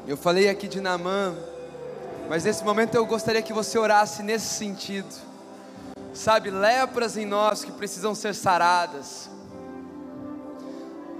eu 0.06 0.14
falei 0.14 0.46
aqui 0.46 0.68
de 0.68 0.78
Namã, 0.78 1.34
mas 2.28 2.44
nesse 2.44 2.62
momento 2.62 2.96
eu 2.96 3.06
gostaria 3.06 3.40
que 3.40 3.50
você 3.50 3.78
orasse 3.78 4.22
nesse 4.22 4.44
sentido. 4.44 5.08
Sabe, 6.12 6.50
lepras 6.50 7.16
em 7.16 7.24
nós 7.24 7.64
que 7.64 7.72
precisam 7.72 8.14
ser 8.14 8.34
saradas. 8.34 9.30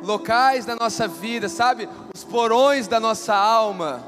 Locais 0.02 0.66
da 0.66 0.77
nossa 0.77 1.09
vida, 1.09 1.48
sabe, 1.48 1.89
os 2.15 2.23
porões 2.23 2.86
da 2.86 3.01
nossa 3.01 3.35
alma, 3.35 4.05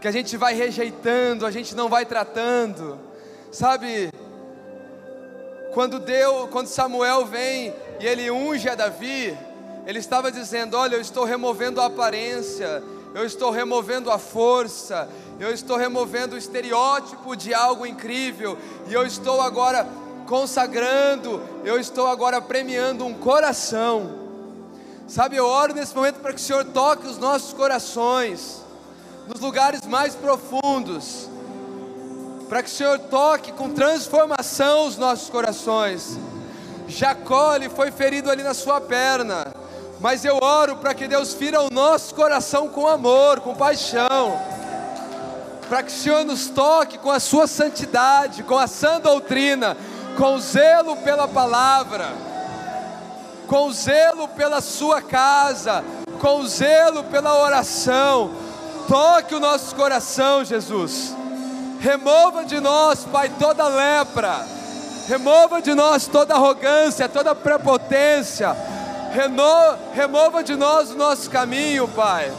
que 0.00 0.08
a 0.08 0.10
gente 0.10 0.38
vai 0.38 0.54
rejeitando, 0.54 1.44
a 1.44 1.50
gente 1.50 1.76
não 1.76 1.90
vai 1.90 2.06
tratando. 2.06 2.98
Sabe, 3.50 4.10
quando 5.74 6.00
Deus, 6.00 6.48
quando 6.48 6.68
Samuel 6.68 7.26
vem 7.26 7.74
e 8.00 8.06
ele 8.06 8.30
unge 8.30 8.70
a 8.70 8.74
Davi, 8.74 9.36
ele 9.86 9.98
estava 9.98 10.30
dizendo: 10.30 10.76
Olha, 10.76 10.96
eu 10.96 11.00
estou 11.00 11.24
removendo 11.24 11.80
a 11.80 11.86
aparência, 11.86 12.82
eu 13.14 13.24
estou 13.24 13.50
removendo 13.50 14.10
a 14.10 14.18
força, 14.18 15.08
eu 15.38 15.52
estou 15.52 15.76
removendo 15.76 16.34
o 16.34 16.38
estereótipo 16.38 17.36
de 17.36 17.52
algo 17.52 17.86
incrível, 17.86 18.56
e 18.88 18.92
eu 18.92 19.04
estou 19.04 19.40
agora 19.40 19.86
consagrando, 20.26 21.42
eu 21.64 21.78
estou 21.78 22.06
agora 22.06 22.40
premiando 22.40 23.04
um 23.04 23.14
coração. 23.14 24.20
Sabe, 25.06 25.36
eu 25.36 25.44
oro 25.44 25.74
nesse 25.74 25.94
momento 25.94 26.20
para 26.20 26.32
que 26.32 26.40
o 26.40 26.42
Senhor 26.42 26.64
toque 26.64 27.06
os 27.06 27.18
nossos 27.18 27.52
corações, 27.52 28.62
nos 29.26 29.40
lugares 29.40 29.84
mais 29.86 30.14
profundos, 30.14 31.28
para 32.48 32.62
que 32.62 32.68
o 32.68 32.72
Senhor 32.72 32.98
toque 32.98 33.52
com 33.52 33.70
transformação 33.70 34.86
os 34.86 34.96
nossos 34.96 35.28
corações. 35.28 36.18
Jacó 36.88 37.54
ele 37.56 37.68
foi 37.68 37.90
ferido 37.90 38.30
ali 38.30 38.42
na 38.42 38.54
sua 38.54 38.80
perna, 38.80 39.61
mas 40.02 40.24
eu 40.24 40.36
oro 40.42 40.76
para 40.76 40.92
que 40.94 41.06
Deus 41.06 41.32
fira 41.32 41.62
o 41.62 41.70
nosso 41.72 42.12
coração 42.12 42.68
com 42.68 42.88
amor, 42.88 43.38
com 43.38 43.54
paixão, 43.54 44.36
para 45.68 45.84
que 45.84 45.92
o 45.92 45.94
Senhor 45.94 46.24
nos 46.24 46.48
toque 46.48 46.98
com 46.98 47.10
a 47.10 47.20
sua 47.20 47.46
santidade, 47.46 48.42
com 48.42 48.58
a 48.58 48.66
sã 48.66 48.98
doutrina, 49.00 49.76
com 50.18 50.36
zelo 50.40 50.96
pela 50.96 51.28
palavra, 51.28 52.12
com 53.46 53.72
zelo 53.72 54.26
pela 54.26 54.60
sua 54.60 55.00
casa, 55.00 55.84
com 56.20 56.44
zelo 56.46 57.04
pela 57.04 57.40
oração. 57.40 58.32
Toque 58.88 59.36
o 59.36 59.40
nosso 59.40 59.72
coração, 59.76 60.44
Jesus. 60.44 61.14
Remova 61.78 62.44
de 62.44 62.58
nós, 62.58 63.04
Pai, 63.04 63.30
toda 63.38 63.68
lepra. 63.68 64.44
Remova 65.06 65.62
de 65.62 65.74
nós 65.74 66.08
toda 66.08 66.34
arrogância, 66.34 67.08
toda 67.08 67.36
prepotência. 67.36 68.56
Reno, 69.12 69.76
remova 69.92 70.42
de 70.42 70.56
nós 70.56 70.90
o 70.90 70.96
nosso 70.96 71.28
caminho, 71.28 71.86
Pai. 71.86 72.32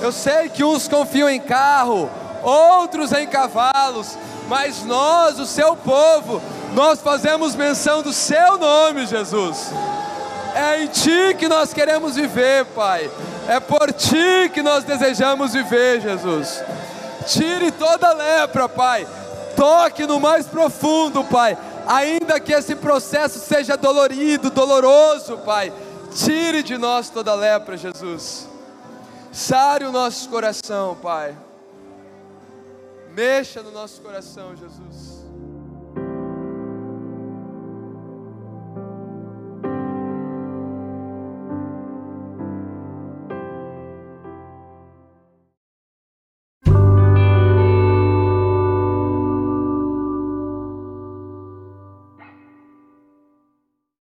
Eu 0.00 0.10
sei 0.10 0.48
que 0.48 0.64
uns 0.64 0.88
confiam 0.88 1.28
em 1.28 1.40
carro, 1.40 2.10
outros 2.42 3.12
em 3.12 3.26
cavalos, 3.28 4.18
mas 4.48 4.84
nós, 4.84 5.38
o 5.38 5.46
seu 5.46 5.76
povo, 5.76 6.42
nós 6.74 7.00
fazemos 7.00 7.54
menção 7.54 8.02
do 8.02 8.12
seu 8.12 8.58
nome, 8.58 9.06
Jesus. 9.06 9.70
É 10.54 10.82
em 10.82 10.88
ti 10.88 11.34
que 11.38 11.48
nós 11.48 11.72
queremos 11.72 12.16
viver, 12.16 12.64
Pai. 12.66 13.08
É 13.48 13.60
por 13.60 13.92
ti 13.92 14.50
que 14.52 14.62
nós 14.62 14.82
desejamos 14.82 15.52
viver, 15.52 16.00
Jesus. 16.00 16.60
Tire 17.26 17.70
toda 17.70 18.12
lepra, 18.12 18.68
Pai. 18.68 19.06
Toque 19.56 20.06
no 20.06 20.18
mais 20.18 20.46
profundo, 20.46 21.22
Pai. 21.22 21.56
Ainda 21.86 22.40
que 22.40 22.52
esse 22.52 22.74
processo 22.74 23.38
seja 23.38 23.76
dolorido, 23.76 24.50
doloroso, 24.50 25.38
Pai. 25.38 25.72
Tire 26.14 26.62
de 26.62 26.78
nós 26.78 27.10
toda 27.10 27.34
lepra, 27.34 27.76
Jesus. 27.76 28.48
Sare 29.32 29.84
o 29.84 29.90
nosso 29.90 30.28
coração, 30.28 30.96
Pai. 31.02 31.36
Mexa 33.12 33.62
no 33.62 33.72
nosso 33.72 34.00
coração, 34.00 34.54
Jesus. 34.56 34.93